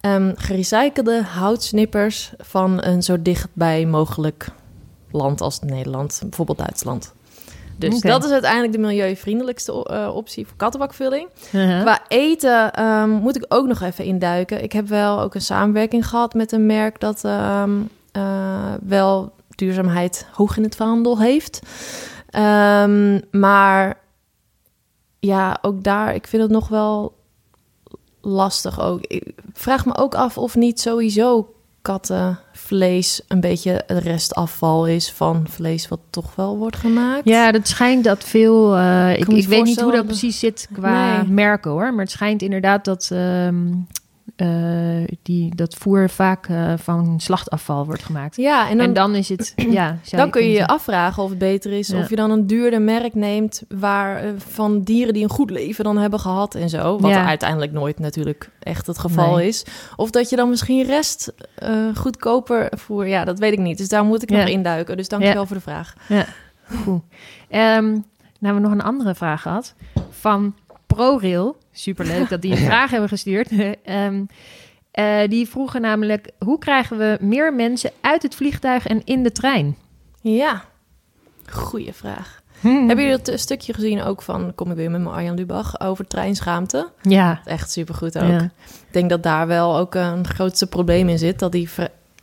Ehm, 0.01 0.32
gerecyclede 0.36 1.21
houtsnippers 1.23 2.34
van 2.38 2.84
een 2.84 3.04
zo 3.04 3.21
dichtbij 3.21 3.86
mogelijk 3.86 4.47
land 5.11 5.41
als 5.41 5.59
Nederland. 5.59 6.19
Bijvoorbeeld 6.21 6.57
Duitsland. 6.57 7.13
Dus 7.77 8.01
dat 8.01 8.23
is 8.23 8.31
uiteindelijk 8.31 8.73
de 8.73 8.79
milieuvriendelijkste 8.79 9.85
eh, 9.85 10.15
optie 10.15 10.47
voor 10.47 10.57
kattenbakvulling. 10.57 11.27
Uh-huh. 11.53 11.81
Qua 11.81 11.99
eten 12.07 12.73
ehm, 12.73 13.09
moet 13.09 13.35
ik 13.35 13.45
ook 13.47 13.67
nog 13.67 13.81
even 13.81 14.05
induiken. 14.05 14.63
Ik 14.63 14.71
heb 14.71 14.87
wel 14.87 15.21
ook 15.21 15.35
een 15.35 15.41
samenwerking 15.41 16.07
gehad 16.07 16.33
met 16.33 16.51
een 16.51 16.65
merk 16.65 16.99
dat 16.99 17.23
ehm, 17.23 17.71
eh, 18.11 18.73
wel 18.83 19.33
duurzaamheid 19.49 20.27
hoog 20.31 20.57
in 20.57 20.63
het 20.63 20.75
vaandel 20.75 21.19
heeft. 21.19 21.59
Ehm, 22.29 23.19
maar 23.31 23.99
ja, 25.19 25.57
ook 25.61 25.83
daar, 25.83 26.15
ik 26.15 26.27
vind 26.27 26.41
het 26.41 26.51
nog 26.51 26.67
wel 26.67 27.15
lastig 28.21 28.81
ook. 28.81 29.01
Ik 29.01 29.33
vraag 29.53 29.85
me 29.85 29.97
ook 29.97 30.15
af 30.15 30.37
of 30.37 30.55
niet 30.55 30.79
sowieso 30.79 31.54
kattenvlees 31.86 33.21
een 33.27 33.39
beetje 33.39 33.83
het 33.88 34.03
restafval 34.03 34.88
is 34.88 35.11
van 35.11 35.45
vlees 35.49 35.88
wat 35.88 35.99
toch 36.09 36.36
wel 36.36 36.57
wordt 36.57 36.75
gemaakt. 36.77 37.21
Ja, 37.25 37.51
dat 37.51 37.67
schijnt 37.67 38.03
dat 38.03 38.23
veel. 38.23 38.75
eh, 38.75 39.17
ik 39.17 39.25
weet 39.25 39.63
niet 39.63 39.81
hoe 39.81 39.91
dat- 39.91 40.05
precies 40.05 40.39
zit 40.39 40.67
qua 40.73 41.17
Nee. 41.21 41.29
merken 41.31 41.71
hoor. 41.71 41.93
Maar 41.93 42.03
het 42.03 42.11
schijnt 42.11 42.41
inderdaad 42.41 42.86
dat, 42.86 43.09
ehm, 43.11 43.63
eh, 44.36 44.47
die, 45.21 45.55
dat 45.55 45.76
voer 45.76 46.09
vaak 46.09 46.47
eh, 46.47 46.73
van 46.78 47.19
slachtafval 47.19 47.86
wordt 47.86 48.03
gemaakt. 48.03 48.36
Ja, 48.36 48.69
en 48.69 48.80
En 48.80 48.93
dan, 48.93 49.15
is 49.15 49.30
het, 49.30 49.53
ja... 49.69 49.97
dan 50.11 50.30
kun 50.30 50.43
je 50.43 50.51
je 50.51 50.67
afvragen 50.67 51.23
of 51.23 51.30
het 51.30 51.38
beter 51.39 51.71
is 51.71 51.88
Ja. 51.88 51.99
of 51.99 52.09
je 52.09 52.15
dan 52.15 52.32
een 52.32 52.47
duurder 52.47 52.82
merk 52.82 53.13
neemt 53.13 53.63
waar 53.69 54.17
eh, 54.23 54.30
van 54.38 54.82
dieren 54.82 55.13
die 55.13 55.23
een 55.23 55.30
goed 55.30 55.49
leven 55.49 55.84
dan 55.84 55.97
hebben 55.97 56.19
gehad 56.19 56.55
en 56.55 56.69
zo. 56.69 56.99
Wat 56.99 57.11
Ja. 57.11 57.26
uiteindelijk 57.26 57.71
nooit 57.71 57.99
natuurlijk 57.99 58.49
echt 58.59 58.88
het 58.88 58.97
geval 58.99 59.36
Nee. 59.36 59.47
is. 59.47 59.65
Of 59.95 60.09
dat 60.09 60.30
je 60.30 60.36
dan 60.36 60.49
misschien 60.49 60.86
rest 60.86 61.34
goedkoper 61.95 62.71
voer. 62.78 63.07
Ja, 63.07 63.26
dat 63.26 63.39
weet 63.39 63.53
ik 63.53 63.59
niet. 63.59 63.78
Dus 63.78 63.89
daar 63.89 64.03
moet 64.05 64.21
ik 64.23 64.30
Ja. 64.30 64.38
nog 64.38 64.47
induiken. 64.47 64.97
Dus 64.97 65.07
dankjewel 65.07 65.41
Ja. 65.41 65.47
voor 65.47 65.55
de 65.55 65.61
vraag. 65.61 65.93
zeggen. 66.07 66.34
Goed. 66.84 67.01
Ehm, 67.49 67.91
nou 67.91 68.03
hebben 68.39 68.61
we 68.61 68.67
nog 68.67 68.71
een 68.71 68.82
andere 68.82 69.15
vraag 69.15 69.41
gehad 69.41 69.73
van 70.09 70.55
ProRail. 70.95 71.57
Superleuk 71.71 72.29
dat 72.33 72.41
die 72.41 72.51
een 72.51 72.57
vraag 72.57 72.91
hebben 72.91 73.09
gestuurd. 73.09 73.49
Ehm, 73.83 74.23
eh, 74.91 75.27
die 75.27 75.47
vroegen 75.47 75.81
namelijk, 75.81 76.31
hoe 76.39 76.59
krijgen 76.59 76.97
we 76.97 77.17
meer 77.21 77.53
mensen 77.53 77.91
uit 78.01 78.21
het 78.21 78.35
vliegtuig 78.35 78.87
en 78.87 79.01
in 79.05 79.23
de 79.23 79.31
trein? 79.31 79.77
Ja, 80.21 80.63
goeie 81.49 81.93
vraag. 81.93 82.43
Hmm. 82.59 82.87
Hebben 82.87 83.05
jullie 83.05 83.17
dat 83.17 83.27
eh, 83.27 83.37
stukje 83.37 83.73
gezien 83.73 84.03
ook 84.03 84.21
van, 84.21 84.51
kom 84.55 84.71
ik 84.71 84.77
weer 84.77 84.91
met 84.91 85.01
mijn 85.01 85.15
Arjan 85.15 85.35
Lubach, 85.35 85.79
over 85.79 86.07
treinschaamte? 86.07 86.89
Ja. 87.01 87.41
Echt 87.45 87.71
supergoed 87.71 88.17
ook. 88.17 88.29
Ja. 88.29 88.41
Ik 88.87 88.91
denk 88.91 89.09
dat 89.09 89.23
daar 89.23 89.47
wel 89.47 89.77
ook 89.77 89.95
een 89.95 90.27
grootste 90.27 90.67
probleem 90.67 91.09
in 91.09 91.17
zit. 91.17 91.39
Dat 91.39 91.51
die, 91.51 91.69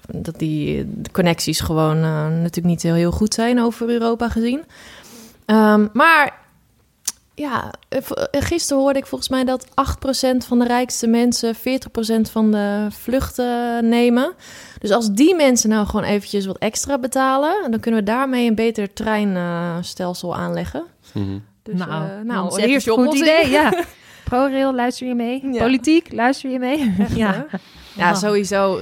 dat 0.07 0.39
die 0.39 0.91
connecties 1.13 1.61
gewoon 1.61 1.97
eh, 1.97 2.27
natuurlijk 2.27 2.67
niet 2.67 2.83
heel, 2.83 2.95
heel 2.95 3.13
goed 3.13 3.35
zijn 3.35 3.61
over 3.61 3.89
Europa 3.89 4.29
gezien. 4.29 4.65
Ehm, 5.45 5.87
maar 5.93 6.42
ja, 7.35 7.71
eh, 7.89 7.99
eh, 8.31 8.43
gisteren 8.43 8.83
hoorde 8.83 8.99
ik 8.99 9.07
volgens 9.07 9.31
mij 9.31 9.45
dat 9.45 9.67
8% 9.75 10.45
van 10.47 10.59
de 10.59 10.67
rijkste 10.67 11.07
mensen 11.07 11.55
40% 11.55 12.31
van 12.31 12.51
de 12.51 12.87
vluchten 12.91 13.89
nemen. 13.89 14.33
Dus 14.79 14.91
als 14.91 15.11
die 15.11 15.35
mensen 15.35 15.69
nou 15.69 15.87
gewoon 15.87 16.05
eventjes 16.05 16.47
wat 16.47 16.59
extra 16.59 16.99
betalen, 16.99 17.71
dan 17.71 17.81
kunnen 17.81 18.01
we 18.01 18.07
daarmee 18.07 18.49
een 18.49 18.55
beter 18.55 18.93
treinstelsel 18.93 20.37
aanleggen. 20.37 20.85
Mhm. 21.13 21.39
Dus, 21.63 21.79
nou, 21.79 21.91
eh, 21.91 22.25
nou 22.25 22.61
hier 22.61 22.77
is 22.77 22.85
je 22.85 22.91
goed 22.91 23.15
idee. 23.15 23.51
Ja. 23.51 23.73
ProRail, 24.25 24.75
luister 24.75 25.07
je 25.07 25.15
mee? 25.15 25.53
Ja. 25.53 25.63
Politiek, 25.63 26.13
luister 26.13 26.51
je 26.51 26.59
mee? 26.59 26.95
Echt, 26.99 27.17
ja. 27.17 27.47
hè? 27.49 27.59
Ja, 27.97 28.15
sowieso. 28.15 28.81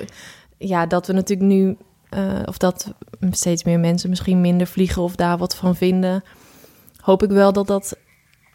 Ja, 0.59 0.87
dat 0.87 1.07
we 1.07 1.13
natuurlijk 1.13 1.49
nu, 1.49 1.77
eh, 2.09 2.43
of 2.45 2.59
dat 2.59 2.93
steeds 3.31 3.65
meer 3.65 3.79
mensen 3.79 4.11
misschien 4.11 4.41
minder 4.41 4.67
vliegen 4.67 5.03
of 5.03 5.15
daar 5.15 5.39
wat 5.39 5.57
van 5.57 5.77
vinden. 5.77 6.25
Hoop 7.01 7.23
ik 7.23 7.31
wel 7.31 7.53
dat 7.53 7.67
dat 7.67 7.97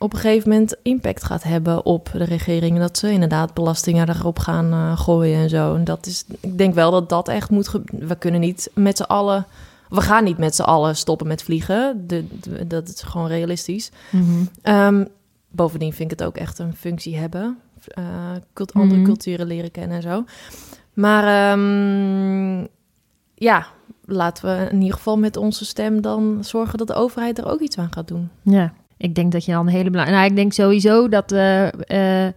op 0.06 0.14
een 0.14 0.20
gegeven 0.20 0.50
moment 0.50 0.76
impact 0.82 1.24
gaat 1.24 1.44
hebben 1.44 1.86
op 1.86 2.10
de 2.14 2.24
regering. 2.24 2.80
Dat 2.80 2.98
ze 2.98 3.12
inderdaad 3.12 3.54
belastingen 3.54 4.10
erop 4.10 4.40
gaan 4.40 4.72
eh, 4.72 5.00
gooien 5.00 5.38
en 5.40 5.50
zo. 5.50 5.76
En 5.76 5.84
dat 5.84 6.06
is, 6.06 6.26
ik 6.40 6.58
denk 6.58 6.74
wel 6.74 6.92
dat 6.92 7.10
dat 7.10 7.28
echt 7.28 7.50
moet. 7.50 7.72
We 7.92 8.16
kunnen 8.16 8.40
niet 8.40 8.70
met 8.74 8.98
z'n 8.98 9.04
allen. 9.04 9.46
We 9.90 10.02
gaan 10.02 10.24
niet 10.24 10.38
met 10.38 10.56
z'n 10.56 10.62
allen 10.62 10.96
stoppen 10.96 11.28
met 11.28 11.44
vliegen. 11.44 12.04
De, 12.08 12.26
de- 12.40 12.68
dat 12.68 12.88
is 12.88 13.02
gewoon 13.02 13.28
realistisch. 13.28 13.92
Mhm. 14.12 14.24
Ehm, 14.62 15.06
bovendien 15.50 15.94
vind 15.94 16.12
ik 16.12 16.20
het 16.20 16.28
ook 16.28 16.38
echt 16.38 16.60
een 16.60 16.76
functie 16.76 17.18
hebben. 17.18 17.58
Cult- 18.54 18.74
andere 18.74 18.96
Mhm. 19.00 19.06
culturen 19.10 19.48
leren 19.48 19.72
kennen 19.72 19.96
en 19.98 20.02
zo. 20.04 20.24
Maar 20.94 21.52
ehm, 21.52 22.66
ja, 23.36 23.68
laten 24.06 24.46
we 24.46 24.68
in 24.72 24.82
ieder 24.82 24.98
geval 24.98 25.18
met 25.18 25.38
onze 25.38 25.66
stem 25.66 26.02
dan 26.02 26.38
zorgen 26.42 26.78
dat 26.78 26.88
de 26.88 26.94
overheid 26.94 27.38
er 27.38 27.46
ook 27.48 27.60
iets 27.60 27.78
aan 27.78 27.94
gaat 27.94 28.08
doen. 28.08 28.30
Ja, 28.42 28.74
ik 28.98 29.16
denk 29.16 29.32
dat 29.32 29.46
je 29.46 29.56
al 29.56 29.62
een 29.62 29.68
hele 29.68 29.90
belangrijke... 29.90 30.22
Nou, 30.22 30.30
ik 30.32 30.36
denk 30.36 30.54
sowieso 30.54 31.10
dat 31.10 31.32
eh, 31.32 31.68
eh, 32.28 32.32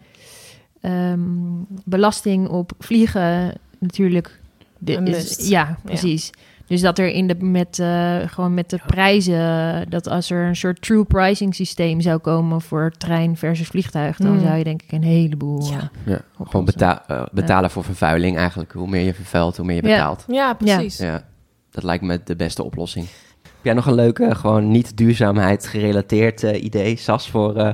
ehm, 0.80 1.20
belasting 1.84 2.48
op 2.48 2.72
vliegen 2.78 3.52
natuurlijk... 3.78 4.40
de- 4.78 4.92
is- 5.02 5.48
ja, 5.48 5.78
precies. 5.84 6.30
Dus 6.66 6.80
dat 6.80 6.98
er 6.98 7.08
in 7.08 7.26
de, 7.26 7.34
met, 7.40 7.78
eh, 7.78 8.16
gewoon 8.26 8.54
met 8.54 8.70
de 8.70 8.78
prijzen... 8.86 9.90
dat 9.90 10.08
als 10.08 10.30
er 10.30 10.46
een 10.46 10.56
soort 10.56 10.82
true 10.82 11.04
pricing 11.04 11.54
systeem 11.54 12.00
zou 12.00 12.18
komen... 12.18 12.60
voor 12.60 12.92
trein 12.98 13.36
versus 13.36 13.66
vliegtuig... 13.66 14.16
dan 14.16 14.32
Mm. 14.32 14.40
zou 14.40 14.56
je 14.56 14.64
denk 14.64 14.82
ik 14.82 14.92
een 14.92 15.02
heleboel... 15.02 15.62
Ja. 15.70 15.70
Ja, 15.70 15.80
gewoon 16.04 16.20
Oplossen. 16.38 16.64
beta- 16.64 17.04
eh, 17.06 17.22
betalen 17.32 17.70
voor 17.70 17.84
vervuiling 17.84 18.36
eigenlijk. 18.36 18.72
Hoe 18.72 18.88
meer 18.88 19.02
je 19.04 19.14
vervuilt, 19.14 19.56
hoe 19.56 19.66
meer 19.66 19.76
je 19.82 19.88
Ja. 19.88 19.94
betaalt. 19.96 20.24
Ja, 20.28 20.54
precies. 20.54 20.96
Ja, 20.98 21.24
dat 21.70 21.82
lijkt 21.84 22.04
me 22.04 22.20
de 22.24 22.36
beste 22.36 22.64
oplossing. 22.64 23.06
Jij 23.68 23.76
nog 23.76 23.86
een 23.86 23.94
leuke, 23.94 24.34
gewoon 24.34 24.70
niet 24.70 24.96
duurzaamheid 24.96 25.66
gerelateerd 25.66 26.42
eh, 26.42 26.62
idee, 26.62 26.96
Sas, 26.96 27.30
voor, 27.30 27.56
eh 27.56 27.72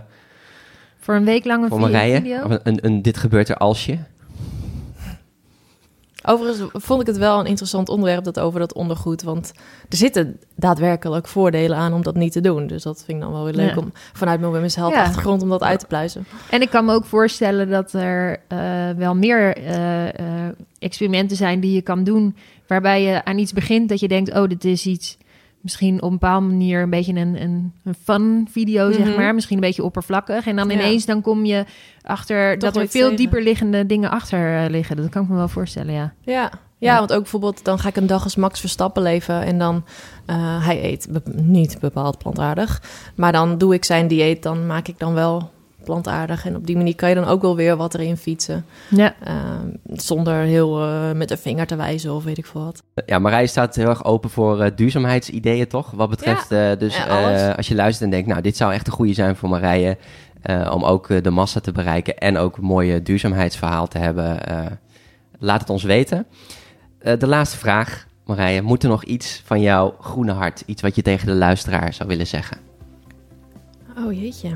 voor 0.99 1.14
een 1.14 1.24
week 1.24 1.45
lang 1.45 1.62
een 1.62 1.68
voor 1.68 1.78
vi- 1.78 1.84
Marije? 1.84 2.14
video? 2.16 2.42
Of 2.45 2.51
een, 2.51 2.61
een, 2.62 2.78
een 2.86 3.03
dit 3.03 3.16
gebeurt 3.16 3.49
er 3.49 3.57
alsje? 3.57 3.99
Overigens 6.26 6.70
vond 6.72 7.01
ik 7.01 7.07
het 7.07 7.16
wel 7.16 7.40
een 7.40 7.47
interessant 7.47 7.88
onderwerp 7.88 8.24
dat 8.24 8.40
over 8.40 8.61
dat 8.61 8.74
ondergoed. 8.74 9.22
Want 9.22 9.53
er 9.88 9.97
zitten 9.97 10.38
daadwerkelijk 10.57 11.28
voordelen 11.28 11.76
aan 11.76 11.92
om 11.92 12.03
dat 12.03 12.14
niet 12.14 12.32
te 12.32 12.40
doen. 12.40 12.66
Dus 12.66 12.82
dat 12.82 13.03
vind 13.05 13.18
ik 13.18 13.24
dan 13.24 13.32
wel 13.32 13.45
weer 13.45 13.55
leuk 13.55 13.70
Ja. 13.74 13.76
om 13.76 13.92
vanuit 14.12 14.40
mijn 14.40 14.53
Women's 14.53 14.76
Health 14.76 14.92
Ja. 14.92 15.03
achtergrond 15.03 15.42
om 15.42 15.49
dat 15.49 15.62
uit 15.62 15.80
te 15.80 15.86
pluizen. 15.86 16.26
En 16.51 16.61
ik 16.61 16.70
kan 16.70 16.84
me 16.84 16.92
ook 16.95 17.05
voorstellen 17.05 17.70
dat 17.70 17.92
er 17.92 18.40
eh, 18.49 18.59
wel 18.97 19.14
meer 19.14 19.57
eh, 19.57 20.09
eh, 20.09 20.53
experimenten 20.78 21.36
zijn 21.36 21.61
die 21.61 21.72
je 21.74 21.82
kan 21.82 22.05
doen. 22.05 22.36
Waarbij 22.66 23.03
je 23.03 23.24
aan 23.24 23.38
iets 23.38 23.53
begint 23.53 23.88
dat 23.88 24.01
je 24.01 24.09
denkt: 24.09 24.34
oh, 24.34 24.49
dit 24.49 24.64
is 24.64 24.86
iets. 24.86 25.18
Misschien 25.64 25.96
op 25.96 26.02
een 26.02 26.18
bepaalde 26.18 26.46
manier 26.46 26.82
een 26.82 26.90
beetje 26.90 27.14
een, 27.14 27.42
een, 27.42 27.72
een 27.84 27.94
fun 28.04 28.48
video, 28.50 28.92
zeg 28.92 29.06
Mhm. 29.06 29.16
maar. 29.16 29.34
Misschien 29.34 29.56
een 29.56 29.62
beetje 29.62 29.84
oppervlakkig. 29.84 30.46
En 30.46 30.56
dan 30.56 30.68
Ja. 30.68 30.74
ineens 30.74 31.06
dan 31.06 31.20
kom 31.20 31.44
je 31.44 31.64
achter 32.02 32.58
Toch 32.58 32.72
dat 32.72 32.82
er 32.82 32.88
veel 32.88 33.16
dieper 33.16 33.42
liggende 33.42 33.86
dingen 33.86 34.10
achter 34.10 34.64
eh, 34.64 34.70
liggen. 34.70 34.96
Dat 34.96 35.08
kan 35.08 35.22
ik 35.22 35.28
me 35.28 35.34
wel 35.36 35.48
voorstellen, 35.48 35.94
ja. 35.94 36.12
Ja. 36.20 36.50
Ja, 36.78 36.98
want 36.98 37.12
ook 37.12 37.20
bijvoorbeeld, 37.20 37.64
dan 37.64 37.78
ga 37.78 37.88
ik 37.88 37.96
een 37.96 38.06
dag 38.06 38.24
als 38.24 38.36
Max 38.36 38.60
Verstappen 38.60 39.02
leven 39.02 39.42
en 39.42 39.58
dan, 39.58 39.84
eh, 40.26 40.66
hij 40.66 40.84
eet 40.84 41.08
be- 41.10 41.22
niet 41.42 41.76
bepaald 41.80 42.18
plantaardig, 42.18 42.82
maar 43.16 43.32
dan 43.32 43.58
doe 43.58 43.74
ik 43.74 43.84
zijn 43.84 44.08
dieet, 44.08 44.42
dan 44.42 44.66
maak 44.66 44.88
ik 44.88 44.98
dan 44.98 45.14
wel 45.14 45.50
plantaardig 45.85 46.47
en 46.47 46.57
op 46.57 46.66
die 46.66 46.76
manier 46.76 46.95
kan 46.95 47.09
je 47.09 47.14
dan 47.14 47.24
ook 47.24 47.43
wel 47.43 47.57
weer 47.57 47.76
wat 47.76 47.95
erin 47.95 48.16
fietsen, 48.16 48.64
Ja, 48.91 49.14
eh, 49.20 49.35
zonder 49.93 50.35
heel 50.35 50.82
eh, 50.82 51.12
met 51.12 51.30
een 51.30 51.39
vinger 51.39 51.66
te 51.66 51.76
wijzen 51.76 52.12
of 52.14 52.24
weet 52.24 52.39
ik 52.39 52.47
veel 52.47 52.64
wat. 52.64 52.82
Ja, 53.07 53.18
Marije 53.18 53.47
staat 53.47 53.74
heel 53.74 53.89
erg 53.89 54.05
open 54.05 54.30
voor 54.30 54.61
eh, 54.61 54.70
duurzaamheidsideeën, 54.74 55.68
toch? 55.68 55.91
Wat 55.91 56.11
betreft, 56.11 56.51
eh, 56.51 56.70
dus 56.78 56.97
Ja, 56.97 57.49
eh, 57.49 57.57
als 57.57 57.68
je 57.68 57.74
luistert 57.74 58.05
en 58.05 58.11
denkt, 58.11 58.28
nou, 58.28 58.41
dit 58.41 58.57
zou 58.57 58.72
echt 58.72 58.87
een 58.87 58.93
goede 58.93 59.12
zijn 59.14 59.37
voor 59.37 59.49
Marije... 59.49 59.97
eh, 60.43 60.70
om 60.74 60.85
ook 60.85 61.22
de 61.24 61.30
massa 61.30 61.61
te 61.61 61.72
bereiken 61.72 62.18
en 62.18 62.39
ook 62.39 62.57
een 62.57 62.64
mooie 62.64 63.03
duurzaamheidsverhaal 63.03 63.87
te 63.89 63.99
hebben... 63.99 64.47
eh, 64.47 64.66
laat 65.39 65.61
het 65.61 65.70
ons 65.70 65.82
weten. 65.82 66.26
Eh, 66.99 67.18
de 67.18 67.26
laatste 67.26 67.57
vraag, 67.57 68.07
Marije. 68.24 68.62
Moet 68.62 68.82
er 68.82 68.89
nog 68.89 69.05
iets 69.05 69.43
van 69.45 69.61
jouw 69.61 69.95
groene 70.01 70.32
hart, 70.32 70.62
iets 70.66 70.82
wat 70.82 70.95
je 70.95 71.03
tegen 71.03 71.26
de 71.26 71.32
luisteraar 71.35 71.93
zou 71.93 72.09
willen 72.09 72.26
zeggen? 72.26 72.57
Oh 73.99 74.12
jeetje. 74.12 74.49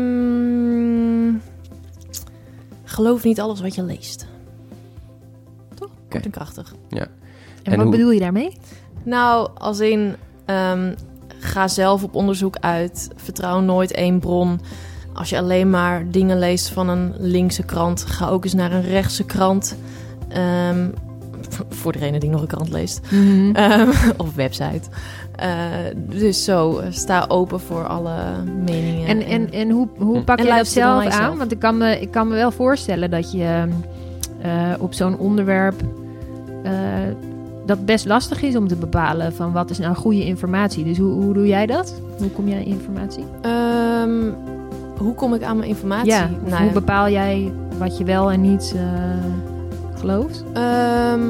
Ehm, 0.00 1.34
geloof 2.84 3.24
niet 3.24 3.40
alles 3.40 3.60
wat 3.60 3.74
je 3.74 3.82
leest. 3.82 4.26
Toch? 5.74 5.88
Kort 6.08 6.24
en 6.24 6.30
krachtig. 6.30 6.74
en, 6.88 7.08
En 7.62 7.76
wat 7.76 7.80
hoe- 7.86 7.90
bedoel 7.90 8.10
je 8.10 8.20
daarmee? 8.20 8.56
Nou, 9.02 9.48
als 9.58 9.80
in, 9.80 10.14
ehm, 10.44 10.94
ga 11.38 11.68
zelf 11.68 12.02
op 12.02 12.14
onderzoek 12.14 12.56
uit. 12.60 13.08
Vertrouw 13.16 13.60
nooit 13.60 13.92
één 13.92 14.18
bron. 14.20 14.60
Als 15.12 15.30
je 15.30 15.38
alleen 15.38 15.70
maar 15.70 16.10
dingen 16.10 16.38
leest 16.38 16.68
van 16.68 16.88
een 16.88 17.14
linkse 17.18 17.62
krant, 17.62 18.02
ga 18.04 18.28
ook 18.28 18.44
eens 18.44 18.54
naar 18.54 18.72
een 18.72 18.82
rechtse 18.82 19.24
krant. 19.24 19.76
Ehm, 20.28 20.88
v- 20.88 20.94
voor 21.68 21.92
degene 21.92 22.18
die 22.18 22.30
nog 22.30 22.40
een 22.40 22.46
krant 22.46 22.70
leest. 22.70 23.00
Ehm, 23.52 23.88
of 24.16 24.34
website. 24.34 24.80
Eh, 25.36 25.48
dus 25.96 26.44
zo, 26.44 26.78
eh, 26.78 26.86
sta 26.90 27.24
open 27.28 27.60
voor 27.60 27.86
alle 27.86 28.14
meningen. 28.64 29.08
En, 29.08 29.22
en, 29.22 29.52
en 29.52 29.70
hoe, 29.70 29.88
hoe 29.98 30.16
Hm. 30.16 30.24
pak 30.24 30.38
je 30.40 30.44
dat 30.46 30.66
zelf 30.66 31.04
aan? 31.06 31.38
Want 31.38 31.52
ik 31.52 31.58
kan 31.58 31.76
me, 31.76 32.00
ik 32.00 32.10
kan 32.10 32.28
me 32.28 32.34
wel 32.34 32.50
voorstellen 32.50 33.10
dat 33.10 33.32
je 33.32 33.68
eh, 34.42 34.50
op 34.78 34.94
zo'n 34.94 35.18
onderwerp 35.18 35.74
dat 37.66 37.84
best 37.84 38.06
lastig 38.06 38.42
is 38.42 38.56
om 38.56 38.68
te 38.68 38.76
bepalen 38.76 39.32
van 39.32 39.52
wat 39.52 39.70
is 39.70 39.78
nou 39.78 39.94
goede 39.94 40.24
informatie. 40.24 40.84
Dus 40.84 40.98
hoe, 40.98 41.12
hoe 41.12 41.34
doe 41.34 41.46
jij 41.46 41.66
dat? 41.66 42.00
Hoe 42.18 42.30
kom 42.30 42.48
jij 42.48 42.58
aan 42.58 42.64
informatie? 42.64 43.24
Ehm, 43.40 44.30
hoe 44.98 45.14
kom 45.14 45.34
ik 45.34 45.42
aan 45.42 45.56
mijn 45.56 45.68
informatie? 45.68 46.10
Ja, 46.10 46.30
Nou 46.44 46.56
hoe 46.56 46.66
ja, 46.66 46.72
bepaal 46.72 47.08
jij 47.08 47.52
wat 47.78 47.98
je 47.98 48.04
wel 48.04 48.30
en 48.32 48.40
niet 48.40 48.74
gelooft? 50.00 50.44
Ehm, 50.54 51.20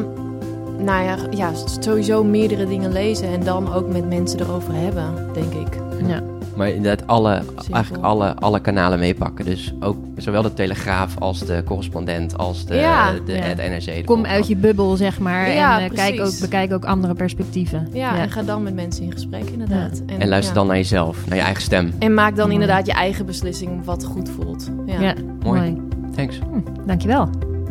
nou 0.84 1.04
ja, 1.04 1.16
ja, 1.30 1.50
sowieso 1.80 2.24
meerdere 2.24 2.66
dingen 2.66 2.92
lezen 2.92 3.28
en 3.28 3.44
dan 3.44 3.72
ook 3.72 3.92
met 3.92 4.08
mensen 4.08 4.40
erover 4.40 4.74
hebben, 4.74 5.14
denk 5.32 5.52
ik. 5.52 5.78
Ja. 6.06 6.20
Maar 6.56 6.68
inderdaad, 6.68 7.06
alle, 7.06 7.42
Simpel. 7.46 7.74
eigenlijk 7.74 8.04
alle, 8.04 8.34
alle 8.34 8.60
kanalen 8.60 8.98
meepakken. 8.98 9.44
Dus 9.44 9.74
ook 9.80 9.96
zowel 10.16 10.42
de 10.42 10.54
Telegraaf 10.54 11.18
als 11.18 11.38
de 11.38 11.62
correspondent 11.66 12.38
als 12.38 12.66
de, 12.66 12.74
Ja. 12.74 13.12
de, 13.24 13.32
Ja. 13.32 13.38
het 13.40 13.56
NRC. 13.56 13.84
de 13.96 14.04
Kom 14.04 14.24
uit 14.26 14.46
je 14.46 14.56
bubbel, 14.56 14.96
zeg 14.96 15.18
maar. 15.20 15.50
Ja, 15.52 15.80
en 15.80 15.90
eh, 15.90 15.94
kijk 15.94 16.20
ook, 16.20 16.40
bekijk 16.40 16.72
ook 16.72 16.84
andere 16.84 17.14
perspectieven. 17.14 17.88
Ja, 17.92 18.18
en 18.18 18.30
ga 18.30 18.42
dan 18.42 18.62
met 18.62 18.74
mensen 18.74 19.04
in 19.04 19.12
gesprek, 19.12 19.50
inderdaad. 19.50 20.02
En 20.06 20.28
luister 20.28 20.54
ja. 20.54 20.58
dan 20.58 20.66
naar 20.66 20.76
jezelf, 20.76 21.26
naar 21.26 21.36
je 21.36 21.42
eigen 21.44 21.62
stem. 21.62 21.92
En 21.98 22.14
maak 22.14 22.36
dan 22.36 22.50
inderdaad 22.50 22.86
je 22.86 22.92
eigen 22.92 23.26
beslissing 23.26 23.84
wat 23.84 24.04
goed 24.04 24.28
voelt. 24.28 24.68
Ja. 24.86 25.00
Ja, 25.00 25.14
Mooi. 25.42 25.60
mooi. 25.60 25.76
Thanks. 26.16 26.38
Hm, 26.38 26.86
dankjewel. 26.86 27.28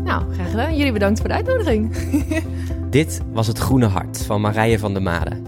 Nou, 0.10 0.34
graag 0.34 0.50
gedaan. 0.50 0.76
Jullie 0.76 0.92
bedankt 0.92 1.20
voor 1.20 1.28
de 1.28 1.36
uitnodiging. 1.36 1.96
Dit 2.90 3.22
was 3.32 3.48
het 3.48 3.58
Groene 3.58 3.86
Hart 3.86 4.24
van 4.26 4.42
Marije 4.42 4.80
van 4.80 4.94
der 4.94 5.02
Made. 5.02 5.42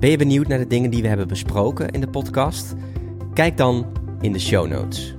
Ben 0.00 0.10
je 0.10 0.16
benieuwd 0.16 0.48
naar 0.48 0.58
de 0.58 0.66
dingen 0.66 0.90
die 0.90 1.02
we 1.02 1.08
hebben 1.08 1.28
besproken 1.28 1.90
in 1.90 2.00
de 2.00 2.08
podcast? 2.08 2.74
Kijk 3.34 3.56
dan 3.56 3.86
in 4.20 4.32
de 4.32 4.38
show 4.38 4.68
notes. 4.68 5.14